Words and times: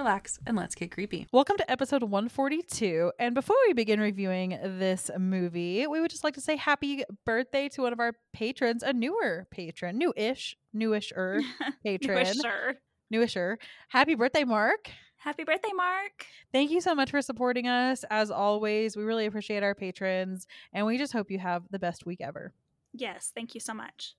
relax, 0.00 0.38
and 0.46 0.56
let's 0.56 0.74
get 0.74 0.90
creepy. 0.90 1.26
Welcome 1.30 1.58
to 1.58 1.70
episode 1.70 2.02
142. 2.02 3.12
And 3.18 3.34
before 3.34 3.56
we 3.66 3.74
begin 3.74 4.00
reviewing 4.00 4.50
this 4.62 5.10
movie, 5.18 5.86
we 5.86 6.00
would 6.00 6.10
just 6.10 6.24
like 6.24 6.32
to 6.34 6.40
say 6.40 6.56
happy 6.56 7.04
birthday 7.26 7.68
to 7.70 7.82
one 7.82 7.92
of 7.92 8.00
our 8.00 8.12
patrons, 8.32 8.82
a 8.82 8.94
newer 8.94 9.46
patron, 9.50 9.98
new-ish, 9.98 10.56
newish-er 10.72 11.42
patron, 11.84 12.34
Sure. 12.40 12.74
newisher. 13.12 13.56
Happy 13.88 14.14
birthday, 14.14 14.44
Mark. 14.44 14.88
Happy 15.18 15.44
birthday, 15.44 15.72
Mark. 15.74 16.24
Thank 16.50 16.70
you 16.70 16.80
so 16.80 16.94
much 16.94 17.10
for 17.10 17.20
supporting 17.20 17.68
us. 17.68 18.02
As 18.08 18.30
always, 18.30 18.96
we 18.96 19.02
really 19.02 19.26
appreciate 19.26 19.62
our 19.62 19.74
patrons, 19.74 20.46
and 20.72 20.86
we 20.86 20.96
just 20.96 21.12
hope 21.12 21.30
you 21.30 21.38
have 21.38 21.64
the 21.70 21.78
best 21.78 22.06
week 22.06 22.22
ever. 22.22 22.54
Yes, 22.94 23.32
thank 23.34 23.54
you 23.54 23.60
so 23.60 23.74
much. 23.74 24.14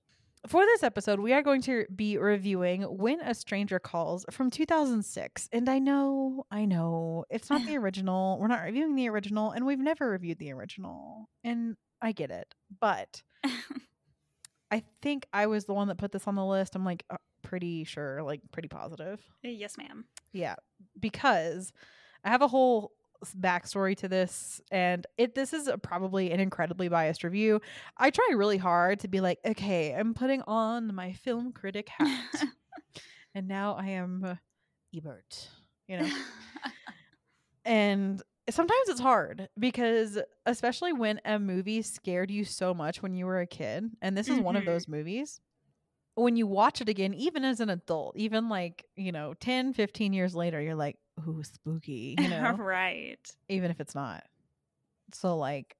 For 0.48 0.66
this 0.66 0.82
episode, 0.82 1.20
we 1.20 1.32
are 1.32 1.42
going 1.42 1.62
to 1.62 1.86
be 1.94 2.18
reviewing 2.18 2.82
When 2.82 3.20
a 3.20 3.32
Stranger 3.32 3.78
Calls 3.78 4.26
from 4.30 4.50
2006. 4.50 5.48
And 5.52 5.68
I 5.68 5.78
know, 5.78 6.46
I 6.50 6.64
know, 6.64 7.24
it's 7.30 7.48
not 7.48 7.64
the 7.64 7.76
original. 7.78 8.38
We're 8.40 8.48
not 8.48 8.62
reviewing 8.62 8.96
the 8.96 9.08
original, 9.08 9.52
and 9.52 9.64
we've 9.64 9.78
never 9.78 10.10
reviewed 10.10 10.40
the 10.40 10.52
original. 10.52 11.28
And 11.44 11.76
I 12.00 12.10
get 12.10 12.32
it. 12.32 12.54
But 12.80 13.22
I 14.72 14.82
think 15.00 15.26
I 15.32 15.46
was 15.46 15.66
the 15.66 15.74
one 15.74 15.86
that 15.88 15.98
put 15.98 16.10
this 16.10 16.26
on 16.26 16.34
the 16.34 16.44
list. 16.44 16.74
I'm 16.74 16.84
like 16.84 17.04
uh, 17.08 17.18
pretty 17.42 17.84
sure, 17.84 18.22
like 18.24 18.40
pretty 18.50 18.68
positive. 18.68 19.20
yes, 19.42 19.78
ma'am. 19.78 20.06
Yeah, 20.32 20.56
because 20.98 21.72
I 22.24 22.30
have 22.30 22.42
a 22.42 22.48
whole 22.48 22.90
backstory 23.38 23.96
to 23.98 24.08
this, 24.08 24.60
and 24.70 25.06
it 25.16 25.34
this 25.34 25.52
is 25.52 25.68
a, 25.68 25.78
probably 25.78 26.30
an 26.32 26.40
incredibly 26.40 26.88
biased 26.88 27.24
review. 27.24 27.60
I 27.96 28.10
try 28.10 28.30
really 28.34 28.58
hard 28.58 29.00
to 29.00 29.08
be 29.08 29.20
like, 29.20 29.38
okay, 29.44 29.94
I'm 29.94 30.14
putting 30.14 30.42
on 30.42 30.94
my 30.94 31.12
film 31.12 31.52
critic 31.52 31.88
hat, 31.88 32.44
and 33.34 33.48
now 33.48 33.74
I 33.74 33.88
am 33.88 34.38
Ebert, 34.94 35.48
you 35.88 35.96
know. 35.98 36.10
and 37.64 38.22
sometimes 38.50 38.88
it's 38.88 39.00
hard 39.00 39.48
because, 39.58 40.18
especially 40.46 40.92
when 40.92 41.20
a 41.24 41.38
movie 41.38 41.82
scared 41.82 42.30
you 42.30 42.44
so 42.44 42.74
much 42.74 43.02
when 43.02 43.14
you 43.14 43.26
were 43.26 43.40
a 43.40 43.46
kid, 43.46 43.90
and 44.00 44.16
this 44.16 44.28
is 44.28 44.40
one 44.40 44.56
of 44.56 44.62
Mhm. 44.62 44.66
those 44.66 44.88
movies 44.88 45.40
when 46.16 46.36
you 46.36 46.46
watch 46.46 46.80
it 46.80 46.88
again, 46.88 47.14
even 47.14 47.44
as 47.44 47.60
an 47.60 47.70
adult, 47.70 48.16
even 48.16 48.48
like, 48.48 48.84
you 48.96 49.12
know, 49.12 49.34
10, 49.34 49.72
15 49.72 50.12
years 50.12 50.34
later, 50.34 50.60
you're 50.60 50.74
like, 50.74 50.98
ooh, 51.20 51.42
spooky, 51.42 52.16
you 52.18 52.28
know, 52.28 52.54
right. 52.58 53.18
even 53.48 53.70
if 53.70 53.80
it's 53.80 53.94
not. 53.94 54.24
So 55.12 55.36
like, 55.36 55.76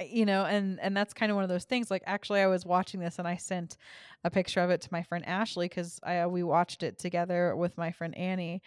eh, 0.00 0.08
you 0.10 0.26
know, 0.26 0.44
and 0.44 0.80
and 0.80 0.96
that's 0.96 1.14
kind 1.14 1.30
of 1.30 1.36
one 1.36 1.44
of 1.44 1.48
those 1.48 1.64
things. 1.64 1.90
Like, 1.90 2.02
actually, 2.06 2.40
I 2.40 2.46
was 2.46 2.64
watching 2.64 3.00
this 3.00 3.18
and 3.18 3.26
I 3.26 3.36
sent 3.36 3.76
a 4.24 4.30
picture 4.30 4.60
of 4.60 4.70
it 4.70 4.80
to 4.82 4.88
my 4.92 5.02
friend 5.02 5.26
Ashley 5.26 5.68
because 5.68 6.00
I 6.02 6.20
uh, 6.20 6.28
we 6.28 6.42
watched 6.42 6.82
it 6.82 6.98
together 6.98 7.54
with 7.56 7.76
my 7.76 7.92
friend 7.92 8.16
Annie, 8.16 8.62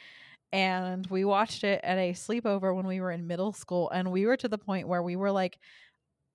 and 0.51 1.05
we 1.07 1.25
watched 1.25 1.63
it 1.63 1.81
at 1.83 1.97
a 1.97 2.13
sleepover 2.13 2.75
when 2.75 2.87
we 2.87 3.01
were 3.01 3.11
in 3.11 3.27
middle 3.27 3.53
school, 3.53 3.89
and 3.89 4.11
we 4.11 4.25
were 4.25 4.37
to 4.37 4.47
the 4.47 4.57
point 4.57 4.87
where 4.87 5.03
we 5.03 5.15
were 5.15 5.31
like 5.31 5.59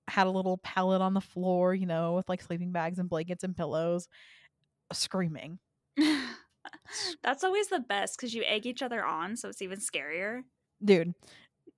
had 0.09 0.27
a 0.27 0.31
little 0.31 0.59
pallet 0.59 1.01
on 1.01 1.15
the 1.15 1.21
floor, 1.21 1.75
you 1.75 1.87
know, 1.87 2.15
with 2.15 2.29
like 2.29 2.43
sleeping 2.43 2.73
bags 2.73 2.99
and 2.99 3.09
blankets 3.09 3.45
and 3.45 3.57
pillows, 3.57 4.09
screaming. 4.93 5.59
That's 7.23 7.45
always 7.45 7.69
the 7.69 7.81
best 7.81 8.17
because 8.17 8.35
you 8.35 8.43
egg 8.47 8.67
each 8.67 8.83
other 8.83 9.05
on, 9.05 9.37
so 9.37 9.49
it's 9.49 9.63
even 9.63 9.79
scarier. 9.79 10.43
dude 10.85 11.15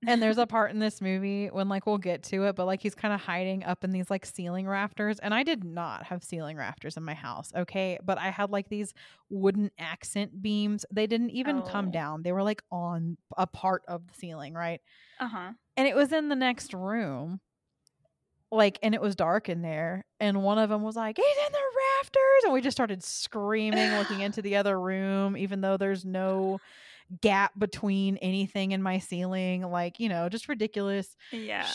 and 0.05 0.21
there's 0.21 0.37
a 0.37 0.45
part 0.55 0.69
in 0.69 0.77
this 0.79 1.01
movie 1.01 1.47
when 1.47 1.69
like 1.69 1.85
we'll 1.87 1.97
get 1.97 2.21
to 2.21 2.43
it 2.43 2.55
but 2.55 2.65
like 2.67 2.81
he's 2.81 2.93
kind 2.93 3.13
of 3.13 3.19
hiding 3.19 3.63
up 3.63 3.83
in 3.83 3.91
these 3.91 4.11
like 4.11 4.25
ceiling 4.27 4.67
rafters 4.67 5.17
and 5.19 5.33
i 5.33 5.41
did 5.43 5.63
not 5.63 6.03
have 6.03 6.23
ceiling 6.23 6.55
rafters 6.55 6.97
in 6.97 7.03
my 7.03 7.15
house 7.15 7.51
okay 7.55 7.97
but 8.05 8.19
i 8.19 8.29
had 8.29 8.51
like 8.51 8.69
these 8.69 8.93
wooden 9.29 9.71
accent 9.79 10.39
beams 10.41 10.85
they 10.93 11.07
didn't 11.07 11.31
even 11.31 11.61
come 11.63 11.87
Oh. 11.87 11.91
down 11.91 12.21
they 12.21 12.31
were 12.31 12.43
like 12.43 12.61
on 12.71 13.17
a 13.37 13.47
part 13.47 13.81
of 13.87 14.05
the 14.07 14.13
ceiling 14.13 14.53
right 14.53 14.81
Uh 15.19 15.27
huh. 15.29 15.51
and 15.77 15.87
it 15.87 15.95
was 15.95 16.11
in 16.11 16.29
the 16.29 16.35
next 16.35 16.73
room 16.75 17.39
like 18.51 18.79
and 18.81 18.95
it 18.95 19.01
was 19.01 19.15
dark 19.15 19.49
in 19.49 19.61
there 19.61 20.05
and 20.19 20.41
one 20.41 20.57
of 20.57 20.69
them 20.69 20.81
was 20.81 20.95
like 20.95 21.17
he's 21.17 21.25
in 21.45 21.51
the 21.51 21.59
rafters 22.01 22.43
and 22.45 22.53
we 22.53 22.61
just 22.61 22.77
started 22.77 23.03
screaming 23.03 23.91
looking 23.97 24.21
into 24.21 24.41
the 24.41 24.55
other 24.55 24.79
room 24.79 25.35
even 25.35 25.61
though 25.61 25.75
there's 25.77 26.05
no 26.05 26.57
gap 27.21 27.51
between 27.57 28.17
anything 28.17 28.71
in 28.71 28.81
my 28.81 28.99
ceiling 28.99 29.61
like 29.63 29.99
you 29.99 30.09
know 30.09 30.29
just 30.29 30.47
ridiculous 30.49 31.15
Yeah. 31.31 31.67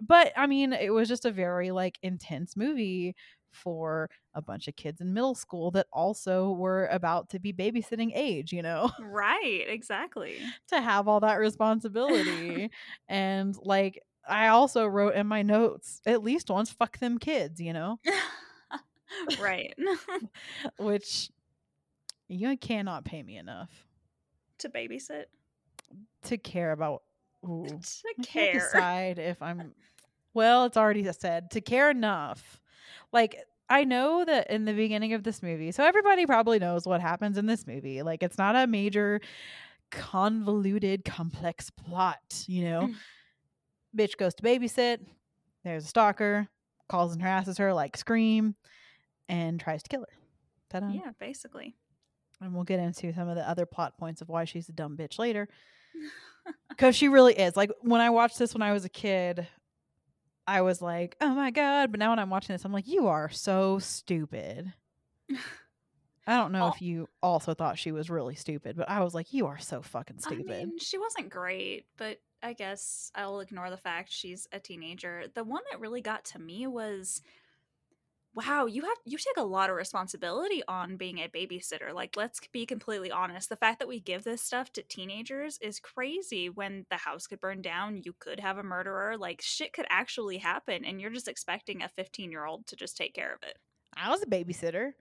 But 0.00 0.32
i 0.36 0.46
mean 0.46 0.72
it 0.72 0.92
was 0.92 1.08
just 1.08 1.24
a 1.24 1.30
very 1.30 1.70
like 1.70 1.98
intense 2.02 2.56
movie 2.56 3.14
for 3.52 4.08
a 4.34 4.40
bunch 4.40 4.68
of 4.68 4.76
kids 4.76 5.00
in 5.00 5.12
middle 5.12 5.34
school 5.34 5.70
that 5.72 5.86
also 5.92 6.52
were 6.52 6.86
about 6.86 7.28
to 7.30 7.40
be 7.40 7.52
babysitting 7.52 8.12
age 8.14 8.52
you 8.52 8.62
know 8.62 8.90
Right. 9.00 9.64
Exactly. 9.68 10.38
to 10.68 10.80
have 10.80 11.08
all 11.08 11.20
that 11.20 11.34
responsibility. 11.40 12.70
and 13.08 13.56
like 13.62 14.02
I 14.30 14.48
also 14.48 14.86
wrote 14.86 15.14
in 15.14 15.26
my 15.26 15.42
notes 15.42 16.00
at 16.06 16.22
least 16.22 16.50
once 16.50 16.70
fuck 16.70 16.98
them 16.98 17.18
kids, 17.18 17.60
you 17.60 17.72
know, 17.72 17.98
right. 19.40 19.74
which 20.78 21.30
you 22.28 22.56
cannot 22.56 23.04
pay 23.04 23.22
me 23.22 23.36
enough 23.36 23.86
to 24.58 24.68
babysit. 24.68 25.24
to 26.24 26.38
care 26.38 26.72
about 26.72 27.02
ooh, 27.44 27.66
To 27.66 28.22
care. 28.22 28.52
decide 28.54 29.18
if 29.18 29.42
I'm 29.42 29.72
well, 30.32 30.64
it's 30.64 30.76
already 30.76 31.04
said 31.12 31.50
to 31.52 31.60
care 31.60 31.90
enough. 31.90 32.60
Like 33.12 33.36
I 33.68 33.84
know 33.84 34.24
that 34.24 34.50
in 34.50 34.64
the 34.64 34.72
beginning 34.72 35.12
of 35.14 35.22
this 35.22 35.42
movie, 35.42 35.72
so 35.72 35.84
everybody 35.84 36.26
probably 36.26 36.58
knows 36.58 36.86
what 36.86 37.00
happens 37.00 37.36
in 37.38 37.46
this 37.46 37.66
movie. 37.66 38.02
Like 38.02 38.22
it's 38.22 38.38
not 38.38 38.54
a 38.56 38.66
major 38.66 39.20
convoluted 39.90 41.04
complex 41.04 41.70
plot, 41.70 42.44
you 42.46 42.64
know. 42.64 42.80
Mm. 42.82 42.94
Bitch 43.96 44.16
goes 44.16 44.34
to 44.34 44.42
babysit, 44.42 45.00
there's 45.64 45.84
a 45.84 45.88
stalker, 45.88 46.48
calls 46.88 47.12
and 47.12 47.22
harasses 47.22 47.58
her 47.58 47.72
like 47.72 47.96
scream 47.96 48.54
and 49.28 49.60
tries 49.60 49.82
to 49.82 49.88
kill 49.88 50.00
her. 50.00 50.18
Ta-da. 50.70 50.88
Yeah, 50.90 51.12
basically. 51.18 51.76
And 52.40 52.54
we'll 52.54 52.64
get 52.64 52.80
into 52.80 53.12
some 53.12 53.28
of 53.28 53.36
the 53.36 53.48
other 53.48 53.66
plot 53.66 53.98
points 53.98 54.22
of 54.22 54.28
why 54.28 54.44
she's 54.44 54.68
a 54.68 54.72
dumb 54.72 54.96
bitch 54.96 55.18
later. 55.18 55.48
Because 56.70 56.96
she 56.96 57.08
really 57.08 57.34
is. 57.34 57.54
Like 57.54 57.70
when 57.82 58.00
I 58.00 58.08
watched 58.08 58.38
this 58.38 58.54
when 58.54 58.62
I 58.62 58.72
was 58.72 58.86
a 58.86 58.88
kid, 58.88 59.46
I 60.46 60.62
was 60.62 60.80
like, 60.80 61.14
oh 61.20 61.34
my 61.34 61.50
God. 61.50 61.92
But 61.92 62.00
now 62.00 62.10
when 62.10 62.18
I'm 62.18 62.30
watching 62.30 62.54
this, 62.54 62.64
I'm 62.64 62.72
like, 62.72 62.88
you 62.88 63.08
are 63.08 63.28
so 63.28 63.78
stupid. 63.78 64.72
I 66.26 66.36
don't 66.36 66.52
know 66.52 66.64
Al- 66.64 66.72
if 66.72 66.80
you 66.80 67.08
also 67.22 67.52
thought 67.52 67.78
she 67.78 67.92
was 67.92 68.08
really 68.08 68.34
stupid, 68.34 68.76
but 68.76 68.88
I 68.88 69.04
was 69.04 69.14
like, 69.14 69.34
you 69.34 69.48
are 69.48 69.58
so 69.58 69.82
fucking 69.82 70.20
stupid. 70.20 70.50
I 70.50 70.64
mean, 70.64 70.78
she 70.78 70.96
wasn't 70.96 71.28
great, 71.28 71.84
but 71.98 72.18
I 72.42 72.52
guess 72.52 73.10
I'll 73.14 73.40
ignore 73.40 73.70
the 73.70 73.76
fact 73.76 74.12
she's 74.12 74.48
a 74.52 74.60
teenager. 74.60 75.24
The 75.34 75.44
one 75.44 75.62
that 75.70 75.80
really 75.80 76.00
got 76.00 76.24
to 76.26 76.38
me 76.38 76.66
was 76.66 77.22
wow, 78.32 78.66
you 78.66 78.82
have 78.82 78.96
you 79.04 79.18
take 79.18 79.36
a 79.36 79.42
lot 79.42 79.70
of 79.70 79.76
responsibility 79.76 80.62
on 80.68 80.96
being 80.96 81.18
a 81.18 81.28
babysitter. 81.28 81.92
Like 81.92 82.16
let's 82.16 82.40
be 82.52 82.64
completely 82.64 83.10
honest. 83.10 83.48
The 83.48 83.56
fact 83.56 83.78
that 83.80 83.88
we 83.88 84.00
give 84.00 84.24
this 84.24 84.42
stuff 84.42 84.72
to 84.74 84.82
teenagers 84.82 85.58
is 85.60 85.80
crazy 85.80 86.48
when 86.48 86.86
the 86.90 86.96
house 86.96 87.26
could 87.26 87.40
burn 87.40 87.62
down, 87.62 88.02
you 88.04 88.14
could 88.18 88.40
have 88.40 88.58
a 88.58 88.62
murderer, 88.62 89.16
like 89.16 89.42
shit 89.42 89.72
could 89.72 89.86
actually 89.90 90.38
happen 90.38 90.84
and 90.84 91.00
you're 91.00 91.10
just 91.10 91.28
expecting 91.28 91.82
a 91.82 91.88
15-year-old 91.88 92.66
to 92.68 92.76
just 92.76 92.96
take 92.96 93.14
care 93.14 93.34
of 93.34 93.42
it. 93.42 93.58
I 93.96 94.10
was 94.10 94.22
a 94.22 94.26
babysitter. 94.26 94.92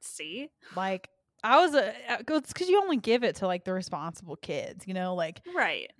See? 0.00 0.50
Like, 0.76 1.08
I 1.44 1.60
was 1.60 1.74
a, 1.74 1.88
uh, 1.88 2.18
it's 2.28 2.52
because 2.52 2.68
you 2.68 2.80
only 2.80 2.96
give 2.96 3.22
it 3.24 3.36
to 3.36 3.46
like 3.46 3.64
the 3.64 3.72
responsible 3.72 4.36
kids, 4.36 4.86
you 4.86 4.94
know? 4.94 5.14
Like, 5.14 5.40
Right. 5.54 5.90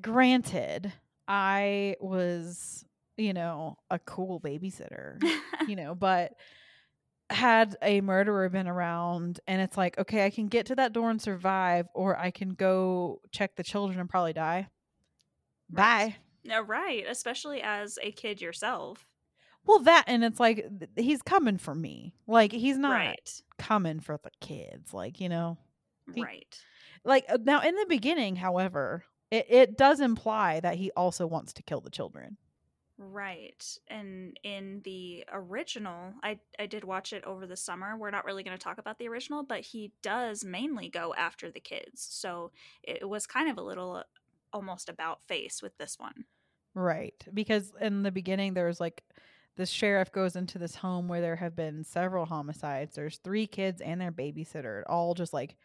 Granted, 0.00 0.92
I 1.26 1.96
was, 2.00 2.84
you 3.16 3.32
know, 3.32 3.78
a 3.90 3.98
cool 3.98 4.40
babysitter, 4.40 5.22
you 5.66 5.76
know, 5.76 5.94
but 5.94 6.34
had 7.30 7.76
a 7.82 8.00
murderer 8.00 8.48
been 8.48 8.66
around 8.68 9.40
and 9.46 9.60
it's 9.60 9.76
like, 9.76 9.98
okay, 9.98 10.24
I 10.24 10.30
can 10.30 10.48
get 10.48 10.66
to 10.66 10.76
that 10.76 10.92
door 10.94 11.10
and 11.10 11.20
survive, 11.20 11.86
or 11.94 12.16
I 12.16 12.30
can 12.30 12.50
go 12.50 13.20
check 13.30 13.56
the 13.56 13.62
children 13.62 14.00
and 14.00 14.08
probably 14.08 14.32
die. 14.32 14.68
Right. 15.70 16.08
Bye. 16.10 16.16
No, 16.44 16.62
right, 16.62 17.04
especially 17.06 17.60
as 17.60 17.98
a 18.02 18.10
kid 18.12 18.40
yourself. 18.40 19.06
Well, 19.66 19.80
that, 19.80 20.04
and 20.06 20.24
it's 20.24 20.40
like, 20.40 20.66
he's 20.96 21.20
coming 21.20 21.58
for 21.58 21.74
me. 21.74 22.14
Like, 22.26 22.52
he's 22.52 22.78
not 22.78 22.92
Right. 22.92 23.42
coming 23.58 24.00
for 24.00 24.18
the 24.22 24.30
kids. 24.40 24.94
Like, 24.94 25.20
you 25.20 25.28
know, 25.28 25.58
He- 26.14 26.22
Right. 26.22 26.58
like 27.04 27.26
uh, 27.28 27.36
now 27.42 27.60
in 27.60 27.74
the 27.74 27.84
beginning, 27.86 28.36
however, 28.36 29.04
it, 29.30 29.46
it 29.48 29.78
does 29.78 30.00
imply 30.00 30.60
that 30.60 30.76
he 30.76 30.90
also 30.92 31.26
wants 31.26 31.52
to 31.54 31.62
kill 31.62 31.80
the 31.80 31.90
children. 31.90 32.36
Right. 33.00 33.64
And 33.86 34.38
in 34.42 34.80
the 34.84 35.24
original, 35.32 36.14
I 36.22 36.40
I 36.58 36.66
did 36.66 36.82
watch 36.82 37.12
it 37.12 37.24
over 37.24 37.46
the 37.46 37.56
summer. 37.56 37.96
We're 37.96 38.10
not 38.10 38.24
really 38.24 38.42
going 38.42 38.58
to 38.58 38.62
talk 38.62 38.78
about 38.78 38.98
the 38.98 39.08
original, 39.08 39.44
but 39.44 39.60
he 39.60 39.92
does 40.02 40.44
mainly 40.44 40.88
go 40.88 41.14
after 41.16 41.48
the 41.48 41.60
kids. 41.60 42.06
So 42.10 42.50
it 42.82 43.08
was 43.08 43.24
kind 43.26 43.48
of 43.48 43.56
a 43.56 43.62
little 43.62 44.02
almost 44.52 44.88
about 44.88 45.22
face 45.28 45.62
with 45.62 45.78
this 45.78 45.96
one. 45.98 46.24
Right. 46.74 47.24
Because 47.32 47.72
in 47.80 48.02
the 48.02 48.10
beginning, 48.10 48.54
there's 48.54 48.80
like 48.80 49.04
the 49.54 49.66
sheriff 49.66 50.10
goes 50.10 50.34
into 50.34 50.58
this 50.58 50.74
home 50.74 51.06
where 51.06 51.20
there 51.20 51.36
have 51.36 51.54
been 51.54 51.84
several 51.84 52.26
homicides. 52.26 52.96
There's 52.96 53.18
three 53.18 53.46
kids 53.46 53.80
and 53.80 54.00
their 54.00 54.12
babysitter, 54.12 54.82
all 54.88 55.14
just 55.14 55.32
like 55.32 55.56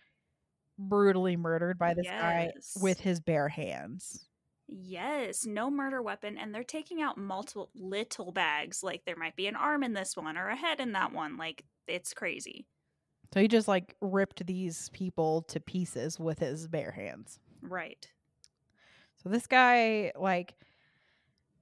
brutally 0.77 1.37
murdered 1.37 1.77
by 1.77 1.93
this 1.93 2.07
guy 2.07 2.51
with 2.81 2.99
his 2.99 3.19
bare 3.19 3.49
hands. 3.49 4.27
Yes, 4.67 5.45
no 5.45 5.69
murder 5.69 6.01
weapon, 6.01 6.37
and 6.37 6.53
they're 6.53 6.63
taking 6.63 7.01
out 7.01 7.17
multiple 7.17 7.69
little 7.75 8.31
bags. 8.31 8.81
Like 8.81 9.03
there 9.05 9.15
might 9.15 9.35
be 9.35 9.47
an 9.47 9.55
arm 9.55 9.83
in 9.83 9.93
this 9.93 10.15
one 10.15 10.37
or 10.37 10.47
a 10.49 10.55
head 10.55 10.79
in 10.79 10.93
that 10.93 11.13
one. 11.13 11.37
Like 11.37 11.63
it's 11.87 12.13
crazy. 12.13 12.65
So 13.33 13.39
he 13.39 13.47
just 13.47 13.67
like 13.67 13.95
ripped 13.99 14.45
these 14.45 14.89
people 14.89 15.41
to 15.43 15.59
pieces 15.59 16.19
with 16.19 16.39
his 16.39 16.67
bare 16.67 16.91
hands. 16.91 17.39
Right. 17.61 18.07
So 19.23 19.29
this 19.29 19.47
guy, 19.47 20.11
like, 20.15 20.53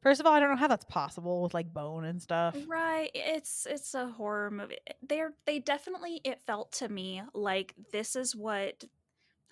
first 0.01 0.19
of 0.19 0.25
all, 0.25 0.33
I 0.33 0.39
don't 0.39 0.49
know 0.49 0.57
how 0.57 0.67
that's 0.67 0.85
possible 0.85 1.43
with 1.43 1.53
like 1.53 1.73
bone 1.73 2.05
and 2.05 2.21
stuff. 2.21 2.57
Right. 2.67 3.09
It's 3.13 3.67
it's 3.69 3.93
a 3.93 4.07
horror 4.07 4.51
movie. 4.51 4.77
They're 5.01 5.33
they 5.45 5.59
definitely 5.59 6.21
it 6.23 6.41
felt 6.41 6.71
to 6.73 6.89
me 6.89 7.21
like 7.33 7.73
this 7.91 8.15
is 8.15 8.35
what 8.35 8.83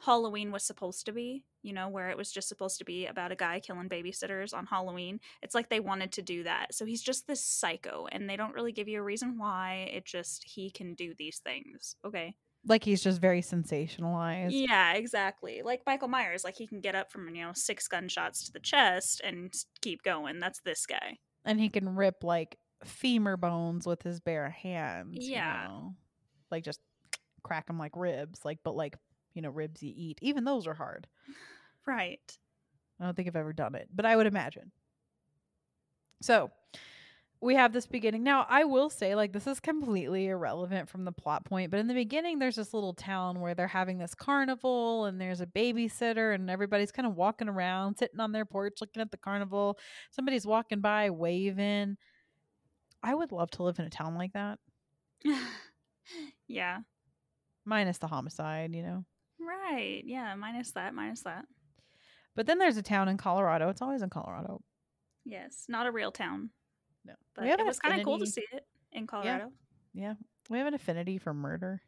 Halloween 0.02 0.52
was 0.52 0.64
supposed 0.64 1.06
to 1.06 1.12
be, 1.12 1.44
you 1.62 1.74
know, 1.74 1.90
where 1.90 2.10
it 2.10 2.18
was 2.18 2.32
just 2.32 2.48
supposed 2.48 2.78
to 2.80 2.86
be 2.86 3.06
about 3.06 3.32
a 3.32 3.36
guy 3.36 3.60
killing 3.60 3.90
babysitters 3.90 4.54
on 4.54 4.66
Halloween. 4.66 5.20
It's 5.42 5.54
like 5.56 5.70
they 5.70 5.80
wanted 5.82 6.14
to 6.14 6.22
do 6.22 6.44
that. 6.44 6.74
So 6.74 6.86
he's 6.86 7.02
just 7.02 7.28
this 7.28 7.44
psycho 7.44 8.08
and 8.12 8.30
they 8.30 8.38
don't 8.38 8.54
really 8.54 8.72
give 8.72 8.88
you 8.88 9.00
a 9.00 9.04
reason 9.04 9.38
why. 9.38 9.90
It 9.94 10.06
just 10.06 10.44
he 10.46 10.72
can 10.72 10.94
do 10.94 11.14
these 11.18 11.40
things. 11.40 11.96
Okay. 12.06 12.36
Like 12.66 12.84
he's 12.84 13.02
just 13.04 13.22
very 13.22 13.42
sensationalized. 13.42 14.50
Yeah, 14.52 14.94
exactly. 14.94 15.62
Like 15.64 15.82
Michael 15.86 16.08
Myers, 16.10 16.44
like 16.44 16.56
he 16.56 16.68
can 16.68 16.82
get 16.82 16.96
up 16.96 17.12
from, 17.12 17.34
you 17.36 17.44
know, 17.44 17.52
six 17.54 17.88
gunshots 17.88 18.46
to 18.46 18.52
the 18.52 18.60
chest 18.60 19.22
and 19.24 19.54
keep 19.82 20.04
going. 20.04 20.40
That's 20.40 20.62
this 20.62 20.86
guy. 20.86 21.18
And 21.46 21.60
he 21.60 21.70
can 21.70 21.96
rip 21.96 22.24
like 22.24 22.58
femur 22.84 23.38
bones 23.38 23.86
with 23.88 24.02
his 24.04 24.20
bare 24.20 24.50
hands. 24.50 25.18
you 25.26 25.34
Yeah. 25.34 25.68
know? 25.68 25.96
Like 26.52 26.64
just 26.64 26.80
crack 27.44 27.68
them 27.68 27.78
like 27.80 27.94
ribs, 27.96 28.42
like, 28.44 28.60
but 28.64 28.76
like, 28.76 28.96
you 29.34 29.42
know, 29.42 29.50
ribs 29.50 29.82
you 29.84 29.94
eat. 29.96 30.20
Even 30.22 30.44
those 30.44 30.68
are 30.68 30.74
hard. 30.74 31.08
Right. 31.88 32.38
I 33.00 33.06
don't 33.06 33.16
think 33.16 33.28
I've 33.28 33.36
ever 33.36 33.54
done 33.54 33.74
it, 33.74 33.88
but 33.92 34.06
I 34.06 34.16
would 34.16 34.28
imagine. 34.28 34.72
So 36.22 36.52
we 37.42 37.56
have 37.56 37.72
this 37.72 37.88
beginning. 37.88 38.24
Now, 38.24 38.46
I 38.50 38.66
will 38.66 38.90
say, 38.90 39.16
like, 39.16 39.32
this 39.32 39.48
is 39.48 39.60
completely 39.60 40.28
irrelevant 40.28 40.90
from 40.90 41.06
the 41.06 41.12
plot 41.12 41.46
point, 41.46 41.72
but 41.72 41.80
in 41.80 41.88
the 41.88 41.94
beginning, 41.94 42.38
there's 42.38 42.58
this 42.58 42.74
little 42.74 42.94
town 42.94 43.40
where 43.40 43.56
they're 43.56 43.68
having 43.68 43.98
this 43.98 44.14
carnival 44.14 45.06
and 45.06 45.20
there's 45.20 45.40
a 45.40 45.46
babysitter 45.46 46.36
and 46.36 46.50
everybody's 46.50 46.92
kind 46.92 47.08
of 47.08 47.16
walking 47.16 47.48
around, 47.48 47.98
sitting 47.98 48.20
on 48.20 48.34
their 48.34 48.46
porch 48.46 48.80
looking 48.82 49.02
at 49.02 49.12
the 49.12 49.18
carnival. 49.18 49.78
Somebody's 50.12 50.46
walking 50.46 50.82
by, 50.82 51.10
waving. 51.10 51.96
I 53.02 53.16
would 53.16 53.32
love 53.32 53.50
to 53.52 53.64
live 53.64 53.80
in 53.80 53.86
a 53.86 53.90
town 53.90 54.16
like 54.16 54.34
that, 54.34 54.60
yeah. 56.48 56.80
minus 57.64 57.98
the 58.00 58.08
homicide, 58.08 58.76
you 58.76 58.84
know? 58.84 59.06
Right. 59.50 60.04
Yeah. 60.06 60.36
Minus 60.36 60.72
that. 60.72 60.94
Minus 60.94 61.24
that. 61.24 61.46
But 62.36 62.46
then 62.46 62.60
there's 62.60 62.78
a 62.78 62.84
town 62.84 63.08
in 63.08 63.18
Colorado. 63.18 63.70
It's 63.70 63.82
always 63.82 64.02
in 64.02 64.10
Colorado. 64.10 64.62
Yes. 65.26 65.66
Not 65.68 65.88
a 65.88 65.92
real 65.92 66.12
town. 66.12 66.52
No. 67.06 67.14
But 67.36 67.46
it 67.46 67.66
was 67.66 67.80
kind 67.80 68.00
of 68.00 68.06
cool 68.06 68.20
to 68.20 68.28
see 68.28 68.46
it 68.52 68.66
in 68.92 69.08
Colorado. 69.08 69.52
Yeah. 69.94 70.14
We 70.50 70.58
have 70.60 70.68
an 70.68 70.74
affinity 70.74 71.18
for 71.18 71.34
murder. 71.34 71.82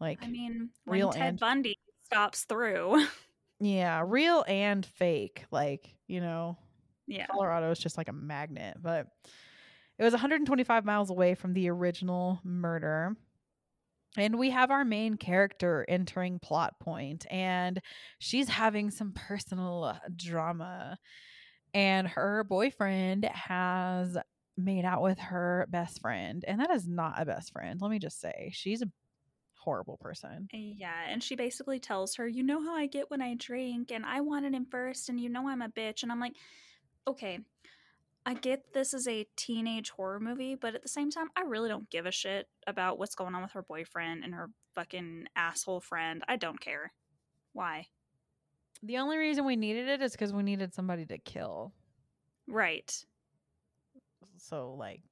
Like, 0.00 0.18
I 0.22 0.28
mean, 0.28 0.70
when 0.84 0.98
Real 0.98 1.10
Ted 1.12 1.22
and- 1.28 1.40
Bundy 1.40 1.78
stops 2.04 2.44
through. 2.44 3.06
Yeah, 3.60 4.02
real 4.04 4.44
and 4.48 4.84
fake. 4.84 5.44
Like, 5.52 5.88
you 6.08 6.20
know, 6.20 6.58
yeah. 7.06 7.26
Colorado 7.30 7.70
is 7.70 7.78
just 7.78 7.96
like 7.96 8.08
a 8.08 8.12
magnet, 8.12 8.76
but 8.82 9.06
it 9.96 10.02
was 10.02 10.12
125 10.12 10.84
miles 10.84 11.08
away 11.08 11.34
from 11.36 11.54
the 11.54 11.70
original 11.70 12.40
murder. 12.42 13.16
And 14.16 14.38
we 14.38 14.50
have 14.50 14.70
our 14.70 14.84
main 14.84 15.16
character 15.16 15.84
entering 15.88 16.38
plot 16.38 16.78
point, 16.80 17.26
and 17.30 17.80
she's 18.18 18.48
having 18.48 18.90
some 18.90 19.12
personal 19.12 19.84
uh, 19.84 19.98
drama. 20.14 20.98
And 21.74 22.08
her 22.08 22.44
boyfriend 22.44 23.24
has 23.26 24.16
made 24.56 24.84
out 24.84 25.02
with 25.02 25.18
her 25.18 25.66
best 25.70 26.00
friend, 26.00 26.44
and 26.46 26.60
that 26.60 26.70
is 26.70 26.88
not 26.88 27.20
a 27.20 27.26
best 27.26 27.52
friend. 27.52 27.80
Let 27.80 27.90
me 27.90 27.98
just 27.98 28.20
say, 28.20 28.50
she's 28.54 28.82
a 28.82 28.92
horrible 29.54 29.98
person. 29.98 30.50
Eh, 30.52 30.74
yeah, 30.76 31.04
and 31.08 31.22
she 31.22 31.34
basically 31.36 31.80
tells 31.80 32.14
her, 32.16 32.28
"You 32.28 32.42
know 32.42 32.62
how 32.62 32.74
I 32.74 32.86
get 32.86 33.10
when 33.10 33.22
I 33.22 33.34
drink, 33.34 33.90
and 33.90 34.04
I 34.06 34.20
wanted 34.20 34.54
him 34.54 34.66
first, 34.66 35.08
and 35.08 35.20
you 35.20 35.28
know 35.28 35.48
I'm 35.48 35.62
a 35.62 35.68
bitch." 35.68 36.02
And 36.02 36.12
I'm 36.12 36.20
like, 36.20 36.36
"Okay, 37.06 37.40
I 38.26 38.34
get 38.34 38.72
this 38.72 38.94
is 38.94 39.06
a 39.06 39.26
teenage 39.36 39.90
horror 39.90 40.18
movie, 40.18 40.54
but 40.54 40.74
at 40.74 40.82
the 40.82 40.88
same 40.88 41.10
time, 41.10 41.28
I 41.36 41.42
really 41.42 41.68
don't 41.68 41.90
give 41.90 42.06
a 42.06 42.10
shit 42.10 42.48
about 42.66 42.98
what's 42.98 43.14
going 43.14 43.34
on 43.34 43.42
with 43.42 43.52
her 43.52 43.62
boyfriend 43.62 44.24
and 44.24 44.34
her 44.34 44.50
fucking 44.74 45.26
asshole 45.36 45.80
friend. 45.80 46.22
I 46.26 46.36
don't 46.36 46.60
care. 46.60 46.92
Why? 47.52 47.88
The 48.82 48.98
only 48.98 49.18
reason 49.18 49.44
we 49.44 49.56
needed 49.56 49.88
it 49.88 50.00
is 50.00 50.12
because 50.12 50.32
we 50.32 50.42
needed 50.42 50.74
somebody 50.74 51.04
to 51.06 51.18
kill. 51.18 51.72
Right." 52.46 52.92
So 54.38 54.74
like 54.78 55.02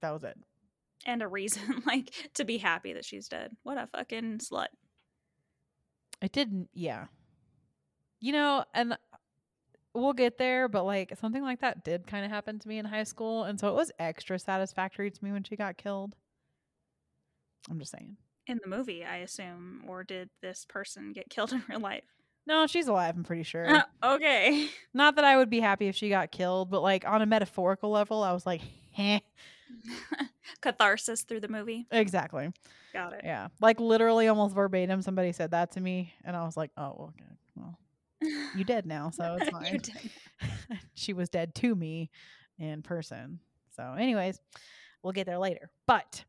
that 0.00 0.12
was 0.12 0.24
it. 0.24 0.38
And 1.06 1.22
a 1.22 1.28
reason, 1.28 1.82
like, 1.86 2.10
to 2.34 2.44
be 2.44 2.58
happy 2.58 2.94
that 2.94 3.04
she's 3.04 3.28
dead. 3.28 3.50
What 3.62 3.76
a 3.76 3.86
fucking 3.86 4.38
slut. 4.38 4.68
It 6.22 6.32
didn't 6.32 6.68
yeah. 6.72 7.06
You 8.20 8.32
know, 8.32 8.64
and 8.72 8.96
we'll 9.94 10.12
get 10.12 10.38
there, 10.38 10.68
but 10.68 10.84
like 10.84 11.16
something 11.20 11.42
like 11.42 11.60
that 11.60 11.84
did 11.84 12.06
kind 12.06 12.24
of 12.24 12.30
happen 12.30 12.58
to 12.58 12.68
me 12.68 12.78
in 12.78 12.84
high 12.84 13.04
school, 13.04 13.44
and 13.44 13.58
so 13.58 13.68
it 13.68 13.74
was 13.74 13.92
extra 13.98 14.38
satisfactory 14.38 15.10
to 15.10 15.24
me 15.24 15.32
when 15.32 15.44
she 15.44 15.56
got 15.56 15.76
killed. 15.76 16.14
I'm 17.70 17.78
just 17.78 17.92
saying. 17.92 18.16
In 18.46 18.60
the 18.62 18.68
movie, 18.68 19.04
I 19.04 19.18
assume, 19.18 19.84
or 19.88 20.04
did 20.04 20.28
this 20.42 20.66
person 20.68 21.12
get 21.12 21.30
killed 21.30 21.52
in 21.52 21.62
real 21.68 21.80
life? 21.80 22.04
No, 22.46 22.66
she's 22.66 22.88
alive, 22.88 23.14
I'm 23.16 23.24
pretty 23.24 23.44
sure. 23.44 23.82
okay. 24.04 24.68
Not 24.94 25.16
that 25.16 25.24
I 25.24 25.36
would 25.36 25.48
be 25.48 25.60
happy 25.60 25.88
if 25.88 25.96
she 25.96 26.10
got 26.10 26.30
killed, 26.30 26.70
but 26.70 26.82
like 26.82 27.06
on 27.06 27.22
a 27.22 27.26
metaphorical 27.26 27.90
level, 27.90 28.22
I 28.22 28.32
was 28.32 28.44
like, 28.44 28.60
"Heh." 28.92 29.20
Catharsis 30.60 31.22
through 31.22 31.40
the 31.40 31.48
movie. 31.48 31.86
Exactly. 31.90 32.52
Got 32.92 33.14
it. 33.14 33.22
Yeah. 33.24 33.48
Like 33.60 33.80
literally 33.80 34.28
almost 34.28 34.54
verbatim 34.54 35.00
somebody 35.02 35.32
said 35.32 35.52
that 35.52 35.72
to 35.72 35.80
me 35.80 36.12
and 36.22 36.36
I 36.36 36.44
was 36.44 36.56
like, 36.56 36.70
"Oh, 36.76 37.10
okay. 37.10 37.30
Well, 37.56 37.78
you 38.54 38.64
dead 38.64 38.86
now, 38.86 39.10
so 39.10 39.36
it's 39.40 39.48
fine." 39.50 39.80
she 40.94 41.12
was 41.12 41.28
dead 41.28 41.54
to 41.56 41.74
me 41.74 42.10
in 42.58 42.82
person. 42.82 43.40
So, 43.76 43.94
anyways, 43.98 44.40
we'll 45.02 45.12
get 45.12 45.26
there 45.26 45.38
later. 45.38 45.70
But 45.86 46.24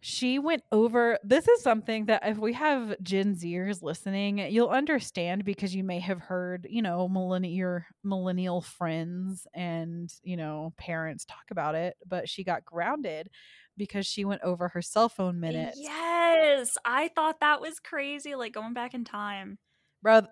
she 0.00 0.38
went 0.38 0.62
over 0.70 1.18
this 1.24 1.48
is 1.48 1.62
something 1.62 2.06
that 2.06 2.22
if 2.24 2.38
we 2.38 2.52
have 2.52 2.94
Gen 3.02 3.34
Zers 3.34 3.82
listening, 3.82 4.38
you'll 4.38 4.68
understand 4.68 5.44
because 5.44 5.74
you 5.74 5.82
may 5.82 5.98
have 5.98 6.20
heard, 6.20 6.66
you 6.70 6.82
know, 6.82 7.08
millennial 7.08 7.80
millennial 8.04 8.60
friends 8.60 9.46
and, 9.54 10.12
you 10.22 10.36
know, 10.36 10.72
parents 10.76 11.24
talk 11.24 11.44
about 11.50 11.74
it, 11.74 11.96
but 12.06 12.28
she 12.28 12.44
got 12.44 12.64
grounded 12.64 13.28
because 13.76 14.06
she 14.06 14.24
went 14.24 14.42
over 14.42 14.68
her 14.68 14.82
cell 14.82 15.08
phone 15.08 15.40
minutes. 15.40 15.78
Yes, 15.80 16.78
I 16.84 17.08
thought 17.08 17.40
that 17.40 17.60
was 17.60 17.80
crazy. 17.80 18.36
Like 18.36 18.52
going 18.52 18.74
back 18.74 18.94
in 18.94 19.04
time. 19.04 19.58
Bro, 20.00 20.22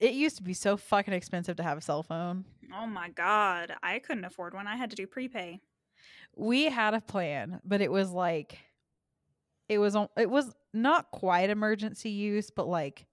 it 0.00 0.12
used 0.14 0.36
to 0.36 0.42
be 0.42 0.54
so 0.54 0.76
fucking 0.76 1.14
expensive 1.14 1.56
to 1.56 1.62
have 1.62 1.78
a 1.78 1.80
cell 1.80 2.02
phone. 2.02 2.44
Oh 2.74 2.86
my 2.86 3.08
god, 3.10 3.74
I 3.82 3.98
couldn't 3.98 4.24
afford 4.24 4.54
one. 4.54 4.66
I 4.66 4.76
had 4.76 4.90
to 4.90 4.96
do 4.96 5.06
prepay. 5.06 5.60
we 6.36 6.64
had 6.66 6.94
a 6.94 7.00
plan, 7.00 7.60
but 7.64 7.80
it 7.80 7.90
was 7.90 8.10
like 8.10 8.58
it 9.68 9.78
was 9.78 9.96
on 9.96 10.08
it 10.16 10.30
was 10.30 10.54
not 10.72 11.10
quite 11.10 11.50
emergency 11.50 12.10
use, 12.10 12.50
but 12.50 12.68
like 12.68 13.06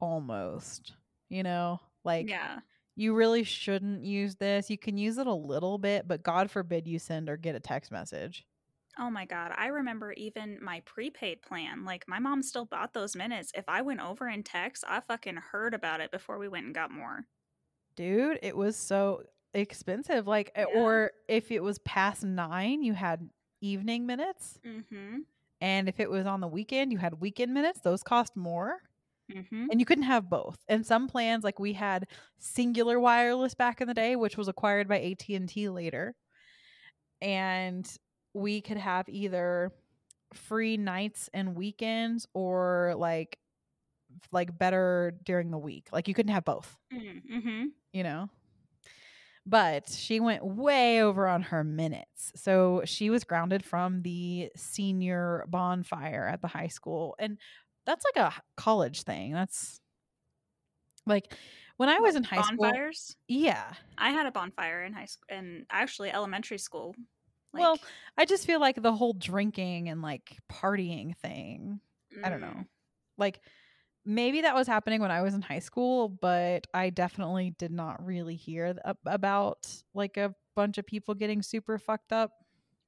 almost. 0.00 0.94
You 1.28 1.42
know, 1.42 1.80
like 2.04 2.28
yeah, 2.28 2.60
you 2.96 3.14
really 3.14 3.44
shouldn't 3.44 4.02
use 4.02 4.36
this. 4.36 4.70
You 4.70 4.78
can 4.78 4.96
use 4.96 5.18
it 5.18 5.26
a 5.26 5.34
little 5.34 5.78
bit, 5.78 6.08
but 6.08 6.22
God 6.22 6.50
forbid 6.50 6.88
you 6.88 6.98
send 6.98 7.28
or 7.28 7.36
get 7.36 7.54
a 7.54 7.60
text 7.60 7.92
message. 7.92 8.46
Oh 8.98 9.10
my 9.10 9.24
god, 9.26 9.52
I 9.56 9.68
remember 9.68 10.12
even 10.12 10.58
my 10.62 10.80
prepaid 10.84 11.42
plan. 11.42 11.84
Like 11.84 12.04
my 12.08 12.18
mom 12.18 12.42
still 12.42 12.64
bought 12.64 12.92
those 12.94 13.14
minutes. 13.14 13.52
If 13.54 13.64
I 13.68 13.82
went 13.82 14.00
over 14.00 14.28
in 14.28 14.42
text, 14.42 14.84
I 14.88 15.00
fucking 15.00 15.36
heard 15.52 15.72
about 15.74 16.00
it 16.00 16.10
before 16.10 16.38
we 16.38 16.48
went 16.48 16.66
and 16.66 16.74
got 16.74 16.90
more. 16.90 17.24
Dude, 17.96 18.38
it 18.42 18.56
was 18.56 18.76
so 18.76 19.22
expensive. 19.54 20.26
Like 20.26 20.50
eh, 20.54 20.64
Yeah. 20.72 20.80
or 20.80 21.12
if 21.28 21.50
it 21.52 21.62
was 21.62 21.78
past 21.80 22.24
9, 22.24 22.82
you 22.82 22.92
had 22.94 23.28
evening 23.60 24.06
minutes, 24.06 24.58
Mm-hmm. 24.66 25.18
and 25.60 25.88
if 25.88 25.98
it 26.00 26.10
was 26.10 26.26
on 26.26 26.40
the 26.40 26.48
weekend, 26.48 26.92
you 26.92 26.98
had 26.98 27.20
weekend 27.20 27.52
minutes. 27.54 27.80
Those 27.80 28.02
cost 28.02 28.36
more. 28.36 28.82
Mm-hmm. 29.30 29.66
and 29.70 29.78
you 29.78 29.84
couldn't 29.84 30.04
have 30.04 30.30
both. 30.30 30.56
And 30.68 30.86
some 30.86 31.06
plans, 31.06 31.44
like 31.44 31.58
we 31.58 31.74
had 31.74 32.06
Cingular 32.40 32.98
Wireless 32.98 33.54
back 33.54 33.82
in 33.82 33.86
the 33.86 33.92
day, 33.92 34.16
which 34.16 34.38
was 34.38 34.48
acquired 34.48 34.88
by 34.88 35.00
AT 35.00 35.28
and 35.28 35.46
T 35.46 35.68
later, 35.68 36.14
and 37.20 37.86
we 38.34 38.60
could 38.60 38.76
have 38.76 39.08
either 39.08 39.72
free 40.34 40.76
nights 40.76 41.30
and 41.32 41.54
weekends 41.56 42.26
or 42.34 42.94
like 42.96 43.38
like 44.32 44.58
better 44.58 45.14
during 45.24 45.50
the 45.50 45.58
week. 45.58 45.88
Like 45.92 46.08
you 46.08 46.14
couldn't 46.14 46.32
have 46.32 46.44
both, 46.44 46.76
Mm-hmm. 46.92 47.66
you 47.92 48.02
know. 48.02 48.28
But 49.46 49.88
she 49.88 50.20
went 50.20 50.44
way 50.44 51.02
over 51.02 51.26
on 51.26 51.40
her 51.42 51.64
minutes. 51.64 52.32
So 52.36 52.82
she 52.84 53.08
was 53.08 53.24
grounded 53.24 53.64
from 53.64 54.02
the 54.02 54.50
senior 54.56 55.46
bonfire 55.48 56.28
at 56.30 56.42
the 56.42 56.48
high 56.48 56.66
school. 56.68 57.14
And 57.18 57.38
that's 57.86 58.04
like 58.14 58.22
a 58.22 58.34
college 58.58 59.02
thing. 59.04 59.32
That's 59.32 59.80
like 61.06 61.32
when 61.78 61.88
I 61.88 61.98
was 62.00 62.14
in 62.14 62.24
high 62.24 62.42
school. 62.42 62.58
bonfires. 62.58 63.16
Yeah. 63.26 63.72
I 63.96 64.10
had 64.10 64.26
a 64.26 64.30
bonfire 64.32 64.84
in 64.84 64.92
high 64.92 65.06
school 65.06 65.24
and 65.30 65.64
actually 65.70 66.10
elementary 66.10 66.58
school. 66.58 66.94
Like, 67.52 67.60
well, 67.62 67.78
I 68.16 68.24
just 68.24 68.46
feel 68.46 68.60
like 68.60 68.80
the 68.82 68.92
whole 68.92 69.12
drinking 69.14 69.88
and 69.88 70.02
like 70.02 70.36
partying 70.50 71.16
thing. 71.16 71.80
I 72.24 72.28
don't 72.28 72.40
know. 72.40 72.48
mm, 72.48 72.66
Like 73.16 73.40
maybe 74.04 74.42
that 74.42 74.54
was 74.54 74.66
happening 74.66 75.00
when 75.00 75.10
I 75.10 75.22
was 75.22 75.34
in 75.34 75.42
high 75.42 75.58
school, 75.58 76.08
but 76.08 76.66
I 76.74 76.90
definitely 76.90 77.54
did 77.58 77.70
not 77.72 78.04
really 78.04 78.36
hear 78.36 78.74
th- 78.74 78.96
about 79.06 79.66
like 79.94 80.16
a 80.16 80.34
bunch 80.56 80.78
of 80.78 80.86
people 80.86 81.14
getting 81.14 81.42
super 81.42 81.78
fucked 81.78 82.12
up. 82.12 82.32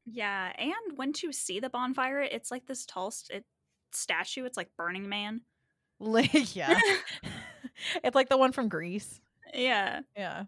Yeah, 0.06 0.52
and 0.58 0.96
once 0.98 1.22
you 1.22 1.32
see 1.32 1.60
the 1.60 1.70
bonfire, 1.70 2.20
it's 2.20 2.50
like 2.50 2.66
this 2.66 2.84
tall 2.86 3.10
st- 3.10 3.40
it, 3.40 3.44
statue. 3.92 4.44
It's 4.44 4.56
like 4.56 4.70
Burning 4.76 5.08
Man. 5.08 5.42
Like, 6.00 6.32
yeah. 6.56 6.78
it's 8.02 8.14
like 8.14 8.28
the 8.28 8.38
one 8.38 8.52
from 8.52 8.68
Grease. 8.68 9.20
yeah. 9.54 10.00
Yeah. 10.16 10.44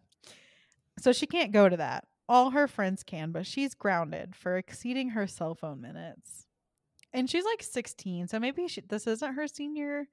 So 0.99 1.13
she 1.13 1.27
can't 1.27 1.53
go 1.53 1.69
to 1.69 1.77
that. 1.79 2.05
All 2.33 2.51
her 2.51 2.67
friends 2.67 3.03
can, 3.03 3.31
but 3.31 3.47
she's 3.47 3.75
grounded 3.75 4.35
for 4.35 4.57
exceeding 4.57 5.11
her 5.11 5.27
cell 5.27 5.55
phone 5.55 5.83
minutes. 5.83 6.47
And 7.13 7.29
she's 7.29 7.45
like 7.45 7.63
16, 7.63 8.29
so 8.29 8.39
maybe 8.41 8.69
she, 8.69 8.81
this 8.81 9.07
isn't 9.07 9.35
her 9.35 9.47
senior. 9.47 10.07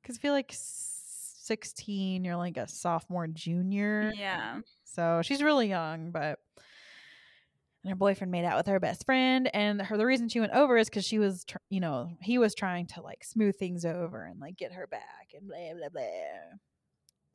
Because 0.00 0.18
I 0.18 0.20
feel 0.20 0.32
like 0.32 0.52
16, 0.52 2.24
you're 2.24 2.36
like 2.36 2.56
a 2.56 2.68
sophomore, 2.68 3.26
junior. 3.26 4.12
Yeah. 4.16 4.60
So 4.84 5.20
she's 5.24 5.42
really 5.42 5.68
young, 5.68 6.12
but 6.12 6.38
and 7.82 7.90
her 7.90 7.96
boyfriend 7.96 8.30
made 8.30 8.44
out 8.44 8.56
with 8.56 8.66
her 8.66 8.78
best 8.78 9.04
friend, 9.04 9.50
and 9.52 9.82
her 9.82 9.96
the 9.96 10.06
reason 10.06 10.28
she 10.28 10.38
went 10.38 10.52
over 10.52 10.76
is 10.76 10.88
because 10.88 11.04
she 11.04 11.18
was, 11.18 11.44
tr- 11.44 11.56
you 11.68 11.80
know, 11.80 12.10
he 12.20 12.38
was 12.38 12.54
trying 12.54 12.86
to 12.88 13.02
like 13.02 13.24
smooth 13.24 13.56
things 13.56 13.84
over 13.84 14.24
and 14.24 14.38
like 14.38 14.56
get 14.56 14.72
her 14.72 14.86
back 14.86 15.30
and 15.34 15.48
blah 15.48 15.74
blah 15.76 15.88
blah. 15.88 16.58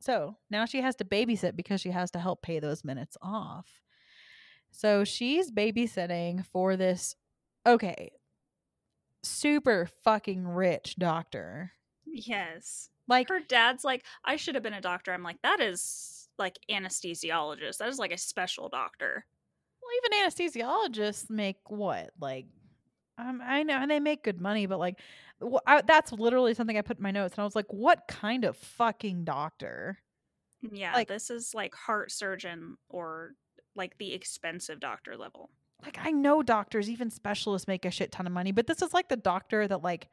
So 0.00 0.36
now 0.48 0.64
she 0.64 0.80
has 0.80 0.96
to 0.96 1.04
babysit 1.04 1.54
because 1.54 1.82
she 1.82 1.90
has 1.90 2.10
to 2.12 2.18
help 2.18 2.40
pay 2.40 2.60
those 2.60 2.82
minutes 2.84 3.18
off. 3.20 3.66
So 4.70 5.04
she's 5.04 5.50
babysitting 5.50 6.44
for 6.46 6.76
this, 6.76 7.16
okay, 7.66 8.12
super 9.22 9.88
fucking 10.04 10.46
rich 10.46 10.96
doctor. 10.96 11.72
Yes. 12.06 12.90
Like, 13.06 13.28
Her 13.28 13.40
dad's 13.40 13.84
like, 13.84 14.04
I 14.24 14.36
should 14.36 14.54
have 14.54 14.62
been 14.62 14.74
a 14.74 14.80
doctor. 14.80 15.12
I'm 15.12 15.22
like, 15.22 15.40
that 15.42 15.60
is 15.60 16.28
like 16.38 16.58
anesthesiologist. 16.70 17.78
That 17.78 17.88
is 17.88 17.98
like 17.98 18.12
a 18.12 18.18
special 18.18 18.68
doctor. 18.68 19.24
well, 19.82 19.90
even 20.20 20.26
anesthesiologists 20.26 21.30
make 21.30 21.56
what 21.68 22.10
like 22.20 22.46
um, 23.18 23.40
I 23.42 23.64
know 23.64 23.74
and 23.78 23.90
they 23.90 23.98
make 23.98 24.22
good 24.22 24.40
money, 24.40 24.66
but 24.66 24.78
like 24.78 25.00
wh- 25.42 25.56
I, 25.66 25.82
that's 25.82 26.12
literally 26.12 26.54
something 26.54 26.78
I 26.78 26.82
put 26.82 26.98
in 26.98 27.02
my 27.02 27.10
notes, 27.10 27.34
and 27.34 27.40
I 27.42 27.44
was 27.44 27.56
like, 27.56 27.66
"What 27.70 28.06
kind 28.08 28.44
of 28.44 28.56
fucking 28.56 29.24
doctor?" 29.24 29.98
Yeah, 30.62 30.92
Like- 30.94 31.08
this 31.08 31.30
is 31.30 31.52
like 31.54 31.74
heart 31.74 32.12
surgeon 32.12 32.76
or 32.88 33.32
like 33.78 33.96
the 33.98 34.12
expensive 34.12 34.80
doctor 34.80 35.16
level. 35.16 35.50
Like 35.82 35.98
I 36.02 36.10
know 36.10 36.42
doctors, 36.42 36.90
even 36.90 37.08
specialists, 37.10 37.68
make 37.68 37.84
a 37.84 37.90
shit 37.90 38.10
ton 38.12 38.26
of 38.26 38.32
money, 38.32 38.52
but 38.52 38.66
this 38.66 38.82
is 38.82 38.92
like 38.92 39.08
the 39.08 39.16
doctor 39.16 39.66
that 39.68 39.82
like 39.82 40.08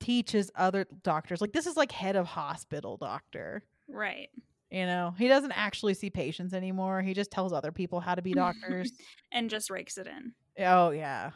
teaches 0.00 0.50
other 0.56 0.86
doctors. 1.02 1.40
Like 1.40 1.52
this 1.52 1.66
is 1.66 1.76
like 1.76 1.92
head 1.92 2.16
of 2.16 2.26
hospital 2.26 2.96
doctor. 2.96 3.62
Right. 3.88 4.28
You 4.70 4.84
know, 4.84 5.14
he 5.16 5.28
doesn't 5.28 5.52
actually 5.52 5.94
see 5.94 6.10
patients 6.10 6.52
anymore. 6.52 7.00
He 7.00 7.14
just 7.14 7.30
tells 7.30 7.52
other 7.52 7.70
people 7.70 8.00
how 8.00 8.16
to 8.16 8.22
be 8.22 8.34
doctors. 8.34 8.90
and 9.32 9.48
just 9.48 9.70
rakes 9.70 9.96
it 9.96 10.08
in. 10.08 10.32
oh 10.64 10.90
yeah, 10.90 11.30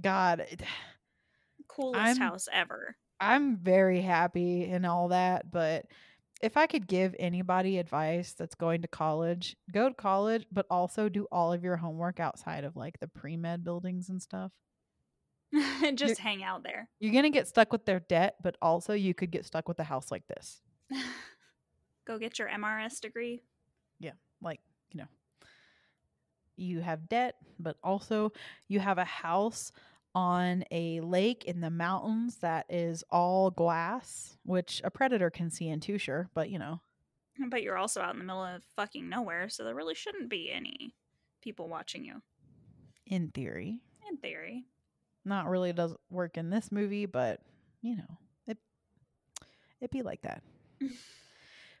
God. 0.00 0.46
Coolest 1.68 2.00
I'm- 2.00 2.16
house 2.16 2.48
ever. 2.52 2.96
I'm 3.18 3.56
very 3.56 4.02
happy 4.02 4.64
and 4.64 4.84
all 4.84 5.08
that, 5.08 5.50
but 5.50 5.86
if 6.42 6.56
I 6.56 6.66
could 6.66 6.86
give 6.86 7.14
anybody 7.18 7.78
advice 7.78 8.34
that's 8.34 8.54
going 8.54 8.82
to 8.82 8.88
college, 8.88 9.56
go 9.72 9.88
to 9.88 9.94
college, 9.94 10.46
but 10.52 10.66
also 10.70 11.08
do 11.08 11.26
all 11.32 11.52
of 11.52 11.64
your 11.64 11.76
homework 11.76 12.20
outside 12.20 12.64
of 12.64 12.76
like 12.76 13.00
the 13.00 13.08
pre 13.08 13.36
med 13.36 13.64
buildings 13.64 14.08
and 14.08 14.20
stuff. 14.20 14.52
just 15.94 16.18
hang 16.18 16.42
out 16.42 16.62
there. 16.62 16.88
You're 16.98 17.12
going 17.12 17.24
to 17.24 17.30
get 17.30 17.48
stuck 17.48 17.72
with 17.72 17.86
their 17.86 18.00
debt, 18.00 18.36
but 18.42 18.56
also 18.60 18.92
you 18.92 19.14
could 19.14 19.30
get 19.30 19.46
stuck 19.46 19.68
with 19.68 19.78
a 19.78 19.84
house 19.84 20.10
like 20.10 20.26
this. 20.26 20.60
Go 22.06 22.18
get 22.18 22.38
your 22.38 22.48
MRS 22.48 23.00
degree. 23.00 23.42
Yeah. 23.98 24.12
Like, 24.42 24.60
you 24.92 24.98
know, 24.98 25.08
you 26.56 26.80
have 26.80 27.08
debt, 27.08 27.36
but 27.58 27.76
also 27.82 28.32
you 28.68 28.80
have 28.80 28.98
a 28.98 29.04
house 29.04 29.72
on 30.16 30.64
a 30.70 30.98
lake 31.02 31.44
in 31.44 31.60
the 31.60 31.68
mountains 31.68 32.36
that 32.36 32.64
is 32.70 33.04
all 33.10 33.50
glass, 33.50 34.38
which 34.44 34.80
a 34.82 34.90
predator 34.90 35.28
can 35.28 35.50
see 35.50 35.68
into, 35.68 35.98
sure, 35.98 36.30
but 36.32 36.48
you 36.48 36.58
know. 36.58 36.80
Mm, 37.38 37.50
but 37.50 37.62
you're 37.62 37.76
also 37.76 38.00
out 38.00 38.14
in 38.14 38.20
the 38.20 38.24
middle 38.24 38.42
of 38.42 38.64
fucking 38.76 39.06
nowhere, 39.10 39.50
so 39.50 39.62
there 39.62 39.74
really 39.74 39.94
shouldn't 39.94 40.30
be 40.30 40.50
any 40.50 40.94
people 41.42 41.68
watching 41.68 42.02
you. 42.02 42.22
in 43.06 43.28
theory. 43.28 43.78
In 44.10 44.16
theory. 44.16 44.64
Not 45.26 45.50
really 45.50 45.74
does 45.74 45.94
work 46.10 46.38
in 46.38 46.48
this 46.48 46.72
movie, 46.72 47.04
but 47.04 47.40
you 47.82 47.96
know, 47.96 48.18
it 48.46 48.56
it 49.82 49.90
be 49.90 50.00
like 50.00 50.22
that. 50.22 50.42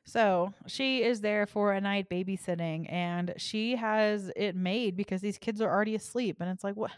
so 0.04 0.52
she 0.66 1.02
is 1.02 1.22
there 1.22 1.46
for 1.46 1.72
a 1.72 1.80
night 1.80 2.10
babysitting 2.10 2.92
and 2.92 3.32
she 3.38 3.76
has 3.76 4.30
it 4.36 4.54
made 4.54 4.94
because 4.94 5.22
these 5.22 5.38
kids 5.38 5.62
are 5.62 5.70
already 5.70 5.94
asleep 5.94 6.36
and 6.40 6.50
it's 6.50 6.62
like 6.64 6.76
what 6.76 6.90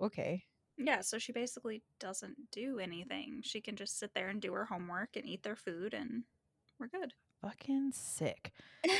okay. 0.00 0.44
Yeah, 0.78 1.00
so 1.02 1.18
she 1.18 1.32
basically 1.32 1.82
doesn't 1.98 2.36
do 2.50 2.78
anything. 2.78 3.40
She 3.44 3.60
can 3.60 3.76
just 3.76 3.98
sit 3.98 4.14
there 4.14 4.28
and 4.28 4.40
do 4.40 4.52
her 4.54 4.64
homework 4.64 5.16
and 5.16 5.26
eat 5.26 5.42
their 5.42 5.56
food 5.56 5.92
and 5.92 6.22
we're 6.78 6.88
good. 6.88 7.12
Fucking 7.42 7.92
sick. 7.92 8.52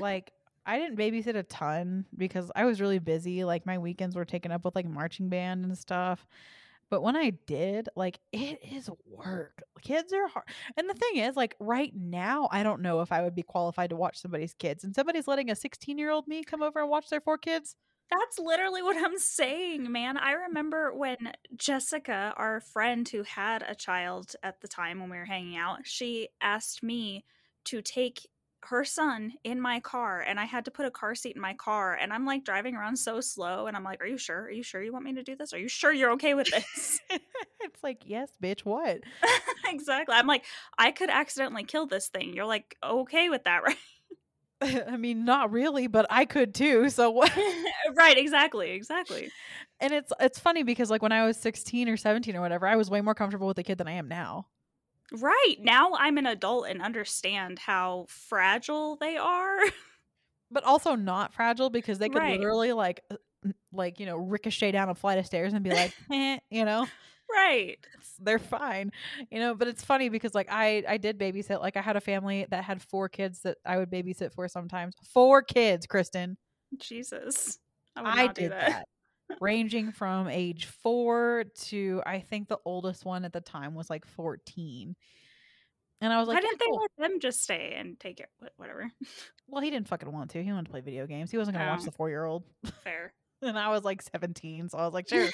like 0.00 0.32
I 0.64 0.78
didn't 0.78 0.98
babysit 0.98 1.36
a 1.36 1.42
ton 1.42 2.06
because 2.16 2.50
I 2.56 2.64
was 2.64 2.80
really 2.80 2.98
busy. 2.98 3.44
Like 3.44 3.66
my 3.66 3.78
weekends 3.78 4.16
were 4.16 4.24
taken 4.24 4.52
up 4.52 4.64
with 4.64 4.74
like 4.74 4.86
marching 4.86 5.28
band 5.28 5.64
and 5.64 5.76
stuff. 5.76 6.26
But 6.90 7.02
when 7.02 7.16
I 7.16 7.30
did, 7.46 7.88
like 7.96 8.18
it 8.32 8.60
is 8.62 8.88
work. 9.06 9.62
Kids 9.82 10.12
are 10.12 10.28
hard. 10.28 10.46
And 10.76 10.88
the 10.88 10.94
thing 10.94 11.16
is, 11.16 11.36
like 11.36 11.54
right 11.60 11.92
now, 11.94 12.48
I 12.50 12.62
don't 12.62 12.80
know 12.80 13.00
if 13.02 13.12
I 13.12 13.22
would 13.22 13.34
be 13.34 13.42
qualified 13.42 13.90
to 13.90 13.96
watch 13.96 14.20
somebody's 14.20 14.54
kids. 14.54 14.84
And 14.84 14.94
somebody's 14.94 15.28
letting 15.28 15.50
a 15.50 15.56
16 15.56 15.98
year 15.98 16.10
old 16.10 16.26
me 16.26 16.42
come 16.42 16.62
over 16.62 16.80
and 16.80 16.88
watch 16.88 17.10
their 17.10 17.20
four 17.20 17.36
kids. 17.36 17.76
That's 18.10 18.38
literally 18.38 18.82
what 18.82 18.96
I'm 18.96 19.18
saying, 19.18 19.90
man. 19.92 20.16
I 20.16 20.32
remember 20.32 20.94
when 20.94 21.32
Jessica, 21.56 22.32
our 22.36 22.60
friend 22.60 23.06
who 23.08 23.22
had 23.22 23.62
a 23.62 23.74
child 23.74 24.34
at 24.42 24.60
the 24.60 24.68
time 24.68 25.00
when 25.00 25.10
we 25.10 25.18
were 25.18 25.26
hanging 25.26 25.56
out, 25.56 25.80
she 25.86 26.28
asked 26.40 26.82
me 26.82 27.24
to 27.64 27.82
take 27.82 28.26
her 28.62 28.84
son 28.84 29.34
in 29.44 29.60
my 29.60 29.78
car 29.78 30.20
and 30.20 30.40
I 30.40 30.44
had 30.44 30.64
to 30.64 30.70
put 30.70 30.84
a 30.86 30.90
car 30.90 31.14
seat 31.14 31.36
in 31.36 31.40
my 31.40 31.54
car 31.54 31.94
and 31.94 32.12
I'm 32.12 32.26
like 32.26 32.44
driving 32.44 32.74
around 32.74 32.96
so 32.96 33.20
slow 33.20 33.66
and 33.66 33.76
I'm 33.76 33.84
like, 33.84 34.02
"Are 34.02 34.06
you 34.06 34.18
sure? 34.18 34.42
Are 34.44 34.50
you 34.50 34.62
sure 34.62 34.82
you 34.82 34.92
want 34.92 35.04
me 35.04 35.14
to 35.14 35.22
do 35.22 35.36
this? 35.36 35.52
Are 35.52 35.58
you 35.58 35.68
sure 35.68 35.92
you're 35.92 36.12
okay 36.12 36.34
with 36.34 36.50
this?" 36.50 37.00
it's 37.60 37.82
like, 37.82 38.02
yes, 38.04 38.30
bitch, 38.42 38.60
what? 38.60 39.00
exactly. 39.66 40.14
I'm 40.14 40.26
like, 40.26 40.44
"I 40.76 40.90
could 40.90 41.10
accidentally 41.10 41.64
kill 41.64 41.86
this 41.86 42.08
thing." 42.08 42.34
You're 42.34 42.46
like, 42.46 42.76
"Okay 42.82 43.28
with 43.28 43.44
that, 43.44 43.62
right?" 43.66 43.76
I 44.88 44.96
mean, 44.96 45.24
not 45.24 45.52
really, 45.52 45.86
but 45.86 46.06
I 46.10 46.24
could 46.24 46.54
too. 46.54 46.90
So 46.90 47.10
what? 47.10 47.32
right, 47.96 48.18
exactly. 48.18 48.70
Exactly. 48.72 49.30
and 49.80 49.92
it's 49.92 50.12
it's 50.20 50.38
funny 50.38 50.62
because 50.62 50.90
like 50.90 51.02
when 51.02 51.12
I 51.12 51.24
was 51.24 51.36
16 51.36 51.88
or 51.88 51.96
17 51.96 52.34
or 52.36 52.40
whatever, 52.40 52.66
I 52.66 52.76
was 52.76 52.90
way 52.90 53.00
more 53.00 53.14
comfortable 53.14 53.46
with 53.46 53.58
a 53.58 53.62
kid 53.62 53.78
than 53.78 53.88
I 53.88 53.92
am 53.92 54.08
now. 54.08 54.46
Right. 55.12 55.56
Now 55.60 55.92
I'm 55.94 56.18
an 56.18 56.26
adult 56.26 56.66
and 56.68 56.82
understand 56.82 57.58
how 57.58 58.06
fragile 58.08 58.96
they 58.96 59.16
are. 59.16 59.58
but 60.50 60.64
also 60.64 60.94
not 60.94 61.32
fragile 61.32 61.70
because 61.70 61.98
they 61.98 62.08
could 62.08 62.22
Right. 62.22 62.38
literally 62.38 62.72
like 62.72 63.00
uh, 63.10 63.16
like 63.72 64.00
you 64.00 64.06
know 64.06 64.16
ricochet 64.16 64.72
down 64.72 64.88
a 64.88 64.94
flight 64.94 65.18
of 65.18 65.26
stairs 65.26 65.52
and 65.52 65.62
be 65.62 65.70
like 65.72 65.92
eh, 66.12 66.38
you 66.50 66.64
know 66.64 66.86
right. 67.34 67.76
they're 68.20 68.38
fine 68.38 68.90
you 69.30 69.38
know 69.38 69.54
but 69.54 69.68
it's 69.68 69.84
funny 69.84 70.08
because 70.08 70.34
like 70.34 70.48
i 70.50 70.82
i 70.88 70.96
did 70.96 71.18
babysit 71.18 71.60
like 71.60 71.76
i 71.76 71.80
had 71.80 71.96
a 71.96 72.00
family 72.00 72.46
that 72.50 72.64
had 72.64 72.80
four 72.82 73.08
kids 73.08 73.40
that 73.42 73.58
i 73.66 73.76
would 73.76 73.90
babysit 73.90 74.32
for 74.32 74.48
sometimes 74.48 74.94
four 75.12 75.42
kids 75.42 75.86
kristin 75.86 76.36
Jesus. 76.78 77.58
I, 77.96 78.02
would 78.02 78.08
i, 78.10 78.26
not 78.26 78.34
do 78.34 78.42
did 78.42 78.52
that. 78.52 78.70
that 79.28 79.38
ranging 79.40 79.92
from 79.92 80.28
age 80.28 80.66
four 80.82 81.44
to 81.66 82.02
I 82.06 82.20
think 82.20 82.48
the 82.48 82.58
oldest 82.64 83.04
one 83.04 83.24
at 83.26 83.32
the 83.34 83.42
time 83.42 83.74
was 83.74 83.90
like 83.90 84.06
14. 84.06 84.96
And 86.00 86.12
I 86.12 86.18
was 86.18 86.28
like, 86.28 86.36
Why 86.36 86.40
"Yeah, 86.40 86.48
didn't 86.48 86.60
they 86.60 86.64
cool." 86.66 86.80
let 86.98 87.10
them 87.10 87.20
just 87.20 87.42
stay 87.42 87.74
and 87.76 88.00
take 88.00 88.20
it? 88.20 88.28
Whatever. 88.56 88.90
well, 89.46 89.62
he 89.62 89.70
didn't 89.70 89.88
fucking 89.88 90.10
want 90.10 90.30
to. 90.30 90.42
He 90.42 90.50
wanted 90.50 90.64
to 90.66 90.70
play 90.70 90.80
video 90.80 91.06
games. 91.06 91.30
He 91.30 91.36
wasn't 91.36 91.56
going 91.58 91.66
to 91.66 91.72
watch 91.72 91.82
Oh. 91.82 91.84
the 91.86 91.92
four 91.92 92.08
year 92.08 92.24
old. 92.24 92.44
Fair. 92.84 93.12
And 93.42 93.58
I 93.58 93.68
was 93.68 93.84
like 93.84 94.00
17. 94.02 94.70
So 94.70 94.78
I 94.78 94.84
was 94.86 94.94
like, 94.94 95.08
sure. 95.10 95.28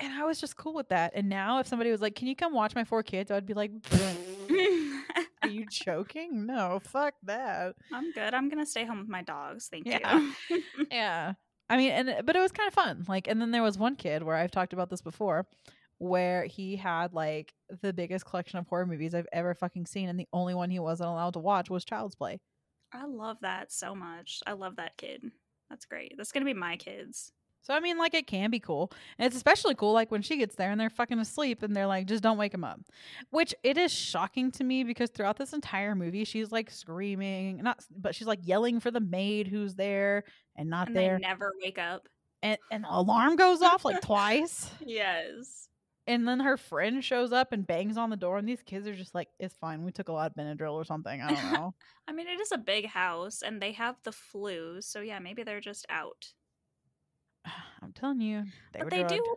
And 0.00 0.12
I 0.12 0.24
was 0.24 0.40
just 0.40 0.56
cool 0.56 0.74
with 0.74 0.88
that. 0.88 1.12
And 1.14 1.28
now 1.28 1.58
if 1.60 1.66
somebody 1.66 1.90
was 1.90 2.00
like, 2.00 2.14
can 2.14 2.26
you 2.28 2.36
come 2.36 2.52
watch 2.52 2.74
my 2.74 2.84
four 2.84 3.02
kids? 3.02 3.30
I'd 3.30 3.46
be 3.46 3.54
like, 3.54 3.70
are 5.42 5.48
you 5.48 5.66
joking? 5.70 6.46
No, 6.46 6.80
fuck 6.84 7.14
that. 7.24 7.74
I'm 7.92 8.12
good. 8.12 8.34
I'm 8.34 8.48
gonna 8.48 8.66
stay 8.66 8.84
home 8.84 9.00
with 9.00 9.08
my 9.08 9.22
dogs. 9.22 9.68
Thank 9.68 9.86
Yeah. 9.86 10.30
you. 10.50 10.62
Yeah. 10.90 11.34
I 11.68 11.76
mean, 11.78 11.90
and 11.92 12.26
but 12.26 12.36
it 12.36 12.40
was 12.40 12.52
kind 12.52 12.68
of 12.68 12.74
fun. 12.74 13.04
Like, 13.08 13.26
and 13.26 13.40
then 13.40 13.50
there 13.50 13.62
was 13.62 13.78
one 13.78 13.96
kid 13.96 14.22
where 14.22 14.36
I've 14.36 14.50
talked 14.50 14.72
about 14.74 14.90
this 14.90 15.00
before, 15.00 15.46
where 15.98 16.44
he 16.44 16.76
had 16.76 17.14
like 17.14 17.54
the 17.80 17.92
biggest 17.92 18.26
collection 18.26 18.58
of 18.58 18.66
horror 18.66 18.84
movies 18.86 19.14
I've 19.14 19.26
ever 19.32 19.54
fucking 19.54 19.86
seen, 19.86 20.08
and 20.10 20.18
the 20.20 20.28
only 20.32 20.54
one 20.54 20.68
he 20.70 20.78
wasn't 20.78 21.08
allowed 21.08 21.32
to 21.34 21.38
watch 21.38 21.70
was 21.70 21.84
Child's 21.84 22.14
Play. 22.16 22.38
I 22.92 23.06
love 23.06 23.38
that 23.40 23.72
so 23.72 23.94
much. 23.94 24.40
I 24.46 24.52
love 24.52 24.76
that 24.76 24.96
kid. 24.98 25.22
That's 25.70 25.86
great. 25.86 26.12
That's 26.18 26.32
gonna 26.32 26.44
be 26.44 26.52
my 26.54 26.76
kids. 26.76 27.32
So 27.64 27.74
I 27.74 27.80
mean, 27.80 27.98
like, 27.98 28.14
it 28.14 28.26
can 28.28 28.50
be 28.50 28.60
cool, 28.60 28.92
and 29.18 29.26
it's 29.26 29.34
especially 29.36 29.74
cool 29.74 29.92
like 29.94 30.10
when 30.12 30.22
she 30.22 30.36
gets 30.36 30.54
there 30.56 30.70
and 30.70 30.80
they're 30.80 30.90
fucking 30.90 31.18
asleep, 31.18 31.62
and 31.64 31.74
they're 31.74 31.86
like, 31.88 32.06
just 32.06 32.22
don't 32.22 32.38
wake 32.38 32.54
him 32.54 32.62
up. 32.62 32.80
Which 33.30 33.54
it 33.64 33.76
is 33.78 33.90
shocking 33.92 34.50
to 34.52 34.64
me 34.64 34.84
because 34.84 35.10
throughout 35.10 35.38
this 35.38 35.52
entire 35.54 35.94
movie, 35.96 36.24
she's 36.24 36.52
like 36.52 36.70
screaming, 36.70 37.56
not, 37.62 37.84
but 37.90 38.14
she's 38.14 38.26
like 38.28 38.40
yelling 38.46 38.80
for 38.80 38.90
the 38.92 39.00
maid 39.00 39.48
who's 39.48 39.74
there 39.76 40.24
and 40.54 40.70
not 40.70 40.88
And 40.88 40.96
there, 40.96 41.16
they 41.18 41.26
never 41.26 41.52
wake 41.62 41.78
up. 41.78 42.08
and 42.42 42.58
and 42.70 42.84
alarm 42.88 43.36
goes 43.36 43.62
off 43.62 43.84
like 43.84 44.00
twice. 44.00 44.70
Yes. 44.80 45.68
And 46.06 46.28
then 46.28 46.40
her 46.40 46.58
friend 46.58 47.02
shows 47.02 47.32
up 47.32 47.52
and 47.52 47.66
bangs 47.66 47.96
on 47.96 48.10
the 48.10 48.16
door, 48.16 48.36
and 48.36 48.46
these 48.48 48.62
kids 48.62 48.86
are 48.86 48.94
just 48.94 49.14
like, 49.14 49.30
"It's 49.38 49.54
fine. 49.54 49.84
We 49.84 49.92
took 49.92 50.08
a 50.08 50.12
lot 50.12 50.30
of 50.30 50.36
Benadryl 50.36 50.74
or 50.74 50.84
something. 50.84 51.22
I 51.22 51.32
don't 51.32 51.52
know." 51.52 51.74
I 52.06 52.12
mean, 52.12 52.26
it 52.28 52.40
is 52.40 52.52
a 52.52 52.58
big 52.58 52.86
house, 52.86 53.40
and 53.42 53.60
they 53.62 53.72
have 53.72 53.96
the 54.02 54.12
flu, 54.12 54.82
so 54.82 55.00
yeah, 55.00 55.18
maybe 55.18 55.42
they're 55.42 55.60
just 55.62 55.86
out. 55.88 56.34
I'm 57.82 57.92
telling 57.92 58.20
you, 58.20 58.44
they 58.72 58.80
but 58.80 58.90
they 58.90 58.98
drugged. 59.00 59.14
do. 59.14 59.36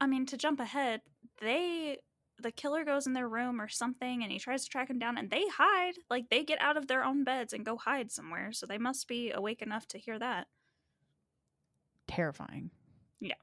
I 0.00 0.06
mean, 0.06 0.26
to 0.26 0.36
jump 0.36 0.60
ahead, 0.60 1.00
they 1.40 1.98
the 2.38 2.50
killer 2.50 2.84
goes 2.84 3.06
in 3.06 3.12
their 3.12 3.28
room 3.28 3.60
or 3.60 3.68
something, 3.68 4.22
and 4.22 4.32
he 4.32 4.38
tries 4.38 4.64
to 4.64 4.70
track 4.70 4.90
him 4.90 4.98
down, 4.98 5.16
and 5.18 5.30
they 5.30 5.44
hide. 5.56 5.94
Like 6.10 6.28
they 6.30 6.42
get 6.44 6.60
out 6.60 6.76
of 6.76 6.88
their 6.88 7.04
own 7.04 7.24
beds 7.24 7.52
and 7.52 7.64
go 7.64 7.76
hide 7.76 8.10
somewhere. 8.10 8.52
So 8.52 8.66
they 8.66 8.78
must 8.78 9.06
be 9.08 9.30
awake 9.30 9.62
enough 9.62 9.86
to 9.88 9.98
hear 9.98 10.18
that. 10.18 10.46
terrifying. 12.08 12.70
Yeah. 13.20 13.34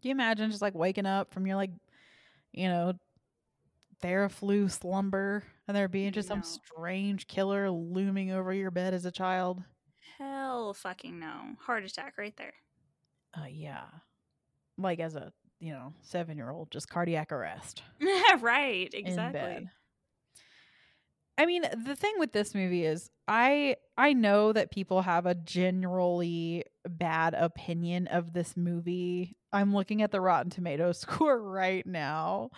Do 0.00 0.08
you 0.08 0.14
imagine 0.14 0.50
just 0.50 0.62
like 0.62 0.74
waking 0.74 1.06
up 1.06 1.32
from 1.32 1.46
your 1.46 1.56
like, 1.56 1.72
you 2.52 2.68
know, 2.68 2.92
Theraflu 4.02 4.70
slumber, 4.70 5.42
and 5.66 5.76
there 5.76 5.88
being 5.88 6.12
just 6.12 6.28
some 6.28 6.42
strange 6.42 7.26
killer 7.26 7.70
looming 7.70 8.30
over 8.30 8.52
your 8.52 8.70
bed 8.70 8.94
as 8.94 9.06
a 9.06 9.10
child? 9.10 9.62
Hell, 10.18 10.74
fucking 10.74 11.18
no! 11.18 11.56
Heart 11.60 11.84
attack 11.84 12.14
right 12.18 12.36
there. 12.36 12.54
Uh, 13.34 13.46
yeah. 13.50 13.84
Like 14.78 15.00
as 15.00 15.16
a 15.16 15.32
you 15.58 15.72
know 15.72 15.94
seven 16.02 16.36
year 16.36 16.50
old, 16.50 16.70
just 16.70 16.88
cardiac 16.88 17.32
arrest. 17.32 17.82
right, 18.40 18.90
exactly. 18.92 19.68
I 21.38 21.44
mean, 21.44 21.64
the 21.84 21.96
thing 21.96 22.14
with 22.18 22.32
this 22.32 22.54
movie 22.54 22.84
is 22.84 23.10
I 23.28 23.76
I 23.98 24.12
know 24.12 24.52
that 24.52 24.70
people 24.70 25.02
have 25.02 25.26
a 25.26 25.34
generally 25.34 26.64
bad 26.88 27.34
opinion 27.34 28.06
of 28.06 28.32
this 28.32 28.56
movie. 28.56 29.36
I'm 29.52 29.74
looking 29.74 30.02
at 30.02 30.10
the 30.10 30.20
Rotten 30.20 30.50
Tomatoes 30.50 30.98
score 31.00 31.40
right 31.40 31.86
now, 31.86 32.50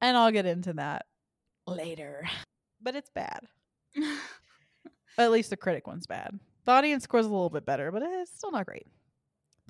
and 0.00 0.16
I'll 0.16 0.32
get 0.32 0.46
into 0.46 0.74
that 0.74 1.06
later. 1.66 2.24
But 2.80 2.94
it's 2.94 3.10
bad. 3.10 3.40
At 5.18 5.30
least 5.30 5.50
the 5.50 5.56
critic 5.56 5.86
one's 5.86 6.06
bad. 6.06 6.38
The 6.64 6.72
audience 6.72 7.04
score's 7.04 7.26
a 7.26 7.30
little 7.30 7.50
bit 7.50 7.64
better, 7.64 7.92
but 7.92 8.02
it's 8.02 8.32
still 8.32 8.50
not 8.50 8.66
great. 8.66 8.86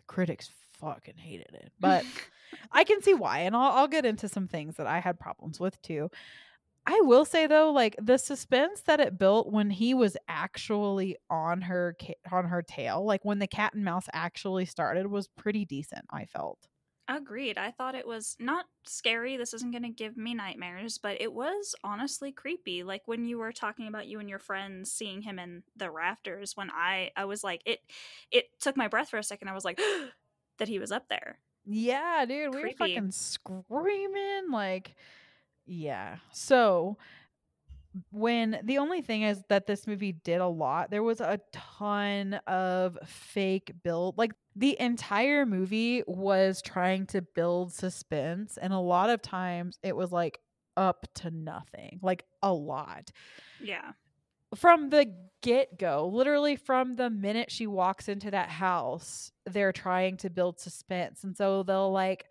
Critics 0.07 0.51
fucking 0.79 1.17
hated 1.17 1.55
it. 1.55 1.73
But 1.81 2.05
I 2.73 2.85
can 2.85 3.03
see 3.03 3.15
why, 3.15 3.41
and 3.41 3.57
I'll, 3.57 3.73
I'll 3.73 3.89
get 3.89 4.05
into 4.05 4.29
some 4.29 4.49
things 4.49 4.77
that 4.77 4.87
I 4.87 5.01
had 5.01 5.19
problems 5.19 5.59
with 5.61 5.81
too. 5.83 6.11
I 6.87 7.01
will 7.03 7.25
say 7.25 7.47
though, 7.47 7.73
like 7.73 7.97
the 8.01 8.19
suspense 8.19 8.83
that 8.83 9.01
it 9.01 9.19
built 9.19 9.51
when 9.51 9.71
he 9.71 9.95
was 9.95 10.17
actually 10.29 11.17
on 11.31 11.63
her 11.63 11.97
ca- 12.01 12.15
on 12.31 12.45
her 12.47 12.61
tail, 12.63 13.05
like 13.05 13.25
when 13.25 13.39
the 13.39 13.47
cat 13.47 13.73
and 13.75 13.85
mouse 13.85 14.07
actually 14.13 14.67
started, 14.67 15.07
was 15.07 15.29
pretty 15.29 15.65
decent. 15.65 16.05
I 16.11 16.27
felt. 16.27 16.59
Agreed. 17.07 17.59
I 17.59 17.71
thought 17.71 17.95
it 17.95 18.07
was 18.07 18.35
not 18.41 18.65
scary. 18.85 19.37
This 19.37 19.53
isn't 19.53 19.73
going 19.73 19.83
to 19.83 19.91
give 19.91 20.17
me 20.17 20.33
nightmares, 20.33 20.97
but 20.97 21.21
it 21.21 21.35
was 21.35 21.75
honestly 21.85 22.33
creepy. 22.33 22.83
Like 22.83 23.03
when 23.05 23.27
you 23.27 23.37
were 23.37 23.53
talking 23.53 23.89
about 23.89 24.07
you 24.07 24.21
and 24.21 24.29
your 24.29 24.39
friends 24.39 24.91
seeing 24.91 25.21
him 25.21 25.39
in 25.39 25.65
the 25.77 25.91
rafters 25.91 26.57
when 26.57 26.71
I 26.71 27.11
I 27.15 27.27
was 27.27 27.45
like 27.45 27.63
it 27.67 27.81
it 28.31 28.59
took 28.59 28.77
my 28.77 28.89
breath 28.89 29.11
for 29.11 29.19
a 29.19 29.23
second. 29.23 29.49
I 29.49 29.55
was 29.55 29.67
like 29.67 29.79
that 30.59 30.69
he 30.69 30.79
was 30.79 30.91
up 30.91 31.09
there. 31.11 31.39
Yeah, 31.67 32.25
dude, 32.27 32.55
we 32.55 32.63
were 32.63 32.71
fucking 32.71 33.11
screaming 33.11 34.51
like 34.51 34.95
yeah. 35.67 36.17
So 36.33 36.97
when 38.11 38.61
the 38.65 38.79
only 38.79 39.01
thing 39.03 39.23
is 39.23 39.43
that 39.49 39.67
this 39.67 39.87
movie 39.87 40.13
did 40.13 40.41
a 40.41 40.47
lot, 40.47 40.91
there 40.91 41.03
was 41.03 41.21
a 41.21 41.39
ton 41.53 42.35
of 42.47 42.99
fake 43.07 43.73
build. 43.83 44.19
Like 44.19 44.33
the 44.57 44.79
entire 44.81 45.47
movie 45.47 46.03
was 46.07 46.61
trying 46.63 47.07
to 47.09 47.23
build 47.23 47.73
suspense 47.73 48.57
and 48.61 48.73
a 48.73 48.79
lot 48.79 49.11
of 49.11 49.23
times 49.23 49.79
it 49.83 49.95
was 49.97 50.13
like 50.13 50.39
up 50.77 51.07
to 51.17 51.31
nothing. 51.31 51.99
Like 52.03 52.25
a 52.43 52.53
lot 52.53 53.11
Yeah. 53.61 53.93
from 54.57 54.91
the 54.91 55.13
get 55.43 55.79
go, 55.79 56.09
literally 56.13 56.57
from 56.57 56.95
the 56.95 57.11
minute 57.11 57.51
she 57.51 57.67
walks 57.67 58.09
into 58.09 58.31
that 58.31 58.49
house, 58.49 59.31
they're 59.47 59.73
trying 59.73 60.17
to 60.19 60.31
build 60.31 60.59
suspense. 60.59 61.23
And 61.25 61.37
so 61.37 61.63
they'll 61.63 61.93
like 61.93 62.27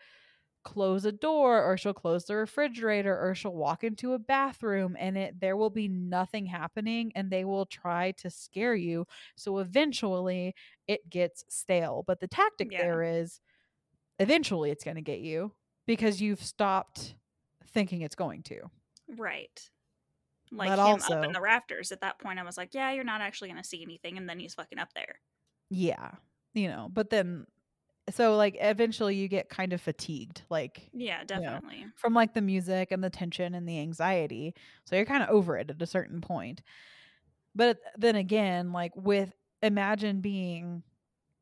close 0.64 1.06
a 1.06 1.12
door 1.12 1.62
or 1.64 1.78
she'll 1.78 1.94
close 1.94 2.26
the 2.26 2.36
refrigerator 2.36 3.20
or 3.20 3.36
she'll 3.36 3.54
walk 3.54 3.84
into 3.84 4.14
a 4.14 4.20
bathroom 4.20 4.96
and 5.00 5.18
it 5.18 5.40
there 5.40 5.58
will 5.58 5.70
be 5.70 5.88
nothing 5.88 6.46
happening 6.46 7.12
and 7.16 7.30
they 7.30 7.46
will 7.46 7.66
try 7.66 8.12
to 8.12 8.30
scare 8.30 8.76
you. 8.76 9.06
So 9.36 9.60
eventually 9.60 10.56
it 10.88 11.10
gets 11.10 11.44
stale. 11.50 12.04
But 12.08 12.20
the 12.20 12.28
tactic 12.28 12.72
Yeah. 12.72 12.82
there 12.82 13.04
is 13.04 13.42
eventually 14.20 14.72
it's 14.72 14.84
going 14.84 14.96
to 14.96 15.02
get 15.02 15.20
you 15.20 15.52
because 15.86 16.22
you've 16.22 16.42
stopped 16.44 17.16
thinking 17.68 18.02
it's 18.02 18.16
going 18.16 18.44
to. 18.44 18.62
Right. 19.18 19.70
Like 20.52 20.70
But 20.70 20.88
him 21.10 21.18
up 21.18 21.26
in 21.26 21.34
the 21.34 21.42
rafters. 21.42 21.92
At 21.92 22.02
that 22.02 22.20
point 22.20 22.40
I 22.40 22.44
was 22.44 22.58
like, 22.58 22.74
yeah, 22.74 22.92
you're 22.92 23.04
not 23.04 23.22
actually 23.22 23.50
going 23.50 23.62
to 23.62 23.68
see 23.68 23.82
anything 23.84 24.18
and 24.18 24.30
then 24.30 24.40
he's 24.40 24.54
fucking 24.54 24.80
up 24.80 24.94
there. 24.94 25.20
Yeah. 25.70 26.12
You 26.54 26.68
know, 26.68 26.90
but 26.94 27.10
then 27.10 27.48
so 28.10 28.36
like 28.36 28.58
eventually 28.60 29.16
you 29.16 29.28
get 29.28 29.50
kind 29.50 29.74
of 29.74 29.82
fatigued 29.82 30.44
like 30.50 30.90
Yeah, 30.94 31.24
definitely. 31.24 31.86
from 31.96 32.14
like 32.14 32.34
the 32.34 32.42
music 32.42 32.92
and 32.92 33.04
the 33.04 33.10
tension 33.10 33.56
and 33.56 33.68
the 33.68 33.80
anxiety. 33.80 34.54
So 34.86 34.96
you're 34.96 35.06
kind 35.06 35.24
of 35.24 35.30
over 35.30 35.58
it 35.58 35.70
at 35.70 35.82
a 35.82 35.86
certain 35.86 36.22
point. 36.22 36.62
But 37.56 37.80
then 37.98 38.16
again, 38.16 38.72
like 38.72 38.94
with 38.96 39.34
imagine 39.62 40.22
being 40.22 40.84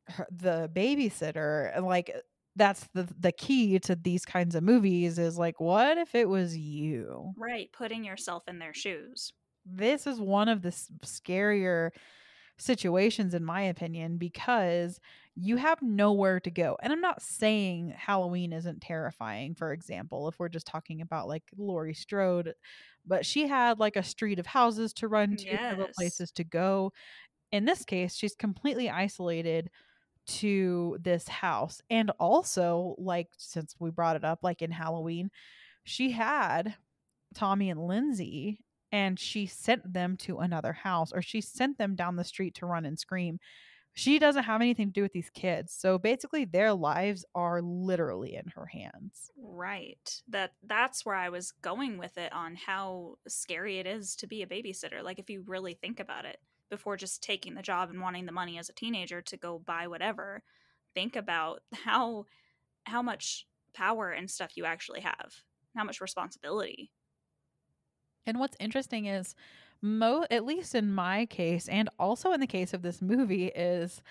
her, 0.10 0.28
the 0.32 0.70
babysitter 0.74 1.76
and 1.76 1.86
like 1.86 2.12
uh, 2.16 2.20
that's 2.56 2.88
the 2.94 3.08
the 3.20 3.32
key 3.32 3.80
to 3.80 3.96
these 3.96 4.26
kinds 4.26 4.56
of 4.56 4.64
movies 4.64 5.20
is 5.20 5.38
like 5.38 5.60
what 5.60 5.98
if 5.98 6.16
it 6.16 6.30
was 6.30 6.58
you? 6.58 7.34
Right, 7.38 7.72
putting 7.72 8.04
yourself 8.04 8.44
in 8.48 8.60
their 8.60 8.74
shoes. 8.74 9.34
this 9.66 10.08
is 10.08 10.20
one 10.20 10.50
of 10.50 10.62
the 10.64 10.70
scarier 11.06 11.92
situations 12.62 13.34
in 13.34 13.44
my 13.44 13.62
opinion 13.64 14.18
because 14.18 15.00
you 15.36 15.58
have 15.58 15.82
nowhere 15.82 16.40
to 16.40 16.52
go 16.52 16.78
and 16.84 16.94
i'm 16.94 17.02
not 17.02 17.22
saying 17.22 17.90
halloween 17.98 18.54
isn't 18.54 18.82
terrifying 18.82 19.56
for 19.56 19.72
example 19.74 20.28
if 20.28 20.38
we're 20.40 20.48
just 20.50 20.68
talking 20.68 21.02
about 21.02 21.28
like 21.28 21.44
laurie 21.58 21.94
strode 21.94 22.54
but 23.06 23.26
she 23.26 23.48
had 23.48 23.80
like 23.80 23.96
a 23.96 24.04
street 24.04 24.38
of 24.40 24.46
houses 24.46 24.94
to 24.94 25.08
run 25.08 25.36
to 25.36 25.48
Yes. 25.52 25.94
places 25.96 26.32
to 26.32 26.44
go 26.44 26.94
in 27.52 27.66
this 27.66 27.84
case 27.86 28.16
she's 28.16 28.36
completely 28.36 28.90
isolated 28.90 29.70
to 30.28 30.98
this 31.02 31.28
house 31.28 31.82
and 31.90 32.12
also 32.20 32.96
like 32.98 33.30
since 33.38 33.76
we 33.80 33.90
brought 33.92 34.16
it 34.16 34.24
up 34.24 34.40
like 34.44 34.62
in 34.62 34.72
halloween 34.72 35.32
she 35.84 36.12
had 36.12 36.76
tommy 37.36 37.70
and 37.70 37.80
lindsey 37.88 38.60
and 38.92 39.20
she 39.20 39.46
sent 39.46 39.94
them 39.94 40.18
to 40.18 40.40
another 40.40 40.74
house 40.74 41.12
or 41.14 41.22
she 41.22 41.42
sent 41.42 41.78
them 41.78 41.96
down 41.96 42.16
the 42.16 42.24
street 42.24 42.56
to 42.56 42.66
run 42.66 42.86
and 42.86 43.00
scream. 43.00 43.40
She 43.94 44.20
doesn't 44.20 44.44
have 44.44 44.62
anything 44.62 44.88
to 44.88 44.94
do 44.94 45.02
with 45.02 45.12
these 45.12 45.30
kids. 45.30 45.74
So 45.74 45.98
basically 45.98 46.46
their 46.46 46.74
lives 46.74 47.26
are 47.36 47.62
literally 47.62 48.36
in 48.36 48.48
her 48.56 48.66
hands. 48.66 49.32
Right. 49.38 50.22
That 50.30 50.54
that's 50.64 51.06
where 51.06 51.16
I 51.16 51.30
was 51.30 51.52
going 51.52 51.98
with 51.98 52.18
it 52.18 52.32
on 52.32 52.56
how 52.56 53.16
scary 53.28 53.80
it 53.80 53.88
is 53.88 54.16
to 54.18 54.28
be 54.28 54.44
a 54.44 54.48
babysitter. 54.48 55.04
Like 55.04 55.20
if 55.20 55.30
you 55.30 55.44
really 55.46 55.74
think 55.74 56.00
about 56.00 56.26
it 56.26 56.38
before 56.70 56.96
just 56.96 57.22
taking 57.22 57.54
the 57.54 57.62
job 57.62 57.90
and 57.90 58.02
wanting 58.02 58.26
the 58.26 58.32
money 58.32 58.58
as 58.58 58.70
a 58.70 58.74
teenager 58.74 59.22
to 59.22 59.38
go 59.38 59.60
buy 59.60 59.88
whatever, 59.88 60.42
think 60.94 61.16
about 61.16 61.62
how 61.74 62.26
how 62.86 63.02
much 63.02 63.46
power 63.74 64.12
and 64.12 64.30
stuff 64.30 64.56
you 64.56 64.66
actually 64.66 65.02
have, 65.02 65.44
how 65.76 65.84
much 65.84 66.02
responsibility. 66.02 66.92
And 68.26 68.40
what's 68.40 68.58
interesting 68.60 69.06
is 69.06 69.36
mo 69.82 70.26
at 70.30 70.46
least 70.46 70.76
in 70.76 70.94
my 70.94 71.26
case 71.26 71.68
and 71.68 71.90
also 71.98 72.32
in 72.34 72.40
the 72.40 72.48
case 72.48 72.74
of 72.74 72.84
this 72.84 73.02
movie 73.02 73.48
is 73.48 74.02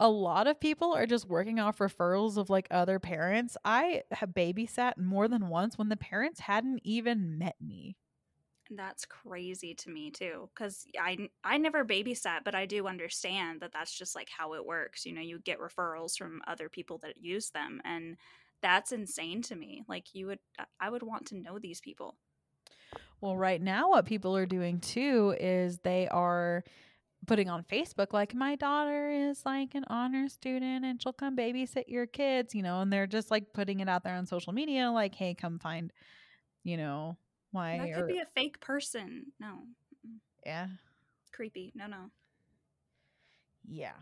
a 0.00 0.10
lot 0.10 0.46
of 0.46 0.60
people 0.60 0.94
are 0.94 1.06
just 1.06 1.28
working 1.28 1.60
off 1.60 1.78
referrals 1.78 2.38
of 2.38 2.50
like 2.50 2.68
other 2.70 2.98
parents. 3.00 3.56
I 3.64 4.04
have 4.12 4.30
babysat 4.30 4.98
more 4.98 5.28
than 5.28 5.48
once 5.48 5.78
when 5.78 5.88
the 5.90 5.96
parents 5.96 6.40
hadn't 6.40 6.80
even 6.84 7.38
met 7.38 7.56
me. 7.60 7.96
That's 8.70 9.04
crazy 9.04 9.74
to 9.74 9.90
me 9.90 10.10
too, 10.10 10.50
because 10.54 10.86
I 10.98 11.28
I 11.44 11.58
never 11.58 11.84
babysat, 11.84 12.44
but 12.44 12.54
I 12.54 12.64
do 12.64 12.86
understand 12.86 13.60
that 13.60 13.72
that's 13.72 13.92
just 13.96 14.14
like 14.14 14.30
how 14.30 14.54
it 14.54 14.64
works. 14.64 15.04
You 15.04 15.12
know, 15.12 15.20
you 15.20 15.38
get 15.38 15.58
referrals 15.58 16.16
from 16.16 16.40
other 16.46 16.70
people 16.70 16.96
that 16.98 17.18
use 17.18 17.50
them, 17.50 17.82
and 17.84 18.16
that's 18.62 18.90
insane 18.90 19.42
to 19.42 19.54
me. 19.56 19.84
Like 19.86 20.14
you 20.14 20.26
would, 20.28 20.40
I 20.80 20.88
would 20.88 21.02
want 21.02 21.26
to 21.28 21.36
know 21.36 21.58
these 21.58 21.80
people. 21.82 22.16
Well, 23.24 23.38
right 23.38 23.62
now, 23.62 23.88
what 23.88 24.04
people 24.04 24.36
are 24.36 24.44
doing 24.44 24.80
too 24.80 25.34
is 25.40 25.78
they 25.78 26.06
are 26.08 26.62
putting 27.26 27.48
on 27.48 27.62
Facebook, 27.62 28.12
like, 28.12 28.34
my 28.34 28.54
daughter 28.54 29.08
is 29.08 29.40
like 29.46 29.74
an 29.74 29.86
honor 29.88 30.28
student 30.28 30.84
and 30.84 31.02
she'll 31.02 31.14
come 31.14 31.34
babysit 31.34 31.84
your 31.88 32.04
kids, 32.04 32.54
you 32.54 32.62
know, 32.62 32.82
and 32.82 32.92
they're 32.92 33.06
just 33.06 33.30
like 33.30 33.54
putting 33.54 33.80
it 33.80 33.88
out 33.88 34.04
there 34.04 34.12
on 34.14 34.26
social 34.26 34.52
media, 34.52 34.90
like, 34.90 35.14
hey, 35.14 35.32
come 35.32 35.58
find, 35.58 35.90
you 36.64 36.76
know, 36.76 37.16
why. 37.50 37.78
That 37.78 37.94
could 37.94 38.02
or- 38.02 38.08
be 38.08 38.18
a 38.18 38.26
fake 38.26 38.60
person. 38.60 39.32
No, 39.40 39.60
yeah. 40.44 40.66
creepy. 41.32 41.72
No, 41.74 41.86
no. 41.86 42.10
Yeah. 43.66 43.96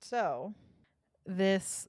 So, 0.00 0.52
this 1.26 1.86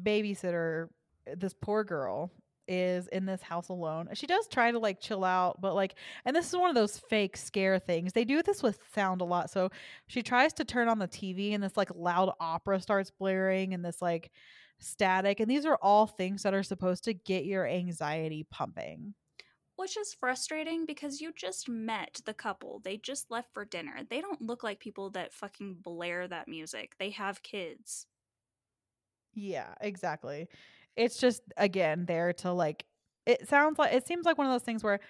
babysitter, 0.00 0.90
this 1.36 1.52
poor 1.52 1.82
girl, 1.82 2.30
is 2.68 3.08
in 3.08 3.26
this 3.26 3.42
house 3.42 3.68
alone. 3.68 4.08
She 4.14 4.26
does 4.26 4.46
try 4.48 4.70
to 4.70 4.78
like 4.78 5.00
chill 5.00 5.24
out, 5.24 5.60
but 5.60 5.74
like, 5.74 5.94
and 6.24 6.34
this 6.34 6.48
is 6.48 6.56
one 6.56 6.68
of 6.68 6.74
those 6.74 6.98
fake 6.98 7.36
scare 7.36 7.78
things. 7.78 8.12
They 8.12 8.24
do 8.24 8.42
this 8.42 8.62
with 8.62 8.78
sound 8.94 9.20
a 9.20 9.24
lot. 9.24 9.50
So, 9.50 9.70
she 10.06 10.22
tries 10.22 10.52
to 10.54 10.64
turn 10.64 10.88
on 10.88 10.98
the 10.98 11.08
TV, 11.08 11.54
and 11.54 11.62
this 11.62 11.76
like 11.76 11.90
loud 11.94 12.32
opera 12.40 12.80
starts 12.80 13.10
blaring, 13.10 13.74
and 13.74 13.84
this 13.84 14.00
like 14.02 14.30
static. 14.78 15.40
And 15.40 15.50
these 15.50 15.66
are 15.66 15.78
all 15.80 16.06
things 16.06 16.42
that 16.42 16.54
are 16.54 16.62
supposed 16.62 17.04
to 17.04 17.14
get 17.14 17.44
your 17.44 17.66
anxiety 17.66 18.46
pumping. 18.50 19.14
Which 19.76 19.96
is 19.96 20.14
frustrating 20.14 20.86
because 20.86 21.20
you 21.20 21.32
just 21.34 21.68
met 21.68 22.20
the 22.24 22.34
couple. 22.34 22.80
They 22.84 22.96
just 22.96 23.30
left 23.30 23.52
for 23.52 23.64
dinner. 23.64 24.02
They 24.08 24.20
don't 24.20 24.40
look 24.40 24.62
like 24.62 24.78
people 24.78 25.10
that 25.10 25.32
fucking 25.32 25.78
blare 25.82 26.28
that 26.28 26.46
music. 26.46 26.94
They 26.98 27.10
have 27.10 27.42
kids. 27.42 28.06
Yeah, 29.34 29.74
exactly. 29.80 30.48
It's 30.96 31.18
just 31.18 31.42
again 31.56 32.04
there 32.06 32.32
to 32.34 32.52
like 32.52 32.84
it 33.26 33.48
sounds 33.48 33.78
like 33.78 33.92
it 33.92 34.06
seems 34.06 34.26
like 34.26 34.38
one 34.38 34.46
of 34.46 34.52
those 34.52 34.62
things 34.62 34.82
where 34.84 35.00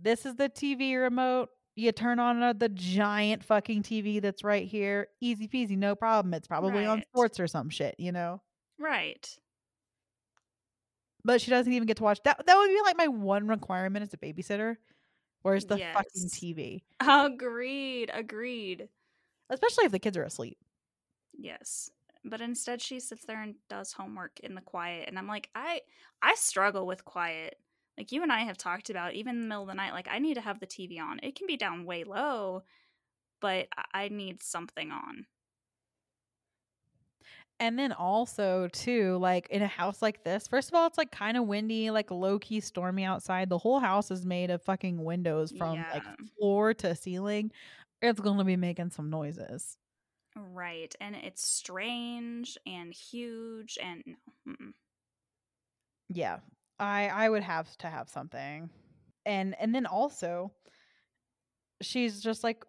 this 0.00 0.26
is 0.26 0.36
the 0.36 0.48
TV 0.48 1.00
remote. 1.00 1.50
You 1.74 1.90
turn 1.92 2.18
on 2.18 2.42
uh, 2.42 2.52
the 2.52 2.68
giant 2.68 3.44
fucking 3.44 3.82
TV 3.82 4.20
that's 4.20 4.44
right 4.44 4.66
here. 4.66 5.08
Easy 5.20 5.48
peasy, 5.48 5.76
no 5.76 5.94
problem. 5.94 6.34
It's 6.34 6.46
probably 6.46 6.84
on 6.84 7.02
sports 7.02 7.40
or 7.40 7.46
some 7.46 7.70
shit, 7.70 7.94
you 7.98 8.12
know? 8.12 8.42
Right. 8.78 9.26
But 11.24 11.40
she 11.40 11.50
doesn't 11.50 11.72
even 11.72 11.86
get 11.86 11.96
to 11.98 12.02
watch 12.02 12.20
that. 12.24 12.44
That 12.44 12.56
would 12.56 12.68
be 12.68 12.80
like 12.84 12.98
my 12.98 13.08
one 13.08 13.48
requirement 13.48 14.02
as 14.02 14.12
a 14.12 14.18
babysitter. 14.18 14.76
Where's 15.42 15.64
the 15.64 15.78
fucking 15.78 16.28
TV? 16.28 16.82
Agreed. 17.00 18.10
Agreed. 18.12 18.88
Especially 19.48 19.84
if 19.84 19.92
the 19.92 19.98
kids 19.98 20.16
are 20.16 20.24
asleep. 20.24 20.58
Yes. 21.38 21.90
But 22.24 22.40
instead 22.40 22.80
she 22.80 23.00
sits 23.00 23.24
there 23.24 23.42
and 23.42 23.56
does 23.68 23.92
homework 23.92 24.40
in 24.40 24.54
the 24.54 24.60
quiet 24.60 25.08
and 25.08 25.18
I'm 25.18 25.26
like, 25.26 25.50
I 25.54 25.82
I 26.22 26.34
struggle 26.34 26.86
with 26.86 27.04
quiet. 27.04 27.60
Like 27.98 28.12
you 28.12 28.22
and 28.22 28.32
I 28.32 28.40
have 28.40 28.56
talked 28.58 28.90
about 28.90 29.14
even 29.14 29.36
in 29.36 29.40
the 29.42 29.46
middle 29.48 29.62
of 29.64 29.68
the 29.68 29.74
night, 29.74 29.92
like 29.92 30.08
I 30.08 30.18
need 30.18 30.34
to 30.34 30.40
have 30.40 30.60
the 30.60 30.66
TV 30.66 30.98
on. 31.00 31.20
It 31.22 31.34
can 31.36 31.46
be 31.46 31.56
down 31.56 31.84
way 31.84 32.04
low, 32.04 32.62
but 33.40 33.68
I- 33.94 34.08
need 34.08 34.42
something 34.42 34.90
on. 34.92 35.26
And 37.60 37.78
then 37.78 37.92
also 37.92 38.66
too, 38.68 39.18
like 39.18 39.48
in 39.50 39.62
a 39.62 39.68
house 39.68 40.02
like 40.02 40.24
this, 40.24 40.48
first 40.48 40.68
of 40.68 40.74
all, 40.74 40.86
it's 40.88 40.98
like 40.98 41.12
kind 41.12 41.36
of 41.36 41.46
windy, 41.46 41.90
like 41.90 42.10
low 42.10 42.38
key 42.38 42.60
stormy 42.60 43.04
outside. 43.04 43.48
The 43.50 43.58
whole 43.58 43.78
house 43.78 44.10
is 44.10 44.26
made 44.26 44.50
of 44.50 44.62
fucking 44.62 45.02
windows 45.04 45.52
from 45.52 45.84
like 45.92 46.04
floor 46.38 46.74
to 46.74 46.94
ceiling. 46.96 47.52
It's 48.02 48.20
gonna 48.20 48.44
be 48.44 48.56
making 48.56 48.90
some 48.90 49.10
noises. 49.10 49.78
Right. 50.36 50.94
And 51.00 51.14
it's 51.16 51.42
strange 51.46 52.56
and 52.66 52.92
huge 52.92 53.78
and 53.82 54.02
no. 54.06 54.16
Mm-mm. 54.48 54.72
Yeah, 56.08 56.38
I 56.78 57.08
I 57.08 57.28
would 57.28 57.42
have 57.42 57.76
to 57.78 57.88
have 57.88 58.08
something, 58.08 58.70
and 59.24 59.54
and 59.58 59.74
then 59.74 59.86
also, 59.86 60.52
she's 61.80 62.20
just 62.20 62.44
like 62.44 62.64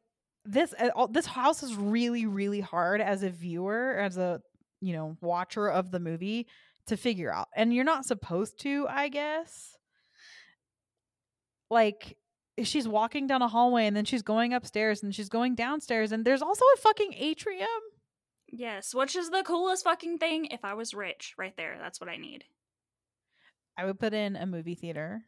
this. 0.45 0.73
uh, 0.79 0.89
all- 0.95 1.07
This 1.07 1.25
house 1.25 1.63
is 1.63 1.75
really 1.75 2.25
really 2.25 2.59
hard 2.61 3.01
as 3.01 3.23
a 3.23 3.29
viewer, 3.29 3.97
as 3.97 4.17
a 4.17 4.41
you 4.81 4.93
know 4.93 5.17
watcher 5.21 5.67
of 5.69 5.91
the 5.91 5.99
movie 5.99 6.47
to 6.87 6.97
figure 6.97 7.31
out, 7.33 7.47
and 7.55 7.73
you're 7.73 7.83
not 7.85 8.05
supposed 8.05 8.59
to, 8.61 8.87
I 8.89 9.09
guess. 9.09 9.75
Like 11.69 12.17
she's 12.61 12.87
walking 12.87 13.25
down 13.27 13.41
a 13.41 13.47
hallway 13.47 13.85
and 13.87 13.95
then 13.95 14.05
she's 14.05 14.21
going 14.21 14.53
upstairs 14.53 15.01
and 15.01 15.13
she's 15.15 15.29
going 15.29 15.55
downstairs 15.55 16.11
and 16.11 16.23
there's 16.25 16.41
also 16.41 16.63
a 16.75 16.77
fucking 16.79 17.13
atrium. 17.17 17.67
Yes, 18.47 18.93
which 18.93 19.15
is 19.15 19.31
the 19.31 19.41
coolest 19.43 19.83
fucking 19.83 20.19
thing. 20.19 20.45
If 20.45 20.63
I 20.63 20.75
was 20.75 20.93
rich, 20.93 21.33
right 21.37 21.55
there, 21.57 21.77
that's 21.79 21.99
what 21.99 22.09
I 22.09 22.17
need. 22.17 22.43
I 23.77 23.85
would 23.85 23.99
put 23.99 24.13
in 24.13 24.35
a 24.35 24.45
movie 24.45 24.75
theater. 24.75 25.23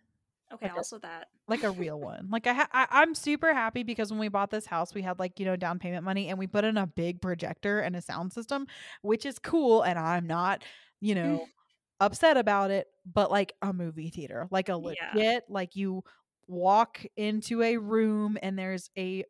Okay, 0.54 0.68
Like 0.68 0.74
a- 0.74 0.78
also 0.78 1.00
that. 1.00 1.30
like 1.48 1.64
a 1.64 1.72
real 1.72 2.00
one. 2.12 2.28
Like 2.30 2.46
I, 2.46 2.54
ha- 2.54 2.70
I, 2.72 2.88
I'm 2.92 3.16
super 3.16 3.52
happy 3.54 3.82
because 3.82 4.12
when 4.12 4.20
we 4.20 4.28
bought 4.28 4.52
this 4.52 4.68
house, 4.68 4.94
we 4.94 5.02
had 5.02 5.18
like 5.18 5.40
you 5.40 5.46
know 5.46 5.56
down 5.56 5.80
payment 5.80 6.04
money, 6.04 6.30
and 6.30 6.38
we 6.38 6.46
put 6.46 6.64
in 6.66 6.78
a 6.78 6.86
big 6.86 7.20
projector 7.22 7.80
and 7.80 7.96
a 7.96 8.02
sound 8.02 8.32
system, 8.32 8.68
which 9.02 9.26
is 9.26 9.40
cool. 9.40 9.82
And 9.82 9.98
I'm 9.98 10.28
not, 10.28 10.62
you 11.02 11.16
know, 11.16 11.48
upset 12.00 12.38
about 12.38 12.70
it. 12.70 12.88
But 13.12 13.32
like 13.32 13.54
a 13.64 13.74
movie 13.74 14.10
theater, 14.12 14.48
like 14.52 14.70
a 14.70 14.74
Yeah. 14.74 15.10
legit, 15.16 15.44
like 15.50 15.76
you 15.76 16.04
walk 16.48 17.06
into 17.16 17.62
a 17.62 17.78
room 17.78 18.38
and 18.42 18.58
there's 18.58 18.90
a 18.98 19.26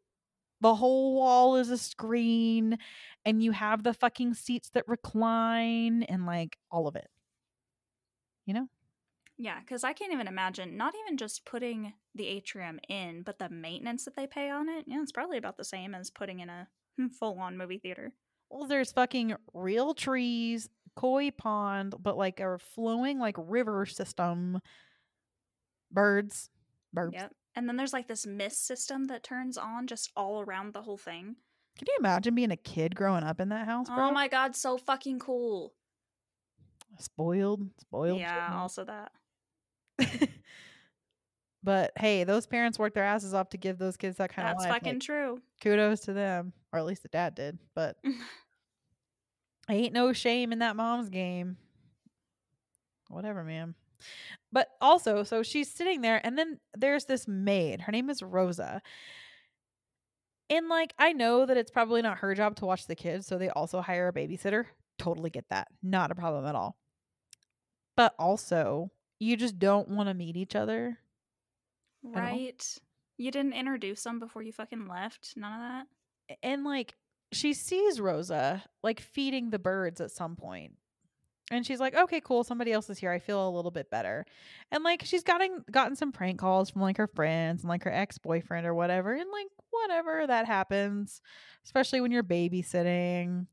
the 0.61 0.75
whole 0.75 1.15
wall 1.15 1.57
is 1.57 1.69
a 1.69 1.77
screen 1.77 2.77
and 3.25 3.43
you 3.43 3.51
have 3.51 3.83
the 3.83 3.93
fucking 3.93 4.33
seats 4.33 4.69
that 4.69 4.87
recline 4.87 6.03
and 6.03 6.25
like 6.25 6.57
all 6.71 6.87
of 6.87 6.95
it. 6.95 7.09
You 8.45 8.53
know? 8.53 8.67
Yeah, 9.37 9.59
because 9.59 9.83
I 9.83 9.93
can't 9.93 10.13
even 10.13 10.27
imagine 10.27 10.77
not 10.77 10.93
even 11.03 11.17
just 11.17 11.45
putting 11.45 11.93
the 12.13 12.27
atrium 12.27 12.79
in, 12.87 13.23
but 13.23 13.37
the 13.37 13.49
maintenance 13.49 14.05
that 14.05 14.15
they 14.15 14.27
pay 14.27 14.49
on 14.49 14.69
it. 14.69 14.85
Yeah, 14.87 15.01
it's 15.01 15.11
probably 15.11 15.37
about 15.37 15.57
the 15.57 15.65
same 15.65 15.93
as 15.93 16.09
putting 16.09 16.39
in 16.39 16.49
a 16.49 16.67
full 17.19 17.37
on 17.39 17.57
movie 17.57 17.79
theater. 17.79 18.13
Well, 18.49 18.67
there's 18.67 18.93
fucking 18.93 19.35
real 19.53 19.93
trees, 19.93 20.69
koi 20.95 21.31
pond, 21.31 21.95
but 21.99 22.17
like 22.17 22.39
a 22.39 22.57
flowing 22.59 23.19
like 23.19 23.35
river 23.37 23.85
system. 23.85 24.61
Birds, 25.91 26.49
birds. 26.95 27.13
Yep. 27.13 27.33
And 27.55 27.69
then 27.69 27.77
there's 27.77 27.93
like 27.93 28.07
this 28.07 28.25
mist 28.25 28.65
system 28.65 29.05
that 29.05 29.23
turns 29.23 29.57
on 29.57 29.87
just 29.87 30.11
all 30.15 30.41
around 30.41 30.73
the 30.73 30.81
whole 30.81 30.97
thing. 30.97 31.35
Can 31.77 31.87
you 31.87 31.95
imagine 31.99 32.35
being 32.35 32.51
a 32.51 32.57
kid 32.57 32.95
growing 32.95 33.23
up 33.23 33.39
in 33.39 33.49
that 33.49 33.65
house, 33.65 33.87
oh 33.89 33.95
bro? 33.95 34.07
Oh 34.07 34.11
my 34.11 34.27
god, 34.27 34.55
so 34.55 34.77
fucking 34.77 35.19
cool. 35.19 35.73
Spoiled, 36.99 37.69
spoiled. 37.79 38.19
yeah, 38.19 38.35
children. 38.35 38.59
also 38.59 38.85
that. 38.85 39.11
but 41.63 41.91
hey, 41.97 42.23
those 42.23 42.47
parents 42.47 42.79
worked 42.79 42.95
their 42.95 43.03
asses 43.03 43.33
off 43.33 43.49
to 43.49 43.57
give 43.57 43.77
those 43.77 43.97
kids 43.97 44.17
that 44.17 44.33
kind 44.33 44.47
That's 44.47 44.63
of 44.63 44.69
life. 44.69 44.79
fucking 44.79 44.93
like, 44.93 45.01
true. 45.01 45.41
kudos 45.61 46.01
to 46.01 46.13
them, 46.13 46.53
or 46.71 46.79
at 46.79 46.85
least 46.85 47.03
the 47.03 47.09
dad 47.09 47.35
did. 47.35 47.59
But 47.73 47.97
ain't 49.69 49.93
no 49.93 50.13
shame 50.13 50.53
in 50.53 50.59
that 50.59 50.77
mom's 50.77 51.09
game. 51.09 51.57
Whatever, 53.09 53.43
man. 53.43 53.75
But 54.51 54.69
also, 54.81 55.23
so 55.23 55.43
she's 55.43 55.71
sitting 55.71 56.01
there, 56.01 56.21
and 56.23 56.37
then 56.37 56.59
there's 56.75 57.05
this 57.05 57.27
maid. 57.27 57.81
Her 57.81 57.91
name 57.91 58.09
is 58.09 58.21
Rosa. 58.23 58.81
And 60.49 60.69
like, 60.69 60.93
I 60.99 61.13
know 61.13 61.45
that 61.45 61.57
it's 61.57 61.71
probably 61.71 62.01
not 62.01 62.19
her 62.19 62.35
job 62.35 62.55
to 62.57 62.65
watch 62.65 62.87
the 62.87 62.95
kids, 62.95 63.25
so 63.27 63.37
they 63.37 63.49
also 63.49 63.81
hire 63.81 64.07
a 64.07 64.13
babysitter. 64.13 64.65
Totally 64.97 65.29
get 65.29 65.45
that. 65.49 65.67
Not 65.81 66.11
a 66.11 66.15
problem 66.15 66.45
at 66.45 66.55
all. 66.55 66.77
But 67.97 68.13
also, 68.19 68.91
you 69.19 69.37
just 69.37 69.57
don't 69.57 69.89
want 69.89 70.09
to 70.09 70.13
meet 70.13 70.37
each 70.37 70.55
other. 70.55 70.99
Right. 72.03 72.63
You 73.17 73.31
didn't 73.31 73.53
introduce 73.53 74.03
them 74.03 74.19
before 74.19 74.43
you 74.43 74.51
fucking 74.51 74.87
left. 74.87 75.33
None 75.35 75.53
of 75.53 75.59
that. 75.59 76.37
and 76.43 76.63
like 76.63 76.93
she 77.31 77.53
sees 77.53 77.99
Rosa 77.99 78.63
like 78.83 78.99
feeding 78.99 79.49
the 79.49 79.59
birds 79.59 79.99
at 79.99 80.11
some 80.11 80.35
point. 80.35 80.73
And 81.51 81.65
she's 81.65 81.79
like, 81.79 81.95
"Okay, 81.95 82.21
cool. 82.21 82.43
Somebody 82.43 82.71
else 82.73 82.89
is 82.89 82.97
here. 82.97 83.11
I 83.11 83.19
feel 83.19 83.47
a 83.47 83.51
little 83.55 83.71
bit 83.71 83.89
better." 83.91 84.25
And 84.71 84.83
like 84.83 85.03
she's 85.05 85.23
gotten 85.23 85.63
gotten 85.71 85.95
some 85.95 86.11
prank 86.11 86.39
calls 86.39 86.71
from 86.71 86.81
like 86.81 86.97
her 86.97 87.07
friends 87.07 87.61
and 87.63 87.69
like 87.69 87.83
her 87.83 87.93
ex-boyfriend 87.93 88.65
or 88.65 88.73
whatever. 88.73 89.13
And 89.13 89.29
like 89.31 89.47
whatever 89.69 90.25
that 90.27 90.47
happens, 90.47 91.21
especially 91.63 92.01
when 92.01 92.11
you're 92.11 92.23
babysitting. 92.23 93.47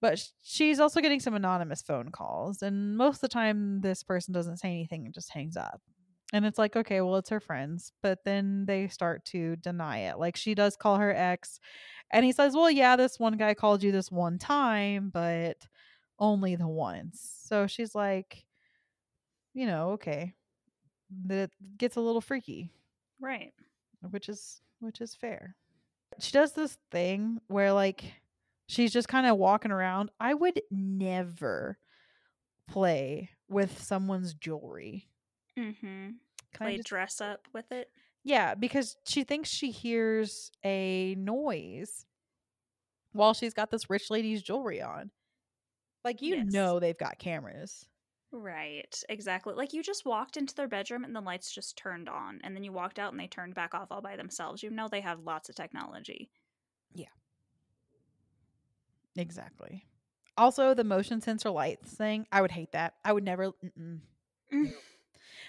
But 0.00 0.22
she's 0.42 0.80
also 0.80 1.00
getting 1.02 1.20
some 1.20 1.34
anonymous 1.34 1.82
phone 1.82 2.10
calls. 2.10 2.62
And 2.62 2.96
most 2.96 3.16
of 3.16 3.22
the 3.22 3.28
time, 3.28 3.82
this 3.82 4.02
person 4.02 4.32
doesn't 4.32 4.56
say 4.56 4.68
anything 4.68 5.04
and 5.04 5.14
just 5.14 5.30
hangs 5.30 5.56
up. 5.58 5.82
And 6.32 6.46
it's 6.46 6.58
like, 6.58 6.76
okay, 6.76 7.00
well, 7.02 7.16
it's 7.16 7.28
her 7.30 7.40
friends. 7.40 7.92
But 8.02 8.20
then 8.24 8.64
they 8.66 8.88
start 8.88 9.24
to 9.26 9.56
deny 9.56 9.98
it. 10.08 10.18
Like 10.18 10.36
she 10.36 10.54
does 10.54 10.76
call 10.76 10.96
her 10.96 11.14
ex. 11.14 11.60
And 12.12 12.24
he 12.24 12.32
says, 12.32 12.54
well, 12.54 12.70
yeah, 12.70 12.96
this 12.96 13.18
one 13.18 13.36
guy 13.36 13.52
called 13.54 13.82
you 13.82 13.92
this 13.92 14.10
one 14.10 14.38
time, 14.38 15.10
but 15.12 15.56
only 16.20 16.54
the 16.56 16.68
once. 16.68 17.20
So 17.46 17.66
she's 17.66 17.94
like, 17.94 18.44
you 19.54 19.66
know, 19.66 19.90
okay. 19.92 20.34
That 21.26 21.50
gets 21.76 21.96
a 21.96 22.00
little 22.00 22.20
freaky 22.20 22.70
Right. 23.20 23.52
which 24.10 24.28
is 24.28 24.60
which 24.78 25.00
is 25.00 25.14
fair. 25.14 25.56
She 26.20 26.30
does 26.32 26.52
this 26.52 26.78
thing 26.92 27.40
where 27.48 27.72
like 27.72 28.04
she's 28.68 28.92
just 28.92 29.08
kind 29.08 29.26
of 29.26 29.36
walking 29.36 29.72
around. 29.72 30.10
I 30.20 30.34
would 30.34 30.60
never 30.70 31.78
play 32.68 33.30
with 33.48 33.82
someone's 33.82 34.34
jewelry. 34.34 35.08
Mm-hmm. 35.58 36.10
I 36.54 36.56
Play 36.56 36.76
just- 36.76 36.88
dress 36.88 37.20
up 37.20 37.48
with 37.52 37.70
it. 37.72 37.90
yeah, 38.24 38.54
because 38.54 38.96
she 39.06 39.24
thinks 39.24 39.48
she 39.48 39.70
hears 39.70 40.50
a 40.64 41.14
noise 41.16 42.06
while 43.12 43.34
she's 43.34 43.54
got 43.54 43.70
this 43.70 43.90
rich 43.90 44.10
lady's 44.10 44.42
jewelry 44.42 44.80
on. 44.80 45.10
Like 46.04 46.22
you 46.22 46.36
Yes. 46.36 46.52
know 46.52 46.78
they've 46.80 46.96
got 46.98 47.18
cameras. 47.18 47.86
Right. 48.32 49.02
Exactly. 49.08 49.54
Like 49.54 49.72
you 49.72 49.82
just 49.82 50.04
walked 50.06 50.36
into 50.36 50.54
their 50.54 50.68
bedroom 50.68 51.02
and 51.04 51.14
the 51.14 51.20
lights 51.20 51.52
just 51.52 51.76
turned 51.76 52.08
on, 52.08 52.40
and 52.44 52.54
then 52.54 52.62
you 52.64 52.72
walked 52.72 52.98
out 52.98 53.12
and 53.12 53.20
they 53.20 53.26
turned 53.26 53.54
back 53.54 53.74
off 53.74 53.88
all 53.90 54.00
by 54.00 54.16
themselves. 54.16 54.62
You 54.62 54.70
know 54.70 54.88
they 54.88 55.00
have 55.00 55.20
lots 55.20 55.48
of 55.48 55.56
technology. 55.56 56.30
Yeah. 56.94 57.06
Exactly. 59.16 59.84
Also, 60.36 60.74
the 60.74 60.84
motion 60.84 61.20
sensor 61.20 61.50
lights 61.50 61.92
thing, 61.92 62.26
I 62.32 62.40
would 62.40 62.52
hate 62.52 62.72
that. 62.72 62.94
I 63.04 63.12
would 63.12 63.24
never. 63.24 63.48
Mm-mm. 63.64 63.98
Mm. 64.52 64.72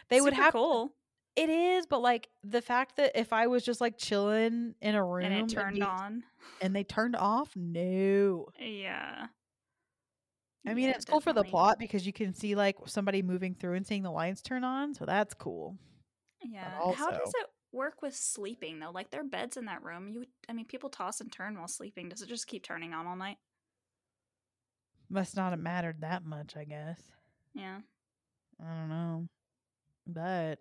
They 0.10 0.20
would 0.20 0.34
have 0.34 0.52
cool, 0.54 0.94
It 1.36 1.50
is, 1.50 1.86
but 1.86 2.02
like 2.02 2.28
the 2.44 2.62
fact 2.62 2.98
that 2.98 3.12
if 3.18 3.32
I 3.32 3.48
was 3.48 3.64
just 3.64 3.80
like 3.80 3.98
chilling 3.98 4.76
in 4.82 4.96
a 4.96 5.04
room 5.04 5.26
and 5.26 5.34
it 5.52 5.54
turned 5.56 5.78
you- 5.78 5.86
on. 5.86 6.24
and 6.62 6.76
they 6.76 6.84
turned 6.84 7.16
off, 7.16 7.56
no. 7.56 8.48
Yeah. 8.60 9.28
I 10.66 10.74
mean, 10.74 10.90
Yeah, 10.90 10.96
it's 10.96 11.06
cool 11.06 11.22
for 11.22 11.34
the 11.34 11.44
plot 11.44 11.80
because 11.80 12.06
you 12.06 12.14
can 12.14 12.34
see 12.34 12.56
like 12.56 12.78
somebody 12.86 13.22
moving 13.22 13.56
through 13.56 13.74
and 13.76 13.86
seeing 13.86 14.04
the 14.04 14.12
lights 14.12 14.42
turn 14.42 14.64
on, 14.64 14.94
so 14.94 15.06
that's 15.06 15.34
cool. 15.34 15.78
Yeah. 16.44 16.70
How 16.96 17.12
does 17.12 17.34
it 17.40 17.48
work 17.72 18.02
with 18.02 18.16
sleeping 18.16 18.80
though? 18.80 18.92
Like 18.92 19.10
their 19.12 19.24
beds 19.24 19.58
in 19.58 19.66
that 19.66 19.84
room. 19.84 20.10
You, 20.10 20.26
I 20.48 20.54
mean, 20.54 20.66
people 20.66 20.90
toss 20.90 21.22
and 21.22 21.32
turn 21.32 21.58
while 21.58 21.68
sleeping. 21.68 22.10
Does 22.10 22.22
it 22.22 22.30
just 22.30 22.48
keep 22.48 22.64
turning 22.64 22.94
on 22.94 23.08
all 23.08 23.16
night? 23.16 23.38
Must 25.10 25.36
not 25.36 25.52
have 25.52 25.60
mattered 25.60 26.02
that 26.02 26.24
much, 26.24 26.56
I 26.56 26.64
guess. 26.64 27.02
Yeah. 27.54 27.80
I 28.62 28.76
don't 28.76 28.90
know, 28.90 29.28
but 30.08 30.60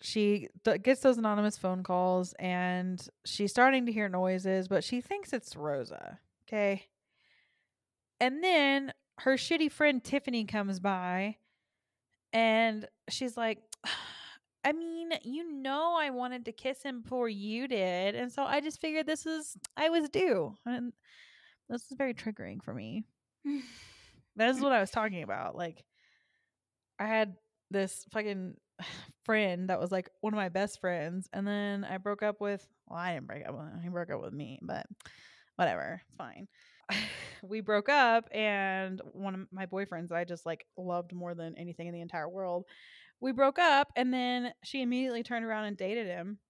she 0.00 0.48
th- 0.64 0.82
gets 0.82 1.00
those 1.00 1.18
anonymous 1.18 1.58
phone 1.58 1.82
calls 1.82 2.32
and 2.38 3.06
she's 3.24 3.50
starting 3.50 3.86
to 3.86 3.92
hear 3.92 4.08
noises, 4.08 4.68
but 4.68 4.84
she 4.84 5.00
thinks 5.00 5.32
it's 5.32 5.56
Rosa. 5.56 6.20
Okay. 6.46 6.86
And 8.20 8.42
then 8.42 8.92
her 9.18 9.36
shitty 9.36 9.70
friend 9.70 10.02
Tiffany 10.02 10.44
comes 10.44 10.80
by 10.80 11.36
and 12.32 12.86
she's 13.08 13.36
like, 13.36 13.58
I 14.64 14.72
mean, 14.72 15.10
you 15.22 15.52
know, 15.52 15.96
I 15.98 16.10
wanted 16.10 16.44
to 16.46 16.52
kiss 16.52 16.82
him 16.82 17.02
before 17.02 17.28
you 17.28 17.68
did. 17.68 18.16
And 18.16 18.32
so 18.32 18.42
I 18.42 18.60
just 18.60 18.80
figured 18.80 19.06
this 19.06 19.24
is, 19.24 19.56
I 19.76 19.90
was 19.90 20.08
due. 20.08 20.54
And 20.66 20.92
this 21.68 21.82
is 21.82 21.96
very 21.96 22.14
triggering 22.14 22.62
for 22.62 22.74
me. 22.74 23.04
This 24.38 24.54
is 24.54 24.62
what 24.62 24.72
I 24.72 24.80
was 24.80 24.90
talking 24.90 25.22
about. 25.22 25.56
Like, 25.56 25.82
I 26.98 27.06
had 27.06 27.36
this 27.70 28.04
fucking 28.12 28.52
friend 29.24 29.70
that 29.70 29.80
was 29.80 29.90
like 29.90 30.10
one 30.20 30.34
of 30.34 30.36
my 30.36 30.50
best 30.50 30.78
friends, 30.78 31.26
and 31.32 31.46
then 31.46 31.84
I 31.84 31.96
broke 31.96 32.22
up 32.22 32.38
with. 32.38 32.66
Well, 32.86 32.98
I 32.98 33.14
didn't 33.14 33.28
break 33.28 33.48
up 33.48 33.54
with 33.56 33.66
him. 33.66 33.80
He 33.82 33.88
broke 33.88 34.10
up 34.10 34.20
with 34.20 34.34
me, 34.34 34.58
but 34.60 34.84
whatever, 35.56 36.02
it's 36.06 36.16
fine. 36.16 36.48
we 37.42 37.60
broke 37.60 37.88
up, 37.88 38.28
and 38.32 39.00
one 39.12 39.34
of 39.34 39.52
my 39.52 39.66
boyfriends 39.66 40.12
I 40.12 40.24
just 40.24 40.46
like 40.46 40.66
loved 40.76 41.12
more 41.12 41.34
than 41.34 41.56
anything 41.56 41.86
in 41.88 41.94
the 41.94 42.00
entire 42.00 42.28
world. 42.28 42.66
We 43.20 43.32
broke 43.32 43.58
up, 43.58 43.92
and 43.96 44.12
then 44.12 44.54
she 44.64 44.82
immediately 44.82 45.22
turned 45.22 45.44
around 45.44 45.64
and 45.66 45.76
dated 45.76 46.06
him, 46.06 46.40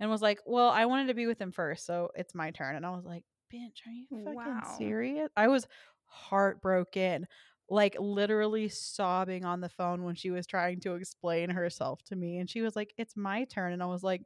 and 0.00 0.10
was 0.10 0.22
like, 0.22 0.40
"Well, 0.46 0.70
I 0.70 0.86
wanted 0.86 1.08
to 1.08 1.14
be 1.14 1.26
with 1.26 1.40
him 1.40 1.52
first, 1.52 1.86
so 1.86 2.10
it's 2.16 2.34
my 2.34 2.52
turn." 2.52 2.76
And 2.76 2.86
I 2.86 2.90
was 2.90 3.04
like, 3.06 3.24
"Bitch, 3.52 3.86
are 3.86 3.92
you 3.92 4.08
fucking 4.24 4.62
Wow. 4.62 4.64
serious?" 4.64 5.30
I 5.36 5.48
was 5.48 5.66
heartbroken 6.06 7.26
like 7.70 7.96
literally 8.00 8.68
sobbing 8.68 9.44
on 9.44 9.60
the 9.60 9.68
phone 9.68 10.04
when 10.04 10.14
she 10.14 10.30
was 10.30 10.46
trying 10.46 10.80
to 10.80 10.94
explain 10.94 11.50
herself 11.50 12.02
to 12.04 12.16
me 12.16 12.38
and 12.38 12.50
she 12.50 12.62
was 12.62 12.76
like 12.76 12.94
it's 12.98 13.16
my 13.16 13.44
turn 13.44 13.72
and 13.72 13.82
i 13.82 13.86
was 13.86 14.02
like 14.02 14.22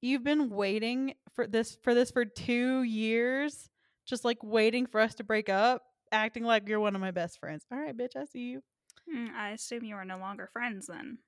you've 0.00 0.22
been 0.24 0.50
waiting 0.50 1.14
for 1.34 1.46
this 1.46 1.76
for 1.82 1.94
this 1.94 2.10
for 2.10 2.24
2 2.24 2.82
years 2.82 3.70
just 4.06 4.24
like 4.24 4.38
waiting 4.42 4.86
for 4.86 5.00
us 5.00 5.14
to 5.16 5.24
break 5.24 5.48
up 5.48 5.82
acting 6.12 6.44
like 6.44 6.68
you're 6.68 6.80
one 6.80 6.94
of 6.94 7.00
my 7.00 7.10
best 7.10 7.38
friends 7.38 7.64
all 7.70 7.78
right 7.78 7.96
bitch 7.96 8.16
i 8.16 8.24
see 8.24 8.40
you 8.50 8.62
Hmm, 9.08 9.26
I 9.36 9.50
assume 9.50 9.84
you 9.84 9.94
are 9.94 10.04
no 10.04 10.18
longer 10.18 10.48
friends 10.52 10.86
then. 10.88 11.18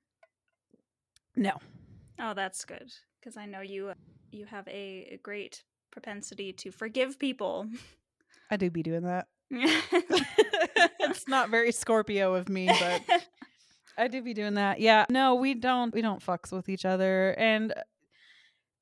no 1.35 1.53
Oh, 2.21 2.33
that's 2.33 2.65
good 2.65 2.91
because 3.19 3.37
I 3.37 3.45
know 3.45 3.61
you. 3.61 3.93
You 4.31 4.45
have 4.47 4.67
a, 4.67 5.07
a 5.13 5.19
great 5.23 5.63
propensity 5.91 6.51
to 6.53 6.71
forgive 6.71 7.17
people. 7.17 7.67
i 8.51 8.57
do 8.57 8.69
be 8.69 8.83
doing 8.83 9.03
that 9.03 9.27
it's 9.51 11.27
not 11.29 11.49
very 11.49 11.71
scorpio 11.71 12.33
of 12.35 12.49
me 12.49 12.67
but 12.67 13.01
I 13.97 14.07
do 14.07 14.21
be 14.21 14.33
doing 14.33 14.53
that. 14.53 14.79
Yeah. 14.79 15.05
No, 15.09 15.35
we 15.35 15.53
don't 15.55 15.93
we 15.93 16.01
don't 16.01 16.23
fucks 16.25 16.53
with 16.53 16.69
each 16.69 16.85
other. 16.85 17.31
And 17.37 17.73
uh, 17.73 17.81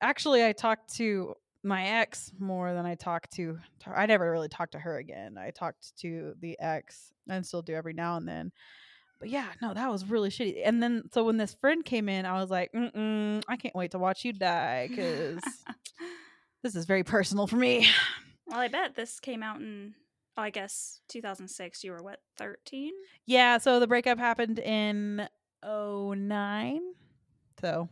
actually 0.00 0.44
I 0.44 0.52
talked 0.52 0.94
to 0.96 1.34
my 1.64 1.86
ex 2.00 2.32
more 2.38 2.72
than 2.72 2.86
I 2.86 2.94
talked 2.94 3.32
to 3.32 3.58
I 3.86 4.06
never 4.06 4.30
really 4.30 4.48
talked 4.48 4.72
to 4.72 4.78
her 4.78 4.98
again. 4.98 5.36
I 5.38 5.50
talked 5.50 5.96
to 6.00 6.34
the 6.40 6.58
ex 6.60 7.12
and 7.28 7.44
still 7.44 7.62
do 7.62 7.74
every 7.74 7.92
now 7.92 8.16
and 8.16 8.28
then. 8.28 8.52
But 9.18 9.30
yeah, 9.30 9.48
no, 9.60 9.74
that 9.74 9.90
was 9.90 10.04
really 10.04 10.30
shitty. 10.30 10.62
And 10.64 10.82
then 10.82 11.04
so 11.12 11.24
when 11.24 11.36
this 11.36 11.54
friend 11.60 11.84
came 11.84 12.08
in, 12.08 12.24
I 12.24 12.40
was 12.40 12.50
like, 12.50 12.70
Mm-mm, 12.72 13.42
I 13.48 13.56
can't 13.56 13.74
wait 13.74 13.90
to 13.92 13.98
watch 13.98 14.24
you 14.24 14.32
die 14.32 14.86
because 14.88 15.40
this 16.62 16.76
is 16.76 16.84
very 16.84 17.02
personal 17.02 17.46
for 17.46 17.56
me. 17.56 17.88
well, 18.46 18.60
I 18.60 18.68
bet 18.68 18.94
this 18.94 19.18
came 19.20 19.42
out 19.42 19.60
in. 19.60 19.94
Oh, 20.36 20.42
I 20.42 20.50
guess 20.50 21.00
2006. 21.08 21.82
You 21.82 21.90
were 21.90 22.02
what 22.02 22.20
13? 22.36 22.92
Yeah, 23.26 23.58
so 23.58 23.80
the 23.80 23.88
breakup 23.88 24.20
happened 24.20 24.60
in 24.60 25.28
09. 25.64 26.80
So 27.60 27.88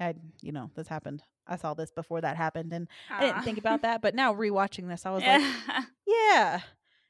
I 0.00 0.14
you 0.42 0.52
know, 0.52 0.70
this 0.74 0.88
happened. 0.88 1.22
I 1.46 1.56
saw 1.56 1.74
this 1.74 1.90
before 1.92 2.20
that 2.22 2.36
happened 2.36 2.72
and 2.72 2.88
I 3.10 3.20
didn't 3.26 3.42
think 3.42 3.58
about 3.58 3.82
that, 3.82 4.02
but 4.02 4.14
now 4.14 4.34
rewatching 4.34 4.88
this 4.88 5.06
I 5.06 5.10
was 5.12 5.22
like, 5.22 5.42
yeah, 6.06 6.60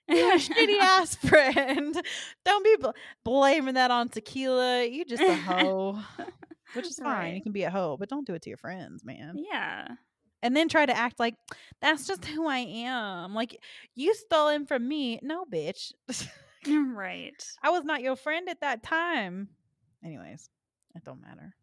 you're 0.09 0.35
a 0.35 0.39
shitty 0.39 0.79
ass 0.79 1.15
friend. 1.27 1.95
Don't 2.45 2.65
be 2.65 2.77
bl- 2.79 2.91
blaming 3.25 3.75
that 3.75 3.91
on 3.91 4.09
tequila. 4.11 4.85
You 4.85 5.05
just 5.05 5.23
a 5.23 5.35
hoe. 5.35 5.99
Which 6.75 6.87
is 6.87 6.99
fine. 6.99 7.35
You 7.35 7.43
can 7.43 7.53
be 7.53 7.63
a 7.63 7.71
hoe, 7.71 7.97
but 7.99 8.09
don't 8.09 8.27
do 8.27 8.35
it 8.35 8.43
to 8.43 8.51
your 8.51 8.59
friends, 8.59 9.05
man. 9.05 9.37
yeah. 9.39 9.89
And 10.43 10.55
then 10.55 10.69
try 10.69 10.85
to 10.85 10.97
act 10.97 11.19
like 11.19 11.35
that's 11.81 12.07
just 12.07 12.25
who 12.27 12.47
I 12.47 12.59
am. 12.59 13.35
Like 13.35 13.59
you 13.95 14.15
stole 14.15 14.49
him 14.49 14.67
from 14.67 14.87
me. 14.87 15.19
No, 15.23 15.45
bitch. 15.45 15.93
Right. 16.69 17.43
I 17.63 17.71
was 17.71 17.85
not 17.85 18.03
your 18.03 18.17
friend 18.17 18.49
at 18.49 18.61
that 18.61 18.83
time. 18.83 19.49
Anyways, 20.05 20.51
it 20.95 21.05
don't 21.05 21.23
matter. 21.23 21.55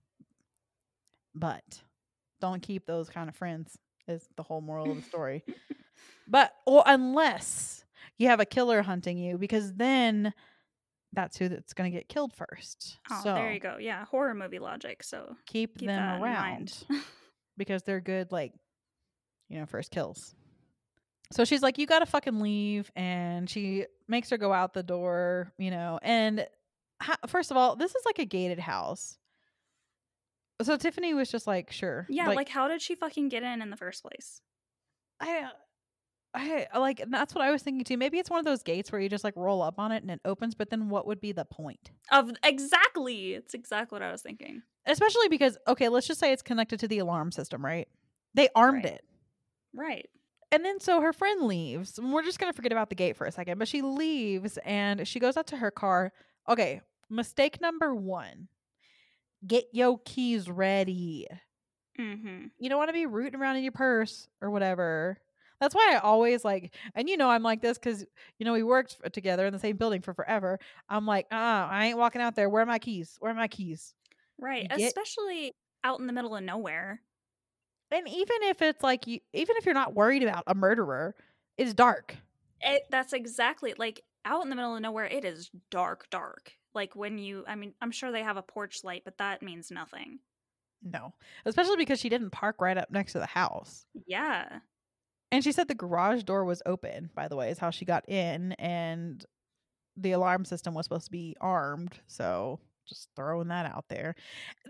But 1.36 1.82
don't 2.42 2.62
keep 2.62 2.86
those 2.86 3.10
kind 3.10 3.30
of 3.30 3.36
friends 3.36 3.78
is 4.08 4.28
the 4.36 4.44
whole 4.44 4.62
moral 4.62 4.92
of 4.92 4.98
the 4.98 5.02
story. 5.04 5.44
but 6.28 6.54
or 6.66 6.84
unless 6.86 7.86
you 8.18 8.28
have 8.28 8.40
a 8.40 8.46
killer 8.46 8.82
hunting 8.82 9.18
you, 9.18 9.38
because 9.38 9.74
then 9.74 10.34
that's 11.14 11.38
who 11.38 11.48
that's 11.50 11.74
gonna 11.74 11.92
get 11.92 12.10
killed 12.10 12.34
first. 12.34 13.00
Oh, 13.12 13.22
so 13.24 13.34
there 13.34 13.54
you 13.54 13.60
go. 13.60 13.78
Yeah, 13.80 14.06
horror 14.06 14.34
movie 14.34 14.60
logic. 14.60 15.04
So 15.04 15.36
keep, 15.46 15.78
keep 15.78 15.88
them 15.88 16.22
around 16.22 16.86
because 17.58 17.84
they're 17.84 18.02
good, 18.02 18.32
like 18.32 18.54
you 19.50 19.60
know, 19.60 19.66
first 19.66 19.92
kills. 19.92 20.36
So 21.32 21.46
she's 21.46 21.62
like, 21.62 21.78
"You 21.78 21.86
gotta 21.88 22.06
fucking 22.06 22.40
leave," 22.40 22.92
and 22.96 23.50
she 23.50 23.86
makes 24.08 24.30
her 24.30 24.38
go 24.38 24.54
out 24.54 24.74
the 24.74 24.84
door, 24.84 25.52
you 25.58 25.72
know. 25.72 26.00
And 26.02 26.46
ha- 27.02 27.18
first 27.28 27.52
of 27.52 27.58
all, 27.58 27.76
this 27.76 27.96
is 27.96 28.04
like 28.06 28.20
a 28.20 28.26
gated 28.26 28.60
house. 28.60 29.18
So 30.62 30.78
Tiffany 30.78 31.14
was 31.14 31.30
just 31.32 31.48
like, 31.48 31.72
"Sure, 31.72 32.06
yeah, 32.10 32.30
like, 32.30 32.48
how 32.50 32.68
did 32.68 32.82
she 32.82 32.96
fucking 32.96 33.30
get 33.30 33.44
in 33.44 33.62
in 33.62 33.70
the 33.70 33.78
first 33.78 34.04
place? 34.04 34.42
I, 36.36 36.66
I 36.74 36.80
like 36.80 37.04
that's 37.10 37.36
what 37.36 37.44
I 37.44 37.52
was 37.52 37.62
thinking 37.62 37.84
too. 37.84 37.98
Maybe 37.98 38.18
it's 38.18 38.30
one 38.30 38.40
of 38.40 38.46
those 38.46 38.64
gates 38.64 38.92
where 38.92 39.00
you 39.00 39.08
just 39.08 39.24
like 39.24 39.36
roll 39.36 39.62
up 39.62 39.78
on 39.78 39.92
it 39.92 40.02
and 40.02 40.10
it 40.12 40.20
opens. 40.26 40.56
But 40.56 40.72
then 40.72 40.90
what 40.90 41.06
would 41.06 41.22
be 41.22 41.32
the 41.32 41.46
point? 41.46 41.92
Of 42.12 42.32
exactly, 42.44 43.34
it's 43.34 43.54
exactly 43.54 43.96
what 43.98 44.02
I 44.02 44.12
was 44.12 44.22
thinking. 44.24 44.64
Especially 44.88 45.30
because 45.30 45.58
okay, 45.68 45.90
let's 45.90 46.08
just 46.08 46.20
say 46.20 46.32
it's 46.32 46.42
connected 46.42 46.80
to 46.80 46.88
the 46.88 46.98
alarm 47.00 47.32
system, 47.32 47.64
right? 47.64 47.88
They 48.34 48.50
armed 48.56 48.86
Right. 48.86 48.94
it. 48.96 49.06
Right. 49.76 50.10
and 50.52 50.64
then 50.66 50.80
so 50.80 51.02
her 51.02 51.14
friend 51.14 51.44
leaves. 51.44 52.00
We're 52.02 52.24
just 52.24 52.40
gonna 52.40 52.54
forget 52.54 52.72
about 52.72 52.90
the 52.90 52.96
gate 52.96 53.16
for 53.16 53.26
a 53.26 53.32
second, 53.32 53.60
but 53.60 53.68
she 53.68 53.82
leaves 53.84 54.58
and 54.66 55.08
she 55.08 55.20
goes 55.20 55.38
out 55.38 55.48
to 55.48 55.58
her 55.58 55.72
car. 55.72 56.14
Okay, 56.50 56.82
mistake 57.12 57.62
number 57.62 57.94
one: 57.94 58.48
get 59.46 59.66
your 59.72 60.00
keys 60.06 60.50
ready. 60.50 61.28
Mm-hmm. 62.00 62.48
You 62.60 62.70
don't 62.70 62.78
want 62.78 62.90
to 62.90 62.94
be 62.94 63.06
rooting 63.06 63.40
around 63.40 63.58
in 63.58 63.64
your 63.64 63.72
purse 63.72 64.28
or 64.42 64.50
whatever. 64.50 65.18
That's 65.60 65.76
why 65.76 65.94
I 65.94 66.00
always 66.00 66.44
like, 66.44 66.74
and 66.96 67.08
you 67.08 67.16
know, 67.16 67.30
I'm 67.30 67.44
like 67.44 67.62
this 67.62 67.78
because 67.78 68.06
you 68.38 68.46
know 68.46 68.54
we 68.54 68.64
worked 68.64 68.98
together 69.14 69.46
in 69.46 69.54
the 69.54 69.60
same 69.60 69.78
building 69.78 70.02
for 70.02 70.14
forever. 70.14 70.60
I'm 70.90 71.06
like, 71.06 71.28
ah, 71.32 71.70
I 71.70 71.86
ain't 71.88 71.98
walking 71.98 72.22
out 72.22 72.36
there. 72.36 72.50
Where 72.50 72.64
are 72.64 72.66
my 72.66 72.80
keys? 72.80 73.16
Where 73.20 73.32
are 73.32 73.36
my 73.36 73.48
keys? 73.48 73.94
Right. 74.40 74.68
Get- 74.70 74.82
Especially 74.82 75.54
out 75.84 76.00
in 76.00 76.08
the 76.08 76.14
middle 76.14 76.36
of 76.36 76.44
nowhere. 76.44 77.02
And 77.92 78.08
even 78.08 78.38
if 78.44 78.62
it's 78.62 78.82
like 78.82 79.06
you, 79.06 79.20
even 79.34 79.56
if 79.58 79.66
you're 79.66 79.76
not 79.76 79.94
worried 79.94 80.24
about 80.24 80.44
a 80.48 80.56
murderer, 80.56 81.16
it's 81.58 81.74
dark. 81.74 82.16
It, 82.60 82.84
that's 82.90 83.14
exactly 83.14 83.76
like 83.78 84.02
out 84.26 84.44
in 84.44 84.50
the 84.50 84.56
middle 84.56 84.76
of 84.76 84.82
nowhere. 84.82 85.06
It 85.06 85.24
is 85.24 85.52
dark, 85.70 86.10
dark. 86.10 86.54
Like 86.74 86.96
when 86.96 87.18
you, 87.18 87.44
I 87.48 87.56
mean, 87.56 87.74
I'm 87.82 87.92
sure 87.92 88.12
they 88.12 88.24
have 88.24 88.38
a 88.38 88.42
porch 88.42 88.84
light, 88.84 89.04
but 89.06 89.18
that 89.20 89.42
means 89.42 89.72
nothing. 89.72 90.20
No, 90.82 91.14
especially 91.46 91.78
because 91.78 92.00
she 92.00 92.10
didn't 92.10 92.32
park 92.32 92.58
right 92.60 92.78
up 92.78 92.92
next 92.92 93.14
to 93.14 93.20
the 93.20 93.26
house. 93.26 93.86
Yeah. 94.06 94.60
And 95.32 95.44
she 95.44 95.52
said 95.52 95.68
the 95.68 95.76
garage 95.76 96.24
door 96.24 96.46
was 96.46 96.62
open, 96.66 97.10
by 97.16 97.28
the 97.28 97.36
way, 97.36 97.50
is 97.50 97.58
how 97.58 97.70
she 97.70 97.86
got 97.86 98.08
in. 98.10 98.52
And 98.54 99.26
the 99.96 100.12
alarm 100.12 100.46
system 100.46 100.74
was 100.74 100.86
supposed 100.86 101.06
to 101.06 101.12
be 101.12 101.36
armed. 101.40 102.00
So 102.08 102.60
just 102.88 103.08
throwing 103.16 103.48
that 103.48 103.66
out 103.66 103.86
there. 103.88 104.16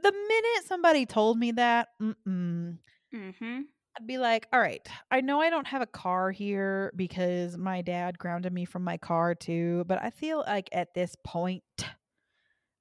The 0.02 0.12
minute 0.12 0.68
somebody 0.68 1.06
told 1.06 1.40
me 1.40 1.52
that, 1.54 1.90
mm-mm, 2.02 2.78
Mm-hmm. 3.14 3.62
I'd 3.98 4.08
be 4.08 4.18
like, 4.18 4.48
all 4.52 4.60
right, 4.60 4.86
I 5.12 5.22
know 5.22 5.40
I 5.40 5.50
don't 5.50 5.68
have 5.68 5.82
a 5.82 5.88
car 5.88 6.32
here 6.32 6.92
because 6.96 7.58
my 7.58 7.82
dad 7.82 8.18
grounded 8.18 8.52
me 8.52 8.66
from 8.66 8.84
my 8.84 8.98
car 8.98 9.36
too. 9.36 9.84
But 9.88 10.02
I 10.02 10.10
feel 10.10 10.40
like 10.40 10.70
at 10.72 10.94
this 10.94 11.16
point, 11.24 11.64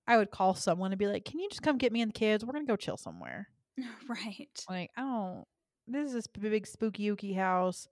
I 0.07 0.17
would 0.17 0.31
call 0.31 0.55
someone 0.55 0.93
and 0.93 0.99
be 0.99 1.07
like, 1.07 1.25
can 1.25 1.39
you 1.39 1.49
just 1.49 1.63
come 1.63 1.79
get 1.79 1.93
me 1.93 2.01
and 2.01 2.11
the 2.11 2.19
kids? 2.19 2.45
We're 2.45 2.53
going 2.53 2.67
to 2.67 2.73
go 2.73 2.77
chill 2.77 2.97
somewhere. 2.97 3.49
Right. 4.09 4.65
Like, 4.69 4.91
I 4.97 5.01
don't. 5.01 5.45
This 5.87 6.09
is 6.09 6.13
this 6.13 6.27
big 6.27 6.67
spooky 6.67 7.11
ooky 7.11 7.35
house. 7.35 7.89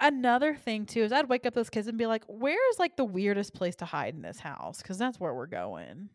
Another 0.00 0.54
thing 0.54 0.86
too 0.86 1.02
is 1.02 1.12
I'd 1.12 1.28
wake 1.28 1.44
up 1.44 1.54
those 1.54 1.70
kids 1.70 1.86
and 1.86 1.98
be 1.98 2.06
like, 2.06 2.24
"Where 2.26 2.70
is 2.70 2.78
like 2.78 2.96
the 2.96 3.04
weirdest 3.04 3.52
place 3.52 3.76
to 3.76 3.84
hide 3.84 4.14
in 4.14 4.22
this 4.22 4.40
house?" 4.40 4.80
Because 4.80 4.96
that's 4.96 5.20
where 5.20 5.34
we're 5.34 5.46
going. 5.46 6.08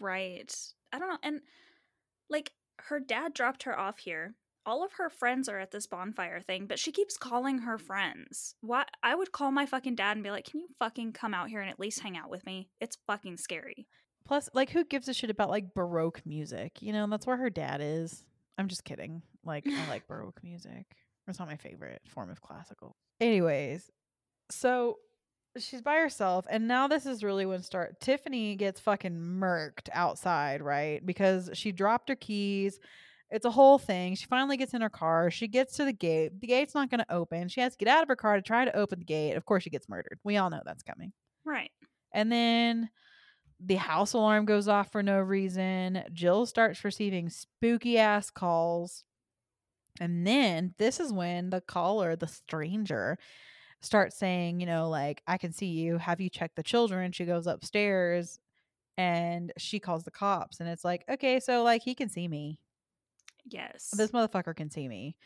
Right. 0.00 0.54
I 0.92 0.98
don't 0.98 1.08
know. 1.08 1.18
And 1.22 1.40
like 2.30 2.52
her 2.78 3.00
dad 3.00 3.34
dropped 3.34 3.64
her 3.64 3.78
off 3.78 3.98
here. 3.98 4.34
All 4.66 4.84
of 4.84 4.94
her 4.94 5.10
friends 5.10 5.48
are 5.48 5.58
at 5.58 5.70
this 5.70 5.86
bonfire 5.86 6.40
thing, 6.40 6.66
but 6.66 6.78
she 6.78 6.90
keeps 6.92 7.18
calling 7.18 7.58
her 7.58 7.76
friends. 7.78 8.54
Why 8.60 8.84
I 9.02 9.14
would 9.14 9.32
call 9.32 9.50
my 9.50 9.66
fucking 9.66 9.94
dad 9.94 10.16
and 10.16 10.24
be 10.24 10.30
like, 10.30 10.46
"Can 10.46 10.60
you 10.60 10.68
fucking 10.78 11.12
come 11.12 11.34
out 11.34 11.50
here 11.50 11.60
and 11.60 11.70
at 11.70 11.80
least 11.80 12.00
hang 12.00 12.16
out 12.16 12.30
with 12.30 12.46
me?" 12.46 12.70
It's 12.80 12.96
fucking 13.06 13.36
scary. 13.36 13.86
Plus, 14.26 14.48
like, 14.54 14.70
who 14.70 14.84
gives 14.84 15.08
a 15.08 15.14
shit 15.14 15.30
about 15.30 15.50
like 15.50 15.74
baroque 15.74 16.22
music? 16.24 16.80
You 16.80 16.92
know, 16.92 17.06
that's 17.06 17.26
where 17.26 17.36
her 17.36 17.50
dad 17.50 17.80
is. 17.82 18.24
I'm 18.56 18.68
just 18.68 18.84
kidding. 18.84 19.22
Like, 19.44 19.66
I 19.66 19.88
like 19.88 20.06
baroque 20.08 20.42
music. 20.42 20.86
It's 21.28 21.38
not 21.38 21.48
my 21.48 21.56
favorite 21.56 22.02
form 22.06 22.30
of 22.30 22.40
classical. 22.40 22.96
Anyways, 23.20 23.90
so 24.50 24.98
she's 25.58 25.82
by 25.82 25.96
herself, 25.96 26.46
and 26.50 26.66
now 26.68 26.88
this 26.88 27.06
is 27.06 27.22
really 27.22 27.46
when 27.46 27.62
start. 27.62 28.00
Tiffany 28.00 28.56
gets 28.56 28.80
fucking 28.80 29.16
murked 29.16 29.88
outside, 29.92 30.62
right? 30.62 31.04
Because 31.04 31.50
she 31.54 31.72
dropped 31.72 32.08
her 32.08 32.16
keys. 32.16 32.80
It's 33.34 33.44
a 33.44 33.50
whole 33.50 33.78
thing. 33.78 34.14
She 34.14 34.26
finally 34.26 34.56
gets 34.56 34.74
in 34.74 34.80
her 34.80 34.88
car. 34.88 35.28
She 35.28 35.48
gets 35.48 35.76
to 35.78 35.84
the 35.84 35.92
gate. 35.92 36.40
The 36.40 36.46
gate's 36.46 36.72
not 36.72 36.88
going 36.88 37.00
to 37.00 37.12
open. 37.12 37.48
She 37.48 37.60
has 37.60 37.72
to 37.72 37.84
get 37.84 37.88
out 37.88 38.02
of 38.02 38.08
her 38.08 38.14
car 38.14 38.36
to 38.36 38.42
try 38.42 38.64
to 38.64 38.76
open 38.76 39.00
the 39.00 39.04
gate. 39.04 39.32
Of 39.34 39.44
course, 39.44 39.64
she 39.64 39.70
gets 39.70 39.88
murdered. 39.88 40.20
We 40.22 40.36
all 40.36 40.50
know 40.50 40.62
that's 40.64 40.84
coming. 40.84 41.12
Right. 41.44 41.72
And 42.12 42.30
then 42.30 42.90
the 43.58 43.74
house 43.74 44.12
alarm 44.12 44.44
goes 44.44 44.68
off 44.68 44.92
for 44.92 45.02
no 45.02 45.18
reason. 45.18 46.04
Jill 46.12 46.46
starts 46.46 46.84
receiving 46.84 47.28
spooky 47.28 47.98
ass 47.98 48.30
calls. 48.30 49.02
And 49.98 50.24
then 50.24 50.74
this 50.78 51.00
is 51.00 51.12
when 51.12 51.50
the 51.50 51.60
caller, 51.60 52.14
the 52.14 52.28
stranger, 52.28 53.18
starts 53.82 54.16
saying, 54.16 54.60
you 54.60 54.66
know, 54.66 54.88
like, 54.88 55.22
I 55.26 55.38
can 55.38 55.52
see 55.52 55.66
you. 55.66 55.98
Have 55.98 56.20
you 56.20 56.30
checked 56.30 56.54
the 56.54 56.62
children? 56.62 57.10
She 57.10 57.24
goes 57.24 57.48
upstairs 57.48 58.38
and 58.96 59.52
she 59.58 59.80
calls 59.80 60.04
the 60.04 60.12
cops. 60.12 60.60
And 60.60 60.68
it's 60.68 60.84
like, 60.84 61.02
okay, 61.10 61.40
so 61.40 61.64
like 61.64 61.82
he 61.82 61.96
can 61.96 62.08
see 62.08 62.28
me. 62.28 62.60
Yes. 63.46 63.90
This 63.96 64.10
motherfucker 64.10 64.56
can 64.56 64.70
see 64.70 64.88
me. 64.88 65.16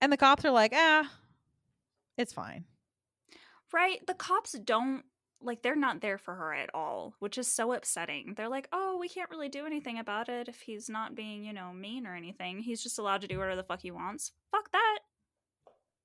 And 0.00 0.12
the 0.12 0.16
cops 0.16 0.44
are 0.44 0.50
like, 0.50 0.72
ah, 0.74 1.10
it's 2.18 2.32
fine. 2.32 2.64
Right. 3.72 4.04
The 4.06 4.14
cops 4.14 4.52
don't 4.52 5.04
like 5.40 5.62
they're 5.62 5.76
not 5.76 6.00
there 6.00 6.16
for 6.16 6.34
her 6.34 6.54
at 6.54 6.70
all, 6.74 7.14
which 7.18 7.36
is 7.38 7.46
so 7.46 7.72
upsetting. 7.72 8.34
They're 8.34 8.48
like, 8.48 8.68
"Oh, 8.72 8.96
we 8.98 9.08
can't 9.08 9.30
really 9.30 9.48
do 9.50 9.66
anything 9.66 9.98
about 9.98 10.28
it 10.28 10.48
if 10.48 10.60
he's 10.62 10.88
not 10.88 11.14
being, 11.14 11.44
you 11.44 11.52
know, 11.52 11.72
mean 11.72 12.06
or 12.06 12.14
anything. 12.14 12.60
He's 12.60 12.82
just 12.82 12.98
allowed 12.98 13.20
to 13.22 13.26
do 13.28 13.36
whatever 13.38 13.56
the 13.56 13.62
fuck 13.64 13.80
he 13.82 13.90
wants." 13.90 14.32
Fuck 14.50 14.70
that. 14.72 15.00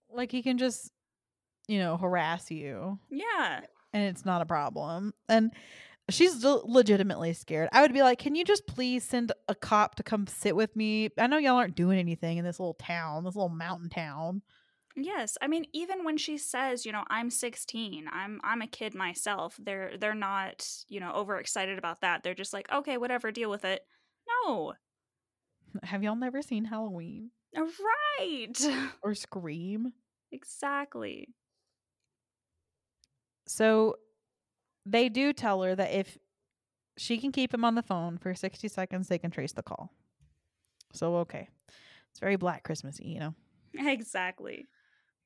Like 0.10 0.32
he 0.32 0.42
can 0.42 0.58
just, 0.58 0.92
you 1.68 1.80
know, 1.80 1.96
harass 1.96 2.52
you. 2.52 3.00
Yeah. 3.10 3.62
and 3.94 4.04
it's 4.04 4.26
not 4.26 4.42
a 4.42 4.46
problem. 4.46 5.14
And 5.30 5.52
she's 6.10 6.44
legitimately 6.44 7.34
scared. 7.34 7.70
I 7.72 7.82
would 7.82 7.94
be 7.94 8.02
like, 8.02 8.20
"Can 8.20 8.36
you 8.36 8.44
just 8.46 8.68
please 8.68 9.04
send 9.04 9.32
a 9.48 9.56
cop 9.56 9.96
to 9.96 10.04
come 10.04 10.28
sit 10.28 10.56
with 10.56 10.76
me? 10.76 11.10
I 11.18 11.28
know 11.28 11.38
y'all 11.38 11.56
aren't 11.58 11.76
doing 11.76 12.00
anything 12.00 12.38
in 12.38 12.46
this 12.46 12.60
little 12.60 12.74
town, 12.76 13.24
this 13.24 13.36
little 13.36 13.50
mountain 13.50 13.90
town." 13.90 14.42
Yes, 14.96 15.38
I 15.42 15.48
mean 15.48 15.66
even 15.72 16.04
when 16.04 16.18
she 16.18 16.38
says, 16.38 16.86
you 16.86 16.92
know, 16.92 17.04
I'm 17.10 17.30
16, 17.30 18.10
I'm 18.12 18.42
I'm 18.44 18.62
a 18.62 18.68
kid 18.68 18.96
myself. 18.96 19.56
They're 19.62 19.98
they're 19.98 20.16
not, 20.16 20.68
you 20.88 21.00
know, 21.00 21.12
overexcited 21.14 21.78
about 21.78 22.02
that. 22.02 22.24
They're 22.24 22.34
just 22.34 22.54
like, 22.54 22.72
"Okay, 22.72 22.98
whatever, 22.98 23.32
deal 23.32 23.50
with 23.50 23.64
it." 23.66 23.82
No. 24.46 24.74
Have 25.84 26.04
y'all 26.04 26.16
never 26.16 26.42
seen 26.42 26.66
Halloween 26.66 27.32
uh, 27.56 27.62
Right. 28.20 28.56
or 29.04 29.14
Scream? 29.16 29.94
exactly. 30.32 31.30
So 33.48 33.96
they 34.86 35.10
do 35.10 35.34
tell 35.34 35.62
her 35.62 35.76
that 35.76 35.92
if 35.92 36.18
she 36.98 37.18
can 37.18 37.32
keep 37.32 37.54
him 37.54 37.64
on 37.64 37.76
the 37.76 37.84
phone 37.84 38.18
for 38.18 38.34
60 38.36 38.68
seconds, 38.68 39.08
they 39.08 39.18
can 39.18 39.32
trace 39.32 39.54
the 39.54 39.64
call. 39.64 39.92
So 40.94 41.18
okay. 41.18 41.48
It's 42.12 42.20
very 42.20 42.36
Black 42.36 42.64
Christmassy, 42.64 43.08
you 43.08 43.20
know. 43.20 43.36
Exactly. 43.74 44.68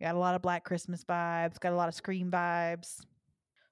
Got 0.02 0.16
a 0.16 0.20
lot 0.20 0.36
of 0.36 0.42
Black 0.42 0.66
Christmas 0.66 1.04
vibes, 1.06 1.60
got 1.60 1.72
a 1.72 1.78
lot 1.78 1.88
of 1.88 1.96
Scream 1.96 2.30
vibes. 2.30 3.06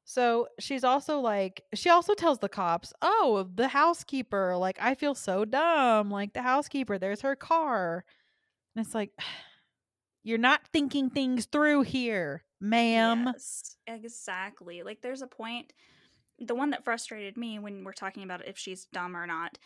So 0.05 0.47
she's 0.59 0.83
also 0.83 1.19
like, 1.19 1.63
she 1.73 1.89
also 1.89 2.13
tells 2.13 2.39
the 2.39 2.49
cops, 2.49 2.93
oh, 3.01 3.47
the 3.53 3.67
housekeeper, 3.67 4.55
like, 4.57 4.77
I 4.81 4.95
feel 4.95 5.15
so 5.15 5.45
dumb. 5.45 6.09
Like, 6.09 6.33
the 6.33 6.41
housekeeper, 6.41 6.97
there's 6.97 7.21
her 7.21 7.35
car. 7.35 8.03
And 8.75 8.85
it's 8.85 8.95
like, 8.95 9.11
you're 10.23 10.37
not 10.37 10.67
thinking 10.71 11.09
things 11.09 11.45
through 11.45 11.81
here, 11.83 12.43
ma'am. 12.59 13.25
Yes, 13.33 13.75
exactly. 13.87 14.83
Like 14.83 15.01
there's 15.01 15.21
a 15.21 15.27
point 15.27 15.73
the 16.41 16.55
one 16.55 16.71
that 16.71 16.83
frustrated 16.83 17.37
me 17.37 17.59
when 17.59 17.83
we're 17.83 17.93
talking 17.93 18.23
about 18.23 18.47
if 18.47 18.57
she's 18.57 18.85
dumb 18.91 19.15
or 19.15 19.27
not. 19.27 19.57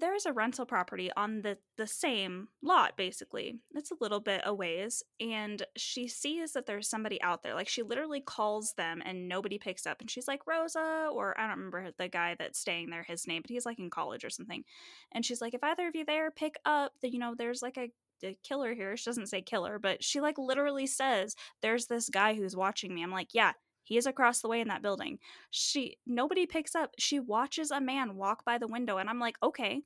There 0.00 0.14
is 0.14 0.24
a 0.24 0.32
rental 0.32 0.64
property 0.64 1.10
on 1.18 1.42
the 1.42 1.58
the 1.76 1.86
same 1.86 2.48
lot 2.62 2.96
basically. 2.96 3.58
It's 3.74 3.90
a 3.90 3.96
little 4.00 4.20
bit 4.20 4.40
a 4.46 4.54
ways 4.54 5.02
and 5.20 5.62
she 5.76 6.08
sees 6.08 6.52
that 6.52 6.64
there's 6.64 6.88
somebody 6.88 7.20
out 7.20 7.42
there. 7.42 7.54
Like 7.54 7.68
she 7.68 7.82
literally 7.82 8.22
calls 8.22 8.72
them 8.78 9.02
and 9.04 9.28
nobody 9.28 9.58
picks 9.58 9.86
up 9.86 10.00
and 10.00 10.10
she's 10.10 10.26
like 10.26 10.46
Rosa 10.46 11.10
or 11.12 11.38
I 11.38 11.46
don't 11.46 11.58
remember 11.58 11.90
the 11.98 12.08
guy 12.08 12.36
that's 12.38 12.58
staying 12.58 12.88
there 12.88 13.02
his 13.02 13.26
name, 13.26 13.42
but 13.42 13.50
he's 13.50 13.66
like 13.66 13.78
in 13.78 13.90
college 13.90 14.24
or 14.24 14.30
something. 14.30 14.64
And 15.12 15.26
she's 15.26 15.42
like 15.42 15.52
if 15.52 15.62
either 15.62 15.88
of 15.88 15.94
you 15.94 16.06
there 16.06 16.30
pick 16.30 16.54
up 16.64 16.92
that 17.02 17.12
you 17.12 17.18
know 17.18 17.34
there's 17.36 17.60
like 17.60 17.76
a 17.76 17.90
a 18.22 18.36
killer 18.42 18.74
here. 18.74 18.96
She 18.96 19.04
doesn't 19.04 19.28
say 19.28 19.42
killer, 19.42 19.78
but 19.78 20.02
she 20.02 20.20
like 20.20 20.38
literally 20.38 20.86
says, 20.86 21.36
"There's 21.60 21.86
this 21.86 22.08
guy 22.08 22.34
who's 22.34 22.56
watching 22.56 22.94
me." 22.94 23.02
I'm 23.02 23.10
like, 23.10 23.34
"Yeah, 23.34 23.52
he 23.84 23.96
is 23.96 24.06
across 24.06 24.40
the 24.40 24.48
way 24.48 24.60
in 24.60 24.68
that 24.68 24.82
building." 24.82 25.18
She 25.50 25.96
nobody 26.06 26.46
picks 26.46 26.74
up. 26.74 26.94
She 26.98 27.20
watches 27.20 27.70
a 27.70 27.80
man 27.80 28.16
walk 28.16 28.44
by 28.44 28.58
the 28.58 28.68
window, 28.68 28.98
and 28.98 29.08
I'm 29.10 29.20
like, 29.20 29.36
"Okay, 29.42 29.82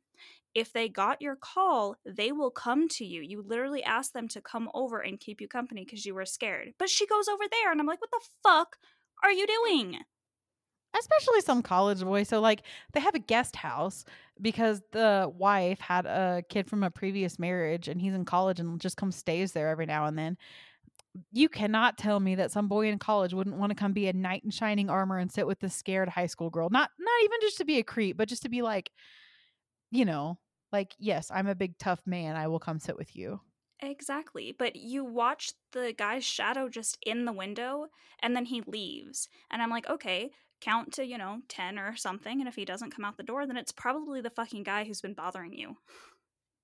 if 0.55 0.73
they 0.73 0.89
got 0.89 1.23
your 1.23 1.37
call, 1.37 1.97
they 2.05 2.33
will 2.33 2.51
come 2.51 2.89
to 2.89 3.05
you. 3.05 3.21
You 3.23 3.43
literally 3.43 3.85
asked 3.85 4.15
them 4.15 4.29
to 4.29 4.41
come 4.41 4.71
over 4.75 5.01
and 5.01 5.21
keep 5.21 5.41
you 5.41 5.49
company 5.49 5.85
because 5.85 6.07
you 6.07 6.15
were 6.15 6.27
scared." 6.27 6.75
But 6.79 6.91
she 6.91 7.07
goes 7.07 7.29
over 7.29 7.45
there, 7.51 7.71
and 7.73 7.81
I'm 7.81 7.87
like, 7.87 8.01
"What 8.01 8.11
the 8.11 8.27
fuck 8.43 8.79
are 9.23 9.33
you 9.33 9.47
doing?" 9.47 10.05
Especially 10.99 11.41
some 11.41 11.63
college 11.63 12.01
boy. 12.01 12.23
So 12.23 12.41
like 12.41 12.63
they 12.93 13.01
have 13.01 13.15
a 13.15 13.21
guest 13.21 13.57
house 13.57 14.05
because 14.41 14.83
the 14.93 15.31
wife 15.37 15.81
had 15.81 16.07
a 16.07 16.43
kid 16.49 16.69
from 16.69 16.83
a 16.83 16.91
previous 16.91 17.39
marriage 17.39 17.89
and 17.89 18.01
he's 18.01 18.15
in 18.15 18.25
college 18.25 18.61
and 18.61 18.81
just 18.81 18.97
comes 18.97 19.17
stays 19.17 19.53
there 19.53 19.69
every 19.69 19.87
now 19.87 20.07
and 20.07 20.19
then. 20.19 20.37
You 21.33 21.49
cannot 21.49 21.97
tell 21.97 22.21
me 22.21 22.35
that 22.35 22.53
some 22.53 22.69
boy 22.69 22.89
in 22.89 22.99
college 22.99 23.33
wouldn't 23.33 23.57
want 23.57 23.71
to 23.71 23.77
come 23.77 23.95
be 23.95 24.07
a 24.07 24.13
knight 24.13 24.45
in 24.45 24.51
shining 24.51 24.91
armor 24.91 25.19
and 25.19 25.33
sit 25.33 25.47
with 25.47 25.61
this 25.61 25.75
scared 25.75 26.11
high 26.11 26.27
school 26.27 26.51
girl. 26.51 26.69
Not 26.71 26.91
not 26.99 27.25
even 27.25 27.39
just 27.41 27.57
to 27.59 27.65
be 27.65 27.79
a 27.79 27.83
creep, 27.85 28.19
but 28.19 28.29
just 28.29 28.43
to 28.43 28.51
be 28.51 28.61
like, 28.61 28.91
you 29.91 30.05
know, 30.05 30.39
like, 30.73 30.95
yes, 30.99 31.31
I'm 31.33 31.47
a 31.47 31.55
big 31.55 31.79
tough 31.79 32.01
man. 32.07 32.37
I 32.37 32.49
will 32.49 32.59
come 32.59 32.79
sit 32.79 32.99
with 32.99 33.17
you. 33.17 33.41
Exactly. 33.81 34.55
But 34.59 34.77
you 34.77 35.05
watch 35.05 35.53
the 35.73 35.95
guy's 35.97 36.25
shadow 36.25 36.69
just 36.69 36.99
in 37.05 37.25
the 37.25 37.33
window 37.33 37.89
and 38.21 38.35
then 38.35 38.47
he 38.47 38.63
leaves. 38.67 39.29
And 39.51 39.63
I'm 39.63 39.71
like, 39.71 39.89
okay, 39.89 40.31
count 40.67 40.93
to, 40.95 41.07
you 41.07 41.17
know, 41.17 41.39
10 41.49 41.79
or 41.79 41.97
something. 41.97 42.41
And 42.41 42.49
if 42.49 42.57
he 42.57 42.65
doesn't 42.65 42.91
come 42.95 43.05
out 43.05 43.17
the 43.17 43.23
door, 43.23 43.47
then 43.47 43.57
it's 43.57 43.73
probably 43.73 44.21
the 44.21 44.31
fucking 44.31 44.65
guy 44.65 44.85
who's 44.85 45.01
been 45.01 45.15
bothering 45.15 45.53
you. 45.53 45.77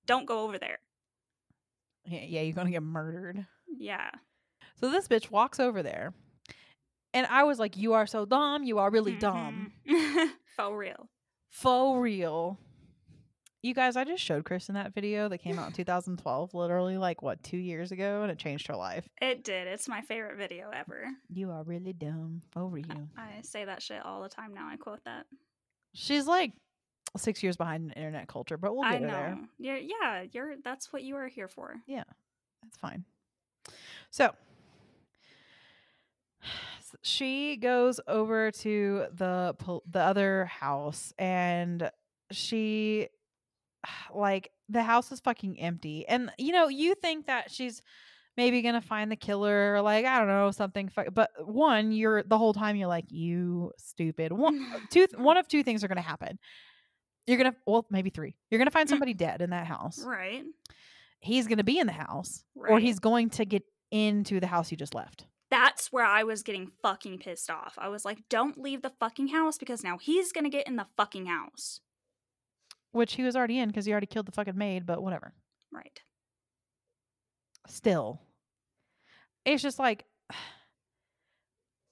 Don't 0.05 0.25
go 0.25 0.41
over 0.41 0.57
there. 0.59 0.79
Yeah, 2.05 2.25
yeah, 2.27 2.41
you're 2.41 2.53
gonna 2.55 2.69
get 2.69 2.83
murdered. 2.83 3.45
Yeah. 3.67 4.09
So 4.79 4.91
this 4.91 5.07
bitch 5.07 5.31
walks 5.31 5.57
over 5.59 5.81
there, 5.81 6.13
and 7.13 7.25
I 7.27 7.43
was 7.43 7.59
like, 7.59 7.77
"You 7.77 7.93
are 7.93 8.05
so 8.05 8.25
dumb. 8.25 8.63
You 8.63 8.79
are 8.79 8.91
really 8.91 9.15
dumb. 9.15 9.71
Mhm. 9.87 10.31
For 10.57 10.77
real. 10.77 11.09
For 11.49 12.01
real." 12.01 12.59
You 13.63 13.73
guys, 13.73 13.95
I 13.95 14.03
just 14.03 14.21
showed 14.21 14.43
Kristin 14.43 14.73
that 14.73 14.93
video 14.93 15.29
that 15.29 15.37
came 15.37 15.57
out 15.57 15.67
in 15.67 15.73
2012, 15.73 16.53
literally 16.53 16.97
like 16.97 17.21
what 17.21 17.41
two 17.43 17.55
years 17.55 17.93
ago, 17.93 18.21
and 18.21 18.29
it 18.29 18.37
changed 18.37 18.67
her 18.67 18.75
life. 18.75 19.07
It 19.21 19.45
did. 19.45 19.67
It's 19.67 19.87
my 19.87 20.01
favorite 20.01 20.35
video 20.35 20.69
ever. 20.73 21.05
You 21.29 21.49
are 21.49 21.63
really 21.63 21.93
dumb. 21.93 22.41
Over 22.57 22.67
real. 22.67 23.07
I 23.17 23.41
say 23.41 23.63
that 23.63 23.81
shit 23.81 24.03
all 24.03 24.21
the 24.21 24.27
time 24.27 24.53
now. 24.53 24.67
I 24.67 24.75
quote 24.75 24.99
that. 25.05 25.27
She's 25.93 26.27
like 26.27 26.51
six 27.15 27.41
years 27.41 27.55
behind 27.55 27.85
in 27.85 27.91
internet 27.91 28.27
culture, 28.27 28.57
but 28.57 28.75
we'll 28.75 28.83
I 28.83 28.99
get 28.99 29.01
her 29.03 29.07
know. 29.07 29.13
there. 29.13 29.37
You're, 29.59 29.77
yeah, 29.77 30.25
you're 30.29 30.55
that's 30.61 30.91
what 30.91 31.03
you 31.03 31.15
are 31.15 31.29
here 31.29 31.47
for. 31.47 31.75
Yeah, 31.87 32.03
that's 32.61 32.77
fine. 32.77 33.05
So 34.11 34.31
she 37.01 37.55
goes 37.55 38.01
over 38.09 38.51
to 38.51 39.05
the 39.13 39.55
the 39.89 40.01
other 40.01 40.47
house 40.47 41.13
and 41.17 41.89
she 42.29 43.07
like 44.13 44.51
the 44.69 44.83
house 44.83 45.11
is 45.11 45.19
fucking 45.19 45.59
empty. 45.59 46.07
And 46.07 46.31
you 46.37 46.51
know, 46.51 46.67
you 46.67 46.95
think 46.95 47.27
that 47.27 47.51
she's 47.51 47.81
maybe 48.37 48.61
to 48.75 48.81
find 48.81 49.11
the 49.11 49.15
killer 49.15 49.75
or 49.75 49.81
like 49.81 50.05
I 50.05 50.19
don't 50.19 50.27
know, 50.27 50.51
something 50.51 50.89
fu- 50.89 51.11
but 51.11 51.31
uh, 51.39 51.43
one 51.43 51.91
you're 51.91 52.23
the 52.23 52.37
whole 52.37 52.53
time 52.53 52.75
you're 52.75 52.87
like 52.87 53.05
you 53.11 53.71
stupid. 53.77 54.31
One 54.31 54.65
uh, 54.73 54.79
two 54.89 55.07
th- 55.07 55.19
one 55.19 55.37
of 55.37 55.47
two 55.47 55.63
things 55.63 55.83
are 55.83 55.87
to 55.97 56.01
happen. 56.01 56.39
You're 57.27 57.37
to 57.53 57.57
well, 57.65 57.85
maybe 57.89 58.09
three. 58.09 58.35
You're 58.49 58.59
to 58.67 58.71
find 58.71 58.87
mm. 58.87 58.91
somebody 58.91 59.13
dead 59.13 59.41
in 59.41 59.51
that 59.51 59.67
house 59.67 60.03
Right. 60.03 60.43
he's 61.19 61.47
to 61.57 61.63
be 61.63 61.79
in 61.79 61.87
the 61.87 61.93
house 61.93 62.43
or 62.55 62.79
he's 62.79 62.99
going 62.99 63.29
to 63.31 63.45
get 63.45 63.63
into 63.91 64.39
the 64.39 64.47
house 64.47 64.71
you 64.71 64.77
just 64.77 64.95
left. 64.95 65.25
That's 65.51 65.91
where 65.91 66.05
I 66.05 66.23
was 66.23 66.41
getting 66.41 66.71
fucking 66.81 67.19
pissed 67.19 67.51
off. 67.51 67.75
I 67.77 67.87
was 67.87 68.03
like, 68.03 68.27
don't 68.27 68.57
leave 68.57 68.81
the 68.81 68.91
fucking 68.99 69.27
house 69.27 69.59
because 69.59 69.83
now 69.83 69.99
he's 69.99 70.31
gonna 70.31 70.49
get 70.49 70.67
in 70.67 70.77
the 70.77 70.87
fucking 70.97 71.27
house. 71.27 71.79
Which 72.93 73.13
he 73.15 73.23
was 73.23 73.35
already 73.35 73.59
in 73.59 73.67
because 73.69 73.85
he 73.85 73.91
already 73.91 74.07
killed 74.07 74.27
the 74.27 74.31
fucking 74.31 74.57
maid, 74.57 74.85
but 74.85 75.03
whatever. 75.03 75.33
Right. 75.71 75.99
Still. 77.67 78.21
It's 79.45 79.61
just 79.61 79.79
like 79.79 80.05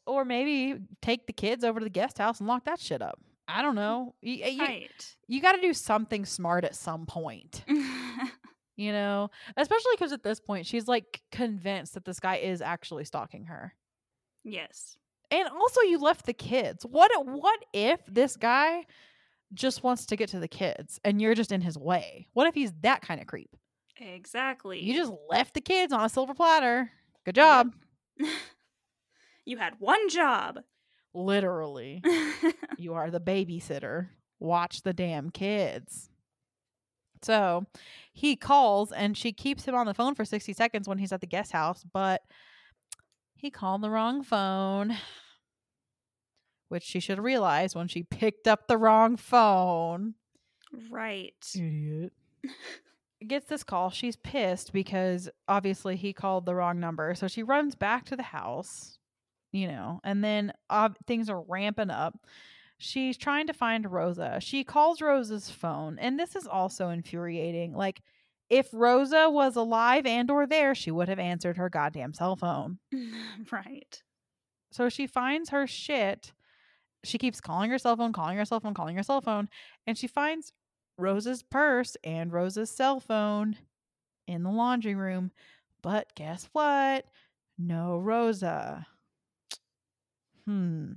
or 0.08 0.24
maybe 0.26 0.80
take 1.02 1.28
the 1.28 1.34
kids 1.34 1.64
over 1.64 1.80
to 1.80 1.84
the 1.84 1.89
guest 1.89 2.18
house 2.18 2.39
and 2.39 2.47
lock 2.47 2.66
that 2.66 2.80
shit 2.80 3.02
up. 3.02 3.20
I 3.47 3.62
don't 3.62 3.74
mm. 3.74 3.78
know. 3.78 4.16
You, 4.22 4.43
eh, 4.43 4.49
you, 4.49 4.62
Right. 4.62 5.16
you 5.28 5.41
got 5.41 5.54
to 5.54 5.62
do 5.62 5.74
something 5.74 6.26
smart 6.26 6.64
at 6.64 6.76
some 6.76 7.06
point, 7.06 7.64
you 8.78 8.91
know? 8.93 9.30
Especially 9.58 9.91
because 9.95 10.14
at 10.14 10.24
this 10.24 10.39
point, 10.39 10.66
she's 10.66 10.88
like 10.88 11.22
convinced 11.32 11.95
that 11.95 12.06
this 12.06 12.20
guy 12.20 12.38
is 12.38 12.62
actually 12.62 13.04
stalking 13.06 13.45
her. 13.45 13.74
yes. 14.43 14.97
And 15.34 15.47
also, 15.47 15.80
you 15.84 15.97
left 15.97 16.26
the 16.26 16.34
kids. 16.34 16.86
What 16.86 17.10
what 17.26 17.58
if 17.72 18.02
this 18.06 18.36
guy 18.36 18.86
just 19.54 19.84
wants 19.84 20.06
to 20.08 20.16
get 20.16 20.30
to 20.30 20.39
the 20.39 20.47
kids 20.47 20.99
and 21.04 21.22
you're 21.22 21.36
just 21.36 21.52
in 21.52 21.62
his 21.62 21.78
way? 21.78 22.28
What 22.34 22.47
if 22.47 22.56
he's 22.56 22.74
that 22.82 23.02
kind 23.02 23.22
of 23.22 23.28
creep? 23.28 23.56
Exactly. 23.99 24.80
You 24.82 24.95
just 24.95 25.14
left 25.30 25.54
the 25.54 25.62
kids 25.62 25.93
on 25.93 26.04
a 26.04 26.10
silver 26.10 26.34
platter. 26.34 26.91
Good 27.26 27.36
job. 27.36 27.72
you 29.45 29.58
had 29.58 29.74
one 29.80 30.10
job. 30.10 30.60
Literally. 31.14 32.02
you 32.78 32.93
are 32.93 33.12
the 33.12 33.20
babysitter. 33.20 34.10
Watch 34.39 34.82
the 34.82 34.93
damn 34.93 35.30
kids. 35.30 36.10
So 37.22 37.66
he 38.14 38.36
calls 38.36 38.91
and 38.91 39.16
she 39.16 39.32
keeps 39.32 39.66
him 39.66 39.76
on 39.76 39.86
the 39.86 39.93
phone 39.93 40.16
for 40.16 40.26
60 40.26 40.54
seconds 40.54 40.88
when 40.88 40.97
he's 40.97 41.12
at 41.12 41.22
the 41.22 41.28
guest 41.28 41.52
house, 41.52 41.86
but 41.93 42.22
he 43.36 43.52
called 43.52 43.82
the 43.82 43.89
wrong 43.89 44.24
phone, 44.24 44.95
which 46.72 46.84
she 46.84 46.99
should 47.01 47.17
have 47.17 47.26
realized 47.26 47.76
when 47.76 47.88
she 47.89 48.01
picked 48.03 48.47
up 48.47 48.67
the 48.67 48.78
wrong 48.78 49.17
phone. 49.17 50.15
right. 50.89 51.36
Idiot. 51.53 52.13
Gets 53.28 53.47
this 53.47 53.63
call. 53.63 53.89
She's 53.91 54.15
pissed 54.15 54.72
because 54.74 55.30
obviously 55.47 55.95
he 55.95 56.13
called 56.13 56.45
the 56.45 56.55
wrong 56.55 56.80
number. 56.80 57.13
So 57.13 57.28
she 57.28 57.43
runs 57.43 57.76
back 57.76 58.05
to 58.05 58.15
the 58.15 58.24
house, 58.24 58.97
you 59.51 59.67
know, 59.67 59.99
and 60.03 60.24
then 60.24 60.53
uh, 60.69 60.89
things 61.05 61.30
are 61.30 61.43
ramping 61.47 61.91
up. 61.91 62.17
She's 62.78 63.17
trying 63.17 63.45
to 63.47 63.53
find 63.53 63.91
Rosa. 63.91 64.39
She 64.41 64.63
calls 64.63 65.01
Rosa's 65.01 65.51
phone, 65.51 65.99
and 65.99 66.17
this 66.17 66.36
is 66.36 66.47
also 66.47 66.89
infuriating. 66.89 67.74
Like, 67.76 68.01
if 68.49 68.69
Rosa 68.74 69.30
was 69.30 69.55
alive 69.55 70.07
and 70.07 70.32
or 70.32 70.47
there, 70.47 70.74
she 70.74 70.89
would 70.89 71.07
have 71.07 71.19
answered 71.19 71.57
her 71.57 71.69
goddamn 71.69 72.13
cell 72.13 72.36
phone. 72.36 72.80
right. 73.51 74.01
So 74.72 74.89
she 74.89 75.05
finds 75.05 75.49
her 75.51 75.67
shit. 75.67 76.34
She 77.04 77.18
keeps 77.18 77.41
calling 77.41 77.72
her 77.72 77.78
cell 77.78 77.97
phone, 77.97 78.14
calling 78.14 78.38
her 78.38 78.45
cell 78.45 78.60
phone, 78.60 78.74
calling 78.74 78.95
her 78.95 79.04
cell 79.04 79.22
phone, 79.22 79.49
and 79.88 79.97
she 79.97 80.08
finds 80.08 80.54
Rosa's 80.97 81.41
purse 81.43 81.97
and 82.04 82.32
Rosa's 82.32 82.70
cell 82.70 82.99
phone 82.99 83.58
in 84.28 84.43
the 84.43 84.52
laundry 84.52 84.95
room. 84.95 85.32
But 85.82 86.14
guess 86.16 86.47
what? 86.54 87.06
No 87.58 87.97
Rosa. 87.97 88.86
Hmm. 90.45 90.93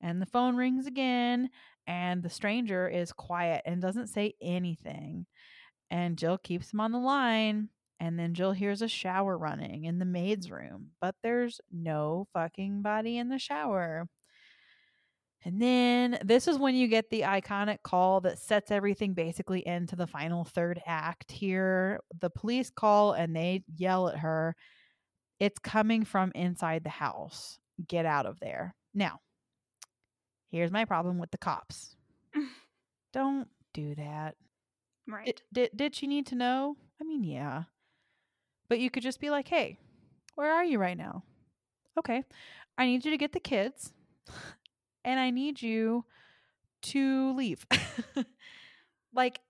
And 0.00 0.20
the 0.20 0.26
phone 0.26 0.56
rings 0.56 0.86
again, 0.86 1.50
and 1.86 2.22
the 2.22 2.30
stranger 2.30 2.88
is 2.88 3.12
quiet 3.12 3.62
and 3.66 3.80
doesn't 3.80 4.08
say 4.08 4.34
anything. 4.40 5.26
And 5.90 6.16
Jill 6.16 6.38
keeps 6.38 6.72
him 6.72 6.80
on 6.80 6.92
the 6.92 6.98
line. 6.98 7.68
And 8.00 8.18
then 8.18 8.34
Jill 8.34 8.50
hears 8.50 8.82
a 8.82 8.88
shower 8.88 9.38
running 9.38 9.84
in 9.84 10.00
the 10.00 10.04
maid's 10.04 10.50
room, 10.50 10.90
but 11.00 11.14
there's 11.22 11.60
no 11.70 12.26
fucking 12.32 12.82
body 12.82 13.16
in 13.16 13.28
the 13.28 13.38
shower. 13.38 14.08
And 15.44 15.60
then 15.60 16.18
this 16.24 16.46
is 16.46 16.58
when 16.58 16.74
you 16.74 16.86
get 16.86 17.10
the 17.10 17.22
iconic 17.22 17.82
call 17.82 18.20
that 18.20 18.38
sets 18.38 18.70
everything 18.70 19.12
basically 19.12 19.66
into 19.66 19.96
the 19.96 20.06
final 20.06 20.44
third 20.44 20.80
act 20.86 21.32
here. 21.32 22.00
The 22.20 22.30
police 22.30 22.70
call 22.70 23.12
and 23.12 23.34
they 23.34 23.64
yell 23.76 24.08
at 24.08 24.18
her. 24.18 24.54
It's 25.40 25.58
coming 25.58 26.04
from 26.04 26.30
inside 26.34 26.84
the 26.84 26.90
house. 26.90 27.58
Get 27.88 28.06
out 28.06 28.26
of 28.26 28.38
there. 28.38 28.74
Now, 28.94 29.18
here's 30.50 30.70
my 30.70 30.84
problem 30.84 31.18
with 31.18 31.32
the 31.32 31.38
cops. 31.38 31.96
Don't 33.12 33.48
do 33.74 33.96
that. 33.96 34.36
Right. 35.08 35.26
Did, 35.26 35.42
did 35.52 35.70
did 35.76 35.94
she 35.96 36.06
need 36.06 36.26
to 36.26 36.36
know? 36.36 36.76
I 37.00 37.04
mean, 37.04 37.24
yeah. 37.24 37.64
But 38.68 38.78
you 38.78 38.88
could 38.88 39.02
just 39.02 39.20
be 39.20 39.30
like, 39.30 39.48
"Hey, 39.48 39.78
where 40.36 40.52
are 40.52 40.64
you 40.64 40.78
right 40.78 40.96
now?" 40.96 41.24
Okay. 41.98 42.22
I 42.78 42.86
need 42.86 43.04
you 43.04 43.10
to 43.10 43.18
get 43.18 43.32
the 43.32 43.40
kids 43.40 43.92
and 45.04 45.18
I 45.18 45.30
need 45.30 45.62
you 45.62 46.04
to 46.82 47.32
leave. 47.34 47.66
like 49.14 49.40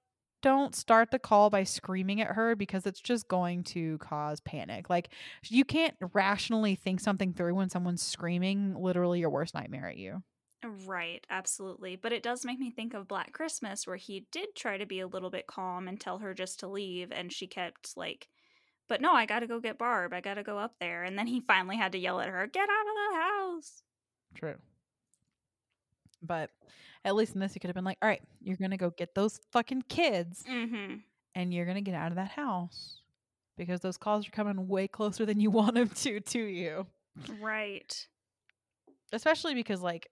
don't 0.43 0.75
start 0.75 1.13
the 1.13 1.21
call 1.21 1.51
by 1.51 1.63
screaming 1.63 2.21
at 2.21 2.33
her 2.33 2.57
because 2.57 2.85
it's 2.85 3.01
just 3.01 3.29
going 3.29 3.63
to 3.63 3.97
cause 3.99 4.41
panic. 4.41 4.91
Like 4.91 5.11
you 5.49 5.65
can't 5.65 5.95
rationally 6.13 6.75
think 6.75 7.01
something 7.01 7.33
through 7.33 7.55
when 7.55 7.71
someone's 7.71 8.03
screaming 8.03 8.75
literally 8.75 9.21
your 9.21 9.31
worst 9.31 9.55
nightmare 9.55 9.89
at 9.89 9.97
you. 9.97 10.23
Right, 10.65 11.25
absolutely. 11.31 11.97
But 11.97 12.13
it 12.13 12.23
does 12.23 12.45
make 12.45 12.59
me 12.59 12.71
think 12.71 12.95
of 12.95 13.09
Black 13.09 13.33
Christmas, 13.33 13.87
where 13.87 13.97
he 13.97 14.27
did 14.31 14.55
try 14.55 14.79
to 14.79 14.87
be 14.87 15.01
a 15.01 15.07
little 15.07 15.31
bit 15.31 15.47
calm 15.47 15.89
and 15.89 15.99
tell 15.99 16.19
her 16.19 16.35
just 16.35 16.61
to 16.61 16.69
leave, 16.69 17.11
and 17.11 17.33
she 17.33 17.47
kept 17.49 17.97
like, 17.97 18.29
but 18.89 19.01
no, 19.01 19.13
I 19.13 19.27
gotta 19.27 19.47
go 19.47 19.59
get 19.59 19.79
Barb. 19.79 20.13
I 20.13 20.21
gotta 20.21 20.43
go 20.43 20.59
up 20.59 20.75
there. 20.79 21.03
And 21.03 21.19
then 21.19 21.27
he 21.27 21.41
finally 21.41 21.77
had 21.77 21.93
to 21.93 21.99
yell 21.99 22.21
at 22.21 22.29
her, 22.29 22.47
get 22.47 22.69
out 22.69 22.87
of 22.87 23.13
the 23.13 23.19
house. 23.19 23.83
True. 24.35 24.55
But 26.23 26.51
at 27.05 27.15
least 27.15 27.35
in 27.35 27.41
this, 27.41 27.55
you 27.55 27.61
could 27.61 27.69
have 27.69 27.75
been 27.75 27.85
like, 27.85 27.99
all 28.01 28.09
right, 28.09 28.23
you're 28.41 28.57
going 28.57 28.71
to 28.71 28.77
go 28.77 28.91
get 28.91 29.15
those 29.15 29.41
fucking 29.51 29.83
kids 29.89 30.45
Mm-hmm. 30.49 30.97
and 31.35 31.53
you're 31.55 31.65
going 31.65 31.77
to 31.77 31.81
get 31.83 31.95
out 31.95 32.13
of 32.13 32.17
that 32.17 32.31
house 32.31 33.01
because 33.57 33.81
those 33.81 33.97
calls 33.97 34.27
are 34.27 34.31
coming 34.31 34.69
way 34.69 34.87
closer 34.89 35.27
than 35.27 35.41
you 35.41 35.51
want 35.59 35.75
them 35.75 35.89
to 35.89 36.21
to 36.21 36.39
you. 36.41 36.87
Right. 37.41 38.07
Especially 39.13 39.55
because, 39.55 39.83
like, 39.83 40.09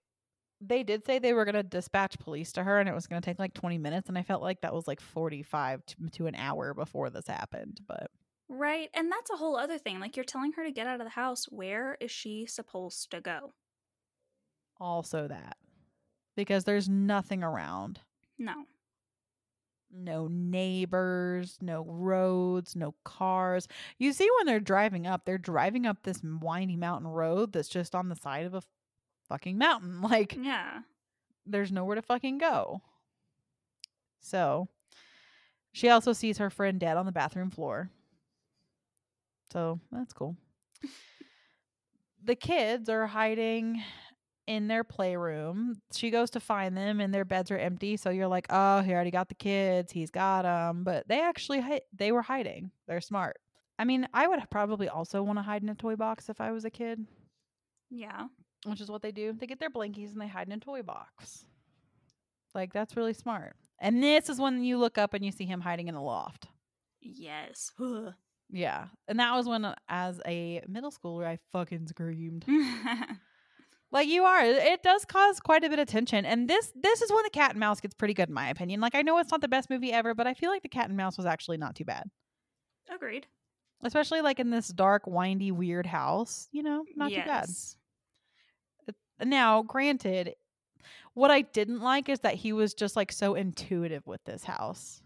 they 0.61 0.83
did 0.83 1.07
say 1.07 1.19
they 1.19 1.33
were 1.33 1.47
going 1.47 1.55
to 1.55 1.63
dispatch 1.63 2.19
police 2.19 2.53
to 2.53 2.63
her 2.63 2.79
and 2.81 2.89
it 2.89 2.95
was 2.95 3.07
going 3.07 3.23
to 3.23 3.25
take 3.25 3.39
like 3.39 3.55
20 3.55 3.79
minutes. 3.79 4.09
And 4.11 4.19
I 4.19 4.23
felt 4.23 4.43
like 4.43 4.61
that 4.61 4.75
was 4.75 4.87
like 4.87 5.01
45 5.01 5.87
to, 5.87 5.97
to 6.13 6.27
an 6.27 6.35
hour 6.35 6.75
before 6.75 7.09
this 7.09 7.27
happened. 7.27 7.81
But 7.89 8.11
Right. 8.51 8.91
And 8.93 9.11
that's 9.11 9.31
a 9.31 9.37
whole 9.37 9.57
other 9.57 9.79
thing. 9.79 10.01
Like, 10.01 10.17
you're 10.17 10.25
telling 10.25 10.53
her 10.53 10.65
to 10.65 10.73
get 10.73 10.87
out 10.87 11.01
of 11.01 11.07
the 11.07 11.11
house. 11.11 11.45
Where 11.47 11.97
is 12.01 12.11
she 12.11 12.47
supposed 12.47 13.11
to 13.13 13.21
go? 13.21 13.53
also 14.83 15.29
that 15.29 15.57
because 16.37 16.65
there's 16.65 16.89
nothing 16.89 17.43
around. 17.43 18.01
No. 18.39 18.65
no 19.93 20.29
neighbors, 20.29 21.59
no 21.61 21.85
roads, 21.85 22.75
no 22.77 22.95
cars. 23.05 23.69
You 23.99 24.13
see 24.13 24.29
when 24.39 24.47
they're 24.47 24.61
driving 24.61 25.07
up, 25.07 25.25
they're 25.25 25.37
driving 25.39 25.85
up 25.87 25.99
this 26.03 26.23
windy 26.23 26.77
mountain 26.77 27.09
road 27.11 27.53
that's 27.53 27.69
just 27.69 27.95
on 27.95 28.09
the 28.09 28.17
side 28.17 28.47
of 28.47 28.55
a 28.55 28.63
fucking 29.29 29.59
mountain. 29.59 30.01
Like 30.03 30.37
Yeah. 30.41 30.81
there's 31.47 31.73
nowhere 31.73 31.97
to 31.97 32.03
fucking 32.03 32.39
go. 32.39 32.81
So 34.21 34.69
she 35.73 35.89
also 35.89 36.13
sees 36.13 36.39
her 36.39 36.51
friend 36.51 36.79
dead 36.81 36.97
on 36.97 37.07
the 37.07 37.13
bathroom 37.13 37.51
floor. 37.51 37.91
So 39.53 39.81
that's 39.91 40.13
cool. 40.13 40.37
the 42.25 42.37
kids 42.37 42.89
are 42.89 43.07
hiding 43.07 43.83
in 44.51 44.67
their 44.67 44.83
playroom. 44.83 45.81
She 45.95 46.11
goes 46.11 46.29
to 46.31 46.41
find 46.41 46.77
them 46.77 47.01
and 47.01 47.15
their 47.15 47.25
beds 47.25 47.51
are 47.53 47.57
empty. 47.59 47.97
So 47.97 48.11
you're 48.11 48.27
like, 48.27 48.47
"Oh, 48.51 48.81
he 48.81 48.93
already 48.93 49.13
got 49.13 49.29
the 49.29 49.35
kids. 49.37 49.93
He's 49.93 50.11
got 50.11 50.43
them." 50.43 50.83
But 50.85 51.07
they 51.09 51.21
actually 51.23 51.61
hi- 51.61 51.83
they 51.97 52.11
were 52.11 52.23
hiding. 52.23 52.73
They're 52.89 53.01
smart. 53.01 53.37
I 53.79 53.85
mean, 53.85 54.09
I 54.13 54.27
would 54.27 54.41
probably 54.51 54.89
also 54.89 55.23
want 55.23 55.39
to 55.39 55.43
hide 55.43 55.63
in 55.63 55.69
a 55.69 55.75
toy 55.75 55.95
box 55.97 56.29
if 56.29 56.41
I 56.41 56.51
was 56.51 56.65
a 56.65 56.71
kid 56.71 57.07
Yeah. 57.91 58.27
which 58.67 58.81
is 58.81 58.91
what 58.91 59.01
they 59.03 59.13
do. 59.13 59.33
They 59.33 59.47
get 59.47 59.59
their 59.61 59.71
blankies 59.71 60.13
and 60.13 60.21
they 60.21 60.29
hide 60.29 60.49
in 60.49 60.53
a 60.53 60.59
toy 60.59 60.83
box. 60.83 61.47
Like 62.55 62.73
that's 62.73 62.97
really 62.97 63.15
smart. 63.15 63.55
And 63.79 64.03
this 64.03 64.29
is 64.29 64.39
when 64.41 64.63
you 64.65 64.77
look 64.79 64.99
up 64.99 65.15
and 65.15 65.25
you 65.25 65.31
see 65.33 65.47
him 65.47 65.61
hiding 65.61 65.89
in 65.89 65.95
the 65.95 66.03
loft. 66.03 66.49
Yes. 67.01 67.73
Yeah. 68.51 68.89
And 69.09 69.21
that 69.21 69.33
was 69.37 69.47
when 69.47 69.65
uh, 69.65 69.77
as 69.89 70.21
a 70.27 70.61
middle 70.69 70.91
schooler 70.91 71.25
I 71.25 71.39
fucking 71.53 71.87
screamed. 71.87 72.45
Like 73.93 74.09
you 74.09 74.25
are. 74.25 74.45
It 74.45 74.83
does 74.83 75.05
cause 75.05 75.41
quite 75.41 75.65
a 75.65 75.69
bit 75.69 75.79
of 75.79 75.89
tension. 75.89 76.25
And 76.25 76.49
this 76.49 76.73
this 76.75 77.03
is 77.03 77.11
when 77.11 77.25
the 77.25 77.31
cat 77.31 77.51
and 77.51 77.61
mouse 77.61 77.81
gets 77.81 77.95
pretty 77.95 78.15
good 78.15 78.29
in 78.29 78.35
my 78.35 78.49
opinion. 78.49 78.81
Like 78.81 78.95
I 78.95 79.03
know 79.03 79.19
it's 79.19 79.33
not 79.33 79.41
the 79.41 79.49
best 79.49 79.69
movie 79.69 79.93
ever, 79.93 80.15
but 80.15 80.27
I 80.27 80.35
feel 80.35 80.51
like 80.51 80.63
the 80.63 80.69
cat 80.69 80.89
and 80.89 80.97
mouse 80.97 81.17
was 81.17 81.27
actually 81.27 81.57
not 81.57 81.75
too 81.75 81.85
bad. 81.85 82.09
Agreed. 82.93 83.27
Especially 83.83 84.21
like 84.21 84.39
in 84.39 84.51
this 84.51 84.69
dark, 84.69 85.07
windy, 85.07 85.51
weird 85.51 85.87
house, 85.87 86.49
you 86.53 86.63
know, 86.63 86.85
not 86.97 87.11
too 87.11 87.23
bad. 87.25 87.49
Now, 89.25 89.63
granted, 89.63 90.35
what 91.15 91.31
I 91.31 91.43
didn't 91.43 91.81
like 91.81 92.09
is 92.09 92.21
that 92.21 92.35
he 92.35 92.53
was 92.53 92.75
just 92.75 92.97
like 92.97 93.11
so 93.13 93.35
intuitive 93.35 94.07
with 94.07 94.23
this 94.25 94.45
house. 94.45 95.03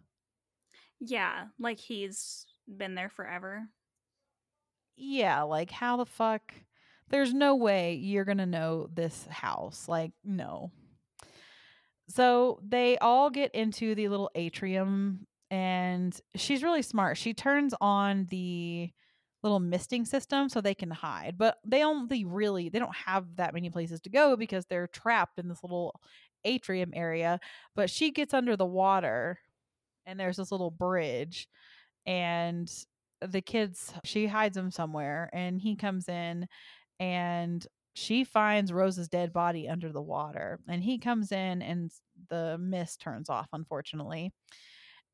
Yeah. 1.01 1.47
Like 1.59 1.78
he's 1.78 2.47
been 2.68 2.95
there 2.95 3.09
forever. 3.09 3.68
Yeah, 4.97 5.43
like 5.43 5.70
how 5.70 5.97
the 5.97 6.07
fuck? 6.07 6.55
There's 7.11 7.34
no 7.34 7.55
way 7.55 7.94
you're 7.94 8.24
going 8.24 8.38
to 8.38 8.46
know 8.46 8.88
this 8.92 9.26
house. 9.30 9.86
Like, 9.88 10.12
no. 10.24 10.70
So 12.09 12.61
they 12.66 12.98
all 12.98 13.30
get 13.30 13.55
into 13.55 13.94
the 13.94 14.09
little 14.09 14.30
atrium, 14.34 15.26
and 15.50 16.18
she's 16.36 16.62
really 16.62 16.82
smart. 16.82 17.16
She 17.16 17.34
turns 17.34 17.74
on 17.80 18.26
the 18.30 18.90
little 19.42 19.61
misting 19.61 20.05
system 20.07 20.48
so 20.48 20.61
they 20.61 20.74
can 20.74 20.90
hide, 20.90 21.36
but 21.36 21.59
they 21.66 21.84
only 21.84 22.24
really 22.24 22.70
they 22.70 22.78
don't 22.78 22.94
have 22.94 23.36
that 23.36 23.52
many 23.52 23.68
places 23.68 24.00
to 24.00 24.11
go 24.11 24.36
because 24.36 24.64
they're 24.66 24.86
trapped 24.86 25.38
in 25.38 25.48
this 25.48 25.62
little 25.62 26.00
atrium 26.44 26.92
area. 26.94 27.38
But 27.76 27.90
she 27.90 28.11
gets 28.11 28.34
under 28.34 28.57
the 28.57 28.66
water, 28.66 29.38
and 30.07 30.18
there's 30.18 30.38
this 30.38 30.50
little 30.50 30.70
bridge, 30.70 31.46
and 32.07 32.70
the 33.20 33.40
kids 33.40 33.94
she 34.05 34.26
hides 34.26 34.57
them 34.57 34.70
somewhere, 34.70 35.30
and 35.32 35.61
he 35.61 35.76
comes 35.76 36.09
in, 36.09 36.48
and 37.01 37.66
she 37.95 38.24
finds 38.24 38.72
Rose's 38.72 39.09
dead 39.09 39.32
body 39.32 39.68
under 39.68 39.92
the 39.92 40.03
water 40.03 40.59
and 40.68 40.82
he 40.82 40.99
comes 40.99 41.30
in 41.32 41.62
and 41.62 41.90
the 42.28 42.57
mist 42.59 43.01
turns 43.01 43.28
off 43.30 43.49
unfortunately 43.53 44.32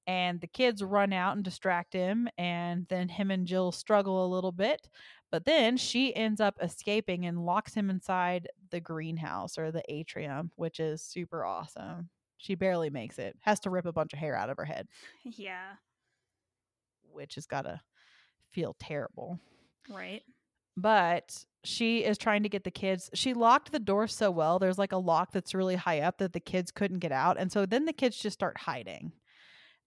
and 0.06 0.40
the 0.40 0.46
kids 0.46 0.82
run 0.82 1.12
out 1.12 1.36
and 1.36 1.44
distract 1.44 1.92
him 1.92 2.26
and 2.38 2.86
then 2.88 3.08
him 3.08 3.30
and 3.30 3.46
Jill 3.46 3.70
struggle 3.70 4.24
a 4.24 4.32
little 4.34 4.52
bit 4.52 4.88
but 5.30 5.44
then 5.44 5.76
she 5.76 6.14
ends 6.16 6.40
up 6.40 6.56
escaping 6.62 7.26
and 7.26 7.44
locks 7.44 7.74
him 7.74 7.90
inside 7.90 8.48
the 8.70 8.80
greenhouse 8.80 9.58
or 9.58 9.70
the 9.70 9.82
atrium 9.88 10.50
which 10.56 10.80
is 10.80 11.02
super 11.02 11.44
awesome 11.44 12.08
she 12.38 12.54
barely 12.54 12.88
makes 12.88 13.18
it 13.18 13.36
has 13.40 13.60
to 13.60 13.68
rip 13.70 13.84
a 13.84 13.92
bunch 13.92 14.14
of 14.14 14.18
hair 14.18 14.34
out 14.34 14.48
of 14.48 14.56
her 14.56 14.64
head 14.64 14.88
Yeah. 15.24 15.72
which 17.12 17.34
has 17.34 17.44
got 17.46 17.62
to 17.62 17.80
feel 18.50 18.74
terrible 18.80 19.38
Right. 19.88 20.22
But 20.76 21.44
she 21.64 22.04
is 22.04 22.16
trying 22.16 22.42
to 22.42 22.48
get 22.48 22.64
the 22.64 22.70
kids 22.70 23.10
she 23.12 23.34
locked 23.34 23.70
the 23.70 23.78
door 23.78 24.06
so 24.06 24.30
well 24.30 24.58
there's 24.58 24.78
like 24.78 24.92
a 24.92 24.96
lock 24.96 25.30
that's 25.32 25.54
really 25.54 25.76
high 25.76 26.00
up 26.00 26.18
that 26.18 26.32
the 26.32 26.40
kids 26.40 26.70
couldn't 26.70 27.00
get 27.00 27.12
out 27.12 27.38
and 27.38 27.52
so 27.52 27.66
then 27.66 27.84
the 27.84 27.92
kids 27.92 28.16
just 28.16 28.34
start 28.34 28.58
hiding. 28.58 29.12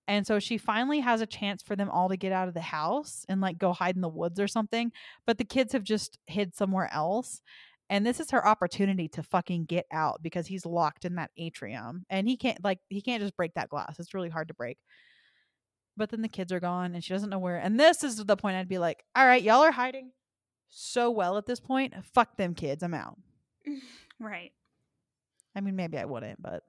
And 0.05 0.27
so 0.27 0.37
she 0.37 0.57
finally 0.57 0.99
has 0.99 1.21
a 1.21 1.25
chance 1.25 1.63
for 1.63 1.77
them 1.77 1.89
all 1.89 2.09
to 2.09 2.17
get 2.17 2.33
out 2.33 2.49
of 2.49 2.53
the 2.53 2.59
house 2.59 3.25
and 3.29 3.39
like 3.39 3.57
go 3.57 3.71
hide 3.71 3.95
in 3.95 4.01
the 4.01 4.09
woods 4.09 4.37
or 4.37 4.49
something 4.49 4.91
but 5.25 5.37
the 5.37 5.45
kids 5.45 5.71
have 5.71 5.83
just 5.83 6.17
hid 6.27 6.53
somewhere 6.53 6.89
else 6.93 7.41
and 7.89 8.05
this 8.05 8.19
is 8.19 8.31
her 8.31 8.45
opportunity 8.45 9.07
to 9.07 9.23
fucking 9.23 9.63
get 9.63 9.85
out 9.91 10.21
because 10.21 10.47
he's 10.47 10.65
locked 10.65 11.05
in 11.05 11.15
that 11.15 11.31
atrium 11.37 12.05
and 12.09 12.27
he 12.27 12.35
can't 12.35 12.61
like 12.63 12.79
he 12.89 13.01
can't 13.01 13.21
just 13.21 13.37
break 13.37 13.53
that 13.53 13.69
glass 13.69 13.95
it's 13.97 14.13
really 14.13 14.29
hard 14.29 14.49
to 14.49 14.53
break. 14.53 14.77
But 15.95 16.09
then 16.09 16.21
the 16.21 16.27
kids 16.27 16.51
are 16.51 16.59
gone 16.59 16.95
and 16.95 17.03
she 17.03 17.13
doesn't 17.13 17.29
know 17.29 17.39
where 17.39 17.57
and 17.57 17.79
this 17.79 18.03
is 18.03 18.17
the 18.17 18.35
point 18.35 18.57
i'd 18.57 18.67
be 18.67 18.79
like 18.79 19.03
all 19.15 19.25
right 19.25 19.41
y'all 19.41 19.63
are 19.63 19.71
hiding 19.71 20.11
so 20.75 21.11
well 21.11 21.37
at 21.37 21.45
this 21.45 21.59
point. 21.59 21.93
Fuck 22.13 22.37
them 22.37 22.53
kids. 22.55 22.83
I'm 22.83 22.93
out. 22.93 23.17
Right. 24.19 24.51
I 25.55 25.59
mean, 25.61 25.75
maybe 25.75 25.97
I 25.97 26.05
wouldn't, 26.05 26.41
but 26.41 26.63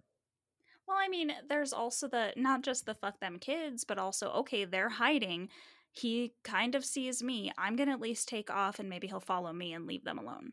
Well, 0.88 0.96
I 0.98 1.08
mean, 1.08 1.32
there's 1.48 1.72
also 1.72 2.08
the 2.08 2.32
not 2.36 2.62
just 2.62 2.84
the 2.86 2.94
fuck 2.94 3.20
them 3.20 3.38
kids, 3.38 3.84
but 3.84 3.98
also, 3.98 4.30
okay, 4.30 4.64
they're 4.64 4.88
hiding. 4.88 5.48
He 5.92 6.32
kind 6.42 6.74
of 6.74 6.84
sees 6.84 7.22
me. 7.22 7.52
I'm 7.56 7.76
going 7.76 7.86
to 7.88 7.92
at 7.94 8.00
least 8.00 8.26
take 8.28 8.50
off 8.50 8.80
and 8.80 8.88
maybe 8.88 9.06
he'll 9.06 9.20
follow 9.20 9.52
me 9.52 9.72
and 9.72 9.86
leave 9.86 10.04
them 10.04 10.18
alone. 10.18 10.52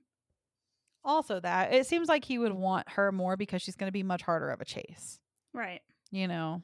also 1.04 1.40
that 1.40 1.74
it 1.74 1.88
seems 1.88 2.08
like 2.08 2.26
he 2.26 2.38
would 2.38 2.54
want 2.54 2.88
her 2.92 3.12
more 3.12 3.36
because 3.36 3.62
she's 3.64 3.76
going 3.76 3.88
to 3.88 3.92
be 3.94 4.04
much 4.04 4.22
harder 4.22 4.50
of 4.50 4.62
a 4.62 4.66
chase, 4.66 5.20
Right. 5.54 5.82
you 6.12 6.28
know? 6.28 6.62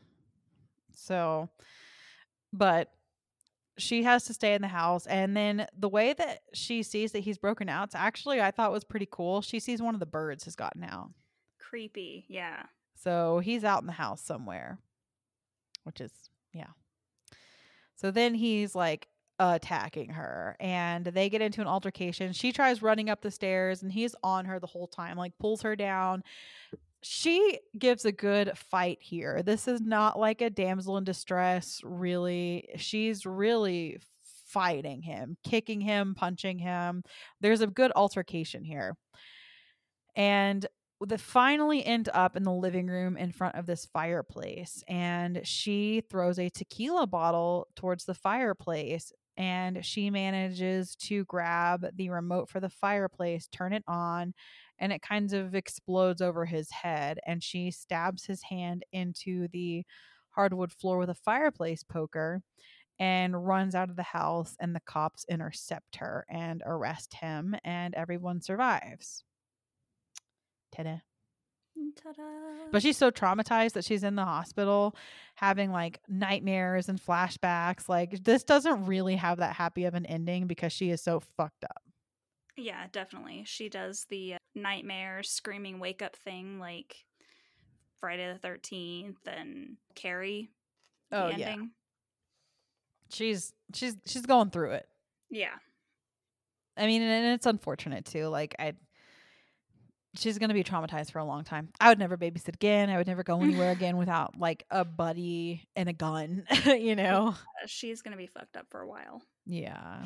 So, 0.94 1.50
but 2.54 2.92
she 3.78 4.03
has 4.03 4.23
to 4.25 4.34
stay 4.34 4.53
in 4.53 4.61
the 4.61 4.67
house. 4.67 5.05
And 5.07 5.36
then 5.36 5.67
the 5.78 5.89
way 5.89 6.13
that 6.13 6.39
she 6.53 6.84
sees 6.84 7.11
that 7.11 7.19
he's 7.19 7.38
broken 7.38 7.69
out, 7.69 7.89
actually, 7.93 8.41
I 8.41 8.51
thought 8.51 8.71
was 8.71 8.84
pretty 8.84 9.07
cool. 9.09 9.41
She 9.41 9.59
sees 9.59 9.82
one 9.82 9.93
of 9.93 9.99
the 9.99 10.05
birds 10.05 10.45
has 10.45 10.55
gotten 10.55 10.84
out. 10.84 11.11
Creepy. 11.59 12.25
Yeah. 12.28 12.63
So 12.95 13.39
he's 13.39 13.63
out 13.63 13.82
in 13.82 13.88
the 13.88 13.93
house 13.93 14.21
somewhere, 14.21 14.80
which 15.84 16.01
is, 16.01 16.11
yeah. 16.53 16.71
So 17.95 18.11
then 18.11 18.34
he's 18.34 18.75
like 18.75 19.07
attacking 19.39 20.09
her 20.09 20.55
and 20.59 21.05
they 21.05 21.30
get 21.30 21.41
into 21.41 21.61
an 21.61 21.67
altercation. 21.67 22.34
She 22.34 22.51
tries 22.51 22.82
running 22.82 23.09
up 23.09 23.21
the 23.21 23.32
stairs 23.32 23.84
and 23.84 23.91
he's 23.91 24.15
on 24.23 24.45
her 24.45 24.59
the 24.59 24.67
whole 24.67 24.88
time, 24.88 25.17
like 25.17 25.38
pulls 25.39 25.61
her 25.61 25.75
down. 25.75 26.23
She 27.02 27.60
gives 27.78 28.06
a 28.06 28.12
good 28.12 28.58
fight 28.58 28.98
here. 29.02 29.43
This 29.43 29.68
is 29.68 29.82
not 29.82 30.20
like 30.20 30.41
a 30.41 30.50
damsel 30.50 30.98
in 30.98 31.04
distress, 31.04 31.82
really. 31.84 32.70
She's 32.78 33.26
really 33.26 34.00
fighting 34.48 35.02
him, 35.02 35.38
kicking 35.43 35.82
him, 35.82 36.16
punching 36.16 36.60
him. 36.60 37.04
There's 37.41 37.62
a 37.62 37.68
good 37.68 37.91
altercation 37.95 38.64
here. 38.64 38.95
And 40.16 40.66
they 41.06 41.18
finally 41.18 41.86
end 41.86 42.10
up 42.14 42.36
in 42.36 42.43
the 42.43 42.52
living 42.52 42.88
room 42.88 43.18
in 43.18 43.32
front 43.32 43.56
of 43.56 43.66
this 43.66 43.86
fireplace 43.86 44.84
and 44.88 45.41
she 45.43 46.02
throws 46.10 46.39
a 46.39 46.50
tequila 46.50 47.06
bottle 47.06 47.68
towards 47.76 48.06
the 48.06 48.16
fireplace 48.16 49.12
and 49.38 49.86
she 49.86 50.10
manages 50.10 50.95
to 50.95 51.24
grab 51.26 51.86
the 51.95 52.10
remote 52.10 52.50
for 52.50 52.60
the 52.60 52.70
fireplace 52.70 53.48
turn 53.48 53.74
it 53.74 53.84
on 53.88 54.34
and 54.80 54.91
it 54.93 55.01
kind 55.01 55.34
of 55.34 55.55
explodes 55.55 56.21
over 56.21 56.45
his 56.45 56.69
head 56.71 57.19
and 57.25 57.43
she 57.43 57.71
stabs 57.71 58.25
his 58.25 58.41
hand 58.43 58.84
into 58.91 59.47
the 59.49 59.84
hardwood 60.32 60.71
floor 60.71 60.97
with 60.97 61.09
a 61.09 61.15
fireplace 61.15 61.84
poker 61.84 62.41
and 62.99 63.47
runs 63.47 63.75
out 63.75 63.89
of 63.89 63.95
the 63.95 64.03
house 64.03 64.55
and 64.59 64.75
the 64.75 64.82
cops 64.82 65.25
intercept 65.30 65.97
her 65.97 66.25
and 66.30 66.63
arrest 66.65 67.13
him 67.15 67.55
and 67.63 67.93
everyone 67.95 68.41
survives 68.41 69.23
Ta-da. 70.71 70.99
Mm, 71.78 71.95
ta-da. 71.95 72.23
But 72.71 72.82
she's 72.82 72.97
so 72.97 73.11
traumatized 73.11 73.73
that 73.73 73.86
she's 73.86 74.03
in 74.03 74.15
the 74.15 74.25
hospital 74.25 74.95
having 75.36 75.71
like 75.71 75.99
nightmares 76.07 76.89
and 76.89 77.01
flashbacks. 77.01 77.88
Like 77.88 78.23
this 78.23 78.43
doesn't 78.43 78.86
really 78.86 79.15
have 79.15 79.39
that 79.39 79.55
happy 79.55 79.86
of 79.86 79.93
an 79.93 80.05
ending 80.05 80.47
because 80.47 80.73
she 80.73 80.89
is 80.89 81.01
so 81.01 81.19
fucked 81.19 81.63
up. 81.63 81.84
Yeah, 82.58 82.88
definitely. 82.91 83.43
She 83.45 83.70
does 83.70 84.05
the 84.10 84.36
uh, 84.36 84.38
nightmare 84.55 85.24
screaming 85.24 85.80
wake 85.80 86.01
up 86.01 86.16
thing 86.16 86.60
like 86.60 86.95
Friday 87.99 88.34
the 88.41 88.47
13th 88.47 89.16
and 89.28 89.78
Carrie. 89.95 90.49
Oh 91.12 91.30
yeah. 91.30 91.49
ending. 91.49 91.72
She's 93.10 93.53
she's 93.74 93.95
she's 94.05 94.26
going 94.26 94.49
through 94.49 94.72
it. 94.72 94.88
Yeah. 95.30 95.55
I 96.76 96.86
mean, 96.86 97.01
and 97.01 97.34
it's 97.34 97.45
unfortunate 97.45 98.05
too. 98.05 98.28
Like 98.28 98.55
I 98.60 98.74
she's 100.16 100.38
gonna 100.38 100.53
be 100.53 100.64
traumatized 100.64 101.12
for 101.12 101.20
a 101.20 101.26
long 101.26 101.43
time. 101.43 101.70
I 101.80 101.89
would 101.89 101.99
never 101.99 102.18
babysit 102.18 102.55
again. 102.55 102.89
I 102.89 102.97
would 102.97 103.08
never 103.08 103.24
go 103.24 103.39
anywhere 103.41 103.72
again 103.74 103.97
without 103.97 104.38
like 104.38 104.66
a 104.70 104.84
buddy 104.84 105.68
and 105.76 105.88
a 105.88 105.93
gun. 105.93 106.45
you 106.66 106.95
know. 106.95 107.36
She's 107.68 108.01
gonna 108.01 108.18
be 108.18 108.28
fucked 108.28 108.58
up 108.58 108.68
for 108.70 108.82
a 108.82 108.88
while. 108.88 109.22
Yeah. 109.45 110.05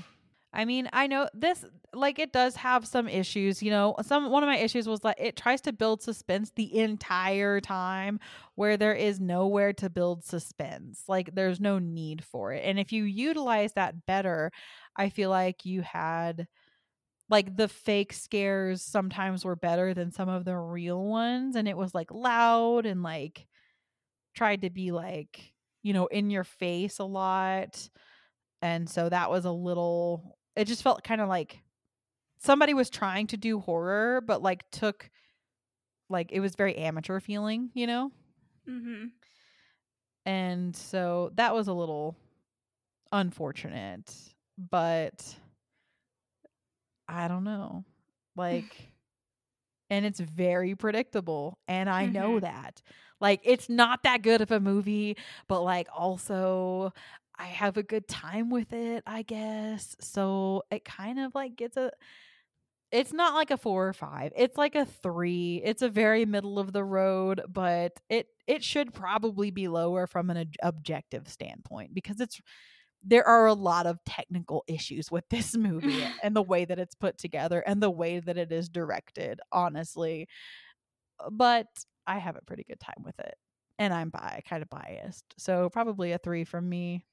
I 0.54 0.66
mean, 0.66 0.90
I 0.92 1.08
know 1.08 1.30
this 1.34 1.64
like 1.94 2.20
it 2.20 2.34
does 2.34 2.56
have 2.58 2.86
some 2.86 3.08
issues, 3.08 3.64
you 3.64 3.72
know. 3.72 3.96
Some 4.02 4.30
one 4.30 4.44
of 4.44 4.48
my 4.48 4.58
issues 4.58 4.88
was 4.88 5.00
that 5.02 5.20
it 5.20 5.38
tries 5.38 5.62
to 5.62 5.74
build 5.74 6.02
suspense 6.02 6.52
the 6.56 6.78
entire 6.78 7.62
time 7.62 8.20
where 8.56 8.76
there 8.76 8.94
is 8.94 9.20
nowhere 9.20 9.72
to 9.74 9.90
build 9.90 10.26
suspense. 10.26 11.04
Like 11.08 11.34
there's 11.36 11.62
no 11.62 11.80
need 11.80 12.24
for 12.24 12.52
it. 12.52 12.64
And 12.66 12.80
if 12.80 12.92
you 12.92 13.04
utilize 13.06 13.74
that 13.74 14.06
better, 14.06 14.52
I 14.98 15.10
feel 15.10 15.30
like 15.30 15.66
you 15.66 15.82
had 15.84 16.48
like 17.30 17.56
the 17.56 17.68
fake 17.68 18.14
scares 18.14 18.82
sometimes 18.82 19.46
were 19.46 19.56
better 19.56 19.94
than 19.94 20.12
some 20.12 20.30
of 20.30 20.46
the 20.46 20.58
real 20.58 21.04
ones 21.06 21.56
and 21.56 21.68
it 21.68 21.78
was 21.78 21.96
like 21.96 22.12
loud 22.12 22.86
and 22.86 23.04
like 23.04 23.48
tried 24.36 24.62
to 24.62 24.70
be 24.70 24.92
like, 24.92 25.54
you 25.84 25.94
know, 25.94 26.08
in 26.08 26.30
your 26.30 26.44
face 26.44 27.00
a 27.00 27.04
lot 27.04 27.90
and 28.62 28.90
so 28.90 29.10
that 29.10 29.32
was 29.32 29.46
a 29.46 29.52
little 29.52 30.38
it 30.62 30.68
just 30.68 30.84
felt 30.84 31.04
kind 31.04 31.20
of 31.22 31.28
like 31.28 31.60
somebody 32.40 32.74
was 32.74 32.90
trying 32.90 33.28
to 33.28 33.38
do 33.38 33.60
horror 33.60 34.22
but 34.22 34.42
like 34.42 34.70
took 34.72 35.10
like 36.10 36.32
it 36.32 36.40
was 36.40 36.56
very 36.56 36.76
amateur 36.78 37.20
feeling 37.20 37.70
you 37.74 37.88
know 37.88 38.12
Mm-hmm. 38.70 39.06
and 40.26 40.76
so 40.76 41.32
that 41.36 41.54
was 41.56 41.68
a 41.68 41.74
little 41.74 42.16
unfortunate 43.12 44.14
but 44.58 45.36
i 47.08 47.28
don't 47.28 47.44
know 47.44 47.84
like 48.36 48.92
and 49.90 50.06
it's 50.06 50.20
very 50.20 50.76
predictable 50.76 51.58
and 51.68 51.90
i 51.90 52.06
know 52.06 52.36
Mhm. 52.38 52.42
that 52.42 52.82
like 53.20 53.42
it's 53.44 53.68
not 53.70 54.04
that 54.04 54.22
good 54.22 54.42
of 54.42 54.52
a 54.52 54.60
movie 54.60 55.18
but 55.48 55.62
like 55.62 55.88
also 55.96 56.94
i 57.42 57.46
have 57.48 57.76
a 57.78 57.84
good 57.84 58.08
time 58.08 58.50
with 58.50 58.72
it 58.72 59.04
i 59.08 59.24
guess. 59.24 59.96
So 60.00 60.64
it 60.72 60.86
kind 60.86 61.20
of 61.20 61.34
like 61.36 61.56
gets 61.56 61.76
a 61.76 61.92
it's 62.92 63.14
not 63.14 63.34
like 63.34 63.52
a 63.52 63.58
four 63.58 63.88
or 63.88 63.94
five 63.94 64.32
it's 64.36 64.58
like 64.58 64.76
a 64.76 64.86
three 64.86 65.62
it's 65.64 65.82
a 65.82 65.90
very 65.90 66.26
middle 66.26 66.60
of 66.60 66.72
the 66.74 66.84
road 66.84 67.42
but 67.50 67.94
it 68.10 68.28
it 68.48 68.64
should 68.64 68.94
probably 68.94 69.50
be 69.50 69.68
lower 69.68 70.08
from 70.08 70.30
an 70.30 70.38
ob- 70.38 70.56
objective 70.62 71.28
standpoint 71.28 71.94
because 71.94 72.20
it's 72.20 72.40
there 73.04 73.28
are 73.28 73.48
a 73.48 73.54
lot 73.54 73.88
of 73.88 73.98
technical 74.06 74.64
issues 74.68 75.10
with 75.10 75.28
this 75.30 75.56
movie 75.58 76.06
and 76.24 76.36
the 76.36 76.42
way 76.42 76.66
that 76.66 76.80
it's 76.80 76.96
put 76.96 77.18
together 77.18 77.62
and 77.62 77.82
the 77.82 77.90
way 77.90 78.20
that 78.20 78.38
it 78.38 78.52
is 78.52 78.70
directed 78.70 79.40
honestly. 79.52 80.28
Uh, 81.20 81.30
but 81.32 81.68
i 82.06 82.18
have 82.18 82.36
a 82.36 82.42
pretty 82.42 82.64
good 82.68 82.80
time 82.80 83.04
with 83.04 83.18
it 83.20 83.36
and 83.80 83.94
i'm 83.94 84.10
bi- 84.10 84.42
kind 84.48 84.62
of 84.62 84.70
biased. 84.70 85.26
So 85.38 85.70
probably 85.70 86.12
a 86.12 86.18
three 86.18 86.44
from 86.44 86.68
me 86.70 87.04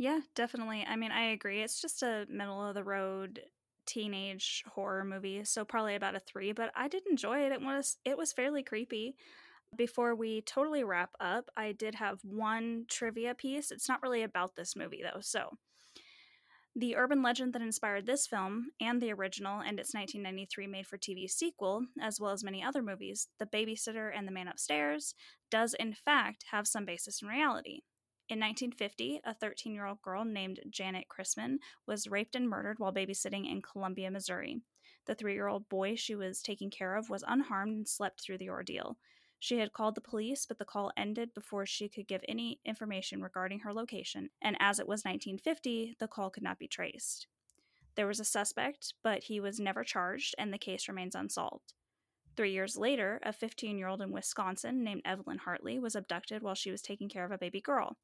Yeah, 0.00 0.20
definitely. 0.34 0.82
I 0.88 0.96
mean, 0.96 1.12
I 1.12 1.24
agree. 1.32 1.60
It's 1.60 1.78
just 1.78 2.02
a 2.02 2.24
middle 2.30 2.66
of 2.66 2.74
the 2.74 2.82
road 2.82 3.42
teenage 3.84 4.64
horror 4.74 5.04
movie, 5.04 5.44
so 5.44 5.62
probably 5.62 5.94
about 5.94 6.14
a 6.14 6.20
three. 6.20 6.52
But 6.52 6.72
I 6.74 6.88
did 6.88 7.02
enjoy 7.06 7.40
it. 7.44 7.52
It 7.52 7.60
was 7.60 7.98
it 8.02 8.16
was 8.16 8.32
fairly 8.32 8.62
creepy. 8.62 9.14
Before 9.76 10.14
we 10.14 10.40
totally 10.40 10.84
wrap 10.84 11.10
up, 11.20 11.50
I 11.54 11.72
did 11.72 11.96
have 11.96 12.20
one 12.24 12.86
trivia 12.88 13.34
piece. 13.34 13.70
It's 13.70 13.90
not 13.90 14.02
really 14.02 14.22
about 14.22 14.56
this 14.56 14.74
movie 14.74 15.02
though. 15.02 15.20
So, 15.20 15.58
the 16.74 16.96
urban 16.96 17.22
legend 17.22 17.52
that 17.52 17.62
inspired 17.62 18.06
this 18.06 18.26
film 18.26 18.70
and 18.80 19.00
the 19.00 19.12
original 19.12 19.60
and 19.60 19.78
its 19.78 19.94
1993 19.94 20.66
made 20.66 20.86
for 20.86 20.96
TV 20.98 21.28
sequel, 21.28 21.86
as 22.00 22.18
well 22.20 22.32
as 22.32 22.42
many 22.42 22.62
other 22.62 22.82
movies, 22.82 23.28
The 23.38 23.46
Babysitter 23.46 24.10
and 24.16 24.26
The 24.26 24.32
Man 24.32 24.48
Upstairs, 24.48 25.14
does 25.50 25.74
in 25.74 25.94
fact 25.94 26.46
have 26.50 26.66
some 26.66 26.84
basis 26.84 27.22
in 27.22 27.28
reality. 27.28 27.82
In 28.30 28.38
1950, 28.38 29.22
a 29.24 29.34
13 29.34 29.74
year 29.74 29.86
old 29.86 30.00
girl 30.02 30.24
named 30.24 30.60
Janett 30.70 31.08
Christman 31.08 31.58
was 31.84 32.06
raped 32.06 32.36
and 32.36 32.48
murdered 32.48 32.78
while 32.78 32.92
babysitting 32.92 33.50
in 33.50 33.60
Columbia, 33.60 34.08
Missouri. 34.08 34.60
The 35.06 35.16
three 35.16 35.34
year 35.34 35.48
old 35.48 35.68
boy 35.68 35.96
she 35.96 36.14
was 36.14 36.40
taking 36.40 36.70
care 36.70 36.94
of 36.94 37.10
was 37.10 37.24
unharmed 37.26 37.76
and 37.76 37.88
slept 37.88 38.20
through 38.20 38.38
the 38.38 38.48
ordeal. 38.48 38.98
She 39.40 39.58
had 39.58 39.72
called 39.72 39.96
the 39.96 40.00
police, 40.00 40.46
but 40.46 40.58
the 40.58 40.64
call 40.64 40.92
ended 40.96 41.34
before 41.34 41.66
she 41.66 41.88
could 41.88 42.06
give 42.06 42.22
any 42.28 42.60
information 42.64 43.20
regarding 43.20 43.60
her 43.60 43.74
location, 43.74 44.30
and 44.40 44.56
as 44.60 44.78
it 44.78 44.86
was 44.86 45.00
1950, 45.00 45.96
the 45.98 46.06
call 46.06 46.30
could 46.30 46.44
not 46.44 46.60
be 46.60 46.68
traced. 46.68 47.26
There 47.96 48.06
was 48.06 48.20
a 48.20 48.24
suspect, 48.24 48.94
but 49.02 49.24
he 49.24 49.40
was 49.40 49.58
never 49.58 49.82
charged, 49.82 50.36
and 50.38 50.52
the 50.52 50.58
case 50.58 50.86
remains 50.86 51.16
unsolved. 51.16 51.72
Three 52.36 52.52
years 52.52 52.76
later, 52.76 53.20
a 53.22 53.32
15 53.32 53.78
year 53.78 53.86
old 53.88 54.02
in 54.02 54.10
Wisconsin 54.10 54.82
named 54.82 55.02
Evelyn 55.04 55.38
Hartley 55.38 55.78
was 55.78 55.94
abducted 55.94 56.42
while 56.42 56.54
she 56.54 56.70
was 56.70 56.82
taking 56.82 57.08
care 57.08 57.24
of 57.24 57.30
a 57.30 57.38
baby 57.38 57.60
girl. 57.60 57.96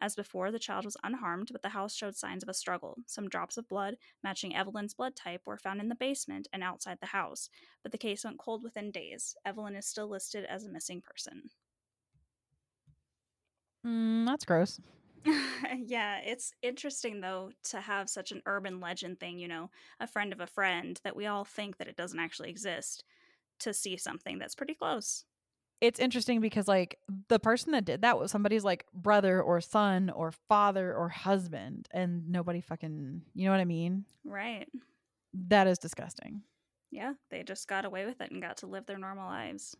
As 0.00 0.14
before, 0.14 0.52
the 0.52 0.58
child 0.60 0.84
was 0.84 0.96
unharmed, 1.02 1.48
but 1.52 1.62
the 1.62 1.70
house 1.70 1.94
showed 1.94 2.16
signs 2.16 2.42
of 2.42 2.48
a 2.48 2.54
struggle. 2.54 2.98
Some 3.06 3.28
drops 3.28 3.56
of 3.56 3.68
blood, 3.68 3.96
matching 4.22 4.54
Evelyn's 4.54 4.94
blood 4.94 5.16
type, 5.16 5.42
were 5.46 5.58
found 5.58 5.80
in 5.80 5.88
the 5.88 5.94
basement 5.96 6.48
and 6.52 6.62
outside 6.62 7.00
the 7.00 7.06
house, 7.06 7.50
but 7.82 7.92
the 7.92 7.98
case 7.98 8.24
went 8.24 8.38
cold 8.38 8.62
within 8.62 8.90
days. 8.92 9.36
Evelyn 9.44 9.74
is 9.74 9.86
still 9.86 10.08
listed 10.08 10.44
as 10.44 10.64
a 10.64 10.70
missing 10.70 11.02
person. 11.02 11.50
mm, 13.84 14.26
that's 14.26 14.44
gross 14.44 14.80
yeah, 15.76 16.18
it's 16.24 16.52
interesting 16.62 17.20
though 17.20 17.50
to 17.64 17.80
have 17.80 18.08
such 18.08 18.32
an 18.32 18.42
urban 18.46 18.80
legend 18.80 19.20
thing, 19.20 19.38
you 19.38 19.48
know, 19.48 19.70
a 20.00 20.06
friend 20.06 20.32
of 20.32 20.40
a 20.40 20.46
friend 20.46 21.00
that 21.04 21.16
we 21.16 21.26
all 21.26 21.44
think 21.44 21.76
that 21.76 21.88
it 21.88 21.96
doesn't 21.96 22.20
actually 22.20 22.50
exist 22.50 23.04
to 23.60 23.72
see 23.74 23.96
something 23.96 24.38
that's 24.38 24.54
pretty 24.54 24.74
close. 24.74 25.24
it's 25.80 26.00
interesting 26.00 26.40
because 26.40 26.66
like 26.68 26.98
the 27.28 27.38
person 27.38 27.72
that 27.72 27.84
did 27.84 28.02
that 28.02 28.18
was 28.18 28.30
somebody's 28.30 28.64
like 28.64 28.84
brother 28.92 29.40
or 29.42 29.60
son 29.60 30.10
or 30.10 30.32
father 30.48 30.92
or 30.94 31.08
husband 31.08 31.88
and 31.92 32.28
nobody 32.28 32.60
fucking 32.60 33.22
you 33.34 33.44
know 33.44 33.52
what 33.52 33.60
i 33.60 33.64
mean 33.64 34.04
Right. 34.24 34.68
that 35.48 35.66
is 35.66 35.78
disgusting 35.78 36.42
Yeah, 36.90 37.12
they 37.30 37.42
just 37.42 37.68
got 37.68 37.84
away 37.84 38.06
with 38.06 38.20
it 38.20 38.30
and 38.30 38.42
got 38.42 38.56
to 38.58 38.66
live 38.66 38.86
their 38.86 38.98
normal 38.98 39.28
lives. 39.28 39.76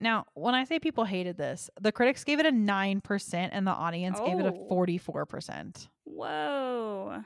now 0.00 0.26
when 0.34 0.54
i 0.54 0.64
say 0.64 0.78
people 0.78 1.04
hated 1.04 1.36
this 1.36 1.70
the 1.80 1.92
critics 1.92 2.22
gave 2.24 2.38
it 2.40 2.46
a 2.46 2.50
9% 2.52 3.48
and 3.52 3.66
the 3.66 3.70
audience 3.72 4.18
gave 4.20 4.38
it 4.38 4.46
a 4.46 4.52
Oh. 4.54 4.68
44% 4.70 5.88
Whoa. 6.04 7.22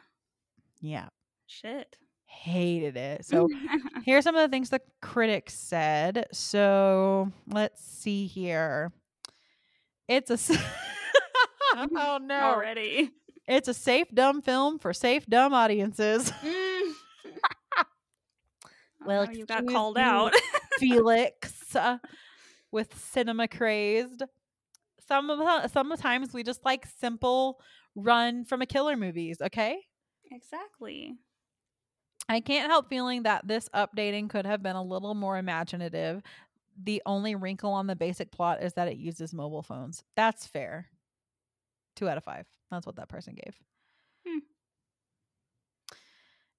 yeah 0.80 1.08
Shit. 1.46 1.96
Hated 2.30 2.96
it 2.96 3.24
so 3.24 3.48
Here 4.04 4.16
are 4.18 4.22
some 4.22 4.36
of 4.36 4.42
the 4.42 4.48
things 4.54 4.70
the 4.70 4.80
critics 5.02 5.54
said. 5.54 6.26
So 6.32 7.32
let's 7.48 7.84
see 7.84 8.26
here. 8.26 8.92
It's 10.08 10.30
a 10.30 10.56
oh 11.76 12.18
no, 12.22 12.40
Already. 12.40 13.10
it's 13.46 13.68
a 13.68 13.74
safe 13.74 14.06
dumb 14.14 14.40
film 14.40 14.78
for 14.78 14.92
safe 14.94 15.26
dumb 15.26 15.52
audiences. 15.52 16.30
Mm. 16.30 16.92
Well, 19.04 19.26
Oh, 19.28 19.32
you 19.32 19.46
got 19.46 19.66
called 19.66 19.96
out. 19.98 20.32
Felix 20.78 21.74
uh, 21.76 21.98
with 22.70 22.98
cinema 22.98 23.48
crazed. 23.48 24.22
Some 25.06 25.30
of 25.30 25.38
the, 25.38 25.68
sometimes 25.68 26.32
we 26.34 26.42
just 26.42 26.64
like 26.64 26.86
simple 26.98 27.60
run 27.94 28.44
from 28.44 28.60
a 28.62 28.66
killer 28.66 28.96
movies. 28.96 29.38
Okay. 29.42 29.78
exactly. 30.30 31.14
I 32.28 32.40
can't 32.40 32.70
help 32.70 32.88
feeling 32.88 33.22
that 33.22 33.46
this 33.48 33.68
updating 33.74 34.28
could 34.28 34.44
have 34.44 34.62
been 34.62 34.76
a 34.76 34.82
little 34.82 35.14
more 35.14 35.38
imaginative. 35.38 36.22
The 36.82 37.02
only 37.06 37.34
wrinkle 37.34 37.72
on 37.72 37.86
the 37.86 37.96
basic 37.96 38.30
plot 38.30 38.62
is 38.62 38.74
that 38.74 38.88
it 38.88 38.98
uses 38.98 39.32
mobile 39.32 39.62
phones. 39.62 40.04
That's 40.14 40.46
fair. 40.46 40.88
Two 41.96 42.08
out 42.08 42.18
of 42.18 42.24
five. 42.24 42.46
That's 42.70 42.86
what 42.86 42.96
that 42.96 43.08
person 43.08 43.34
gave. 43.34 43.54
Hmm. 44.26 44.38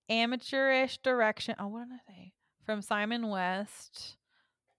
Amateurish 0.09 0.97
direction. 0.97 1.55
Oh, 1.59 1.67
what 1.67 1.87
did 1.87 1.93
I 1.93 2.11
say? 2.11 2.33
From 2.65 2.81
Simon 2.81 3.29
West, 3.29 4.17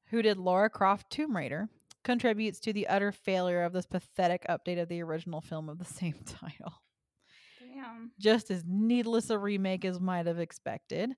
who 0.06 0.22
did 0.22 0.38
Lara 0.38 0.68
Croft 0.68 1.08
Tomb 1.08 1.36
Raider, 1.36 1.68
contributes 2.02 2.58
to 2.60 2.72
the 2.72 2.88
utter 2.88 3.12
failure 3.12 3.62
of 3.62 3.72
this 3.72 3.86
pathetic 3.86 4.44
update 4.48 4.80
of 4.80 4.88
the 4.88 5.02
original 5.02 5.40
film 5.40 5.68
of 5.68 5.78
the 5.78 5.84
same 5.94 6.16
title 6.26 6.74
Damn. 7.82 8.12
just 8.18 8.50
as 8.50 8.64
needless 8.66 9.30
a 9.30 9.38
remake 9.38 9.84
as 9.84 10.00
might 10.00 10.26
have 10.26 10.38
expected. 10.38 11.12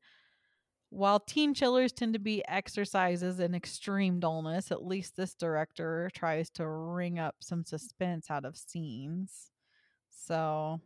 While 0.90 1.20
teen 1.20 1.54
chillers 1.54 1.90
tend 1.92 2.12
to 2.12 2.18
be 2.18 2.46
exercises 2.46 3.40
in 3.40 3.54
extreme 3.54 4.20
dullness, 4.20 4.70
at 4.70 4.84
least 4.84 5.16
this 5.16 5.34
director 5.34 6.10
tries 6.14 6.50
to 6.50 6.66
wring 6.66 7.18
up 7.18 7.36
some 7.40 7.64
suspense 7.64 8.30
out 8.30 8.44
of 8.44 8.58
scenes. 8.58 9.50
So 10.10 10.82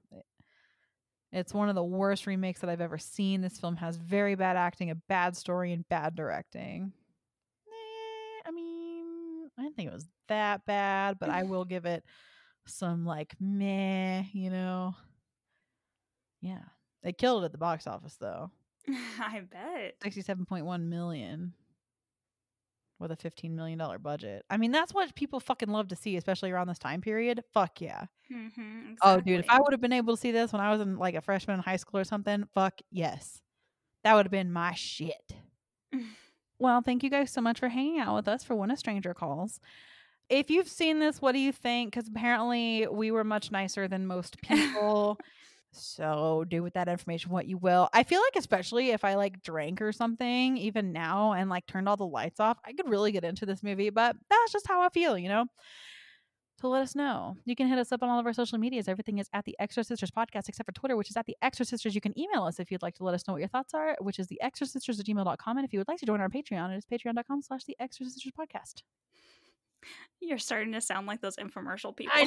it's 1.32 1.52
one 1.52 1.68
of 1.68 1.74
the 1.74 1.82
worst 1.84 2.26
remakes 2.26 2.60
that 2.60 2.70
I've 2.70 2.80
ever 2.80 2.98
seen. 2.98 3.40
This 3.40 3.58
film 3.58 3.76
has 3.76 3.96
very 3.96 4.36
bad 4.36 4.56
acting, 4.56 4.90
a 4.90 4.94
bad 4.94 5.36
story, 5.36 5.72
and 5.72 5.86
bad 5.88 6.14
directing. 6.14 6.92
Eh, 7.66 8.48
I 8.48 8.52
mean, 8.52 9.50
I 9.58 9.62
didn't 9.62 9.74
think 9.76 9.88
it 9.90 9.94
was 9.94 10.08
that 10.28 10.64
bad, 10.66 11.18
but 11.18 11.30
I 11.30 11.42
will 11.44 11.64
give 11.64 11.84
it 11.84 12.04
some 12.66 13.04
like 13.04 13.34
meh, 13.40 14.22
you 14.32 14.50
know. 14.50 14.94
Yeah. 16.46 16.62
They 17.02 17.12
killed 17.12 17.42
it 17.42 17.46
at 17.46 17.52
the 17.52 17.58
box 17.58 17.86
office 17.86 18.16
though. 18.20 18.50
I 19.20 19.40
bet. 19.40 20.00
67.1 20.00 20.82
million 20.82 21.52
with 22.98 23.10
a 23.10 23.16
15 23.16 23.54
million 23.54 23.78
dollar 23.78 23.98
budget. 23.98 24.44
I 24.48 24.56
mean, 24.56 24.72
that's 24.72 24.94
what 24.94 25.14
people 25.14 25.40
fucking 25.40 25.68
love 25.68 25.88
to 25.88 25.96
see, 25.96 26.16
especially 26.16 26.50
around 26.50 26.68
this 26.68 26.78
time 26.78 27.00
period. 27.00 27.42
Fuck 27.52 27.80
yeah. 27.80 28.06
Mm-hmm, 28.32 28.94
Oh, 29.02 29.20
dude, 29.20 29.40
if 29.40 29.46
I 29.50 29.60
would 29.60 29.72
have 29.72 29.80
been 29.80 29.92
able 29.92 30.16
to 30.16 30.20
see 30.20 30.32
this 30.32 30.52
when 30.52 30.60
I 30.60 30.70
was 30.70 30.80
in 30.80 30.96
like 30.98 31.14
a 31.14 31.20
freshman 31.20 31.58
in 31.58 31.62
high 31.62 31.76
school 31.76 32.00
or 32.00 32.04
something, 32.04 32.44
fuck 32.54 32.80
yes. 32.90 33.40
That 34.04 34.14
would 34.14 34.26
have 34.26 34.32
been 34.32 34.52
my 34.52 34.74
shit. 34.74 35.34
Well, 36.58 36.80
thank 36.80 37.02
you 37.02 37.10
guys 37.10 37.30
so 37.30 37.42
much 37.42 37.60
for 37.60 37.68
hanging 37.68 38.00
out 38.00 38.14
with 38.16 38.28
us 38.28 38.42
for 38.42 38.54
When 38.56 38.70
a 38.70 38.78
Stranger 38.78 39.12
Calls. 39.12 39.60
If 40.30 40.48
you've 40.50 40.70
seen 40.70 41.00
this, 41.00 41.20
what 41.20 41.32
do 41.32 41.38
you 41.38 41.52
think? 41.52 41.92
Because 41.92 42.08
apparently 42.08 42.86
we 42.90 43.10
were 43.10 43.24
much 43.24 43.50
nicer 43.50 43.86
than 43.88 44.06
most 44.06 44.40
people. 44.42 45.18
So 45.76 46.44
do 46.48 46.62
with 46.62 46.74
that 46.74 46.88
information 46.88 47.30
what 47.30 47.46
you 47.46 47.58
will. 47.58 47.88
I 47.92 48.02
feel 48.02 48.20
like, 48.20 48.36
especially 48.36 48.90
if 48.90 49.04
I 49.04 49.14
like 49.14 49.42
drank 49.42 49.80
or 49.80 49.92
something, 49.92 50.56
even 50.56 50.92
now, 50.92 51.32
and 51.32 51.50
like 51.50 51.66
turned 51.66 51.88
all 51.88 51.96
the 51.96 52.06
lights 52.06 52.40
off, 52.40 52.58
I 52.64 52.72
could 52.72 52.88
really 52.88 53.12
get 53.12 53.24
into 53.24 53.46
this 53.46 53.62
movie. 53.62 53.90
But 53.90 54.16
that's 54.30 54.52
just 54.52 54.66
how 54.66 54.82
I 54.82 54.88
feel, 54.88 55.18
you 55.18 55.28
know? 55.28 55.46
So 56.60 56.68
let 56.68 56.82
us 56.82 56.94
know. 56.94 57.36
You 57.44 57.54
can 57.54 57.68
hit 57.68 57.78
us 57.78 57.92
up 57.92 58.02
on 58.02 58.08
all 58.08 58.18
of 58.18 58.24
our 58.24 58.32
social 58.32 58.56
medias. 58.58 58.88
Everything 58.88 59.18
is 59.18 59.28
at 59.34 59.44
the 59.44 59.54
Extra 59.58 59.84
Sisters 59.84 60.10
Podcast, 60.10 60.48
except 60.48 60.66
for 60.66 60.72
Twitter, 60.72 60.96
which 60.96 61.10
is 61.10 61.16
at 61.16 61.26
the 61.26 61.36
Extra 61.42 61.66
Sisters. 61.66 61.94
You 61.94 62.00
can 62.00 62.18
email 62.18 62.44
us 62.44 62.58
if 62.58 62.70
you'd 62.70 62.82
like 62.82 62.94
to 62.94 63.04
let 63.04 63.14
us 63.14 63.28
know 63.28 63.34
what 63.34 63.40
your 63.40 63.48
thoughts 63.48 63.74
are, 63.74 63.94
which 64.00 64.18
is 64.18 64.26
the 64.28 64.40
Extra 64.40 64.66
Sisters 64.66 64.98
at 64.98 65.04
gmail.com. 65.04 65.58
And 65.58 65.66
if 65.66 65.72
you 65.74 65.78
would 65.80 65.88
like 65.88 65.98
to 65.98 66.06
join 66.06 66.20
our 66.20 66.30
Patreon, 66.30 66.72
it 66.72 66.78
is 66.78 66.86
patreon.com 66.86 67.42
slash 67.42 67.64
the 67.64 67.76
Extra 67.78 68.06
Sisters 68.06 68.32
Podcast. 68.38 68.82
You're 70.20 70.38
starting 70.38 70.72
to 70.72 70.80
sound 70.80 71.06
like 71.06 71.20
those 71.20 71.36
infomercial 71.36 71.94
people. 71.94 72.16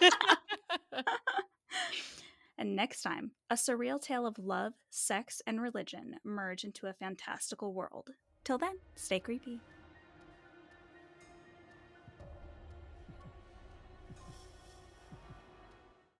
and 2.62 2.76
next 2.76 3.02
time, 3.02 3.32
a 3.50 3.56
surreal 3.56 4.00
tale 4.00 4.24
of 4.24 4.38
love, 4.38 4.74
sex, 4.88 5.42
and 5.48 5.60
religion 5.60 6.14
merge 6.22 6.62
into 6.62 6.86
a 6.86 6.92
fantastical 6.92 7.74
world. 7.74 8.10
Till 8.44 8.56
then, 8.56 8.76
stay 8.94 9.18
creepy. 9.18 9.58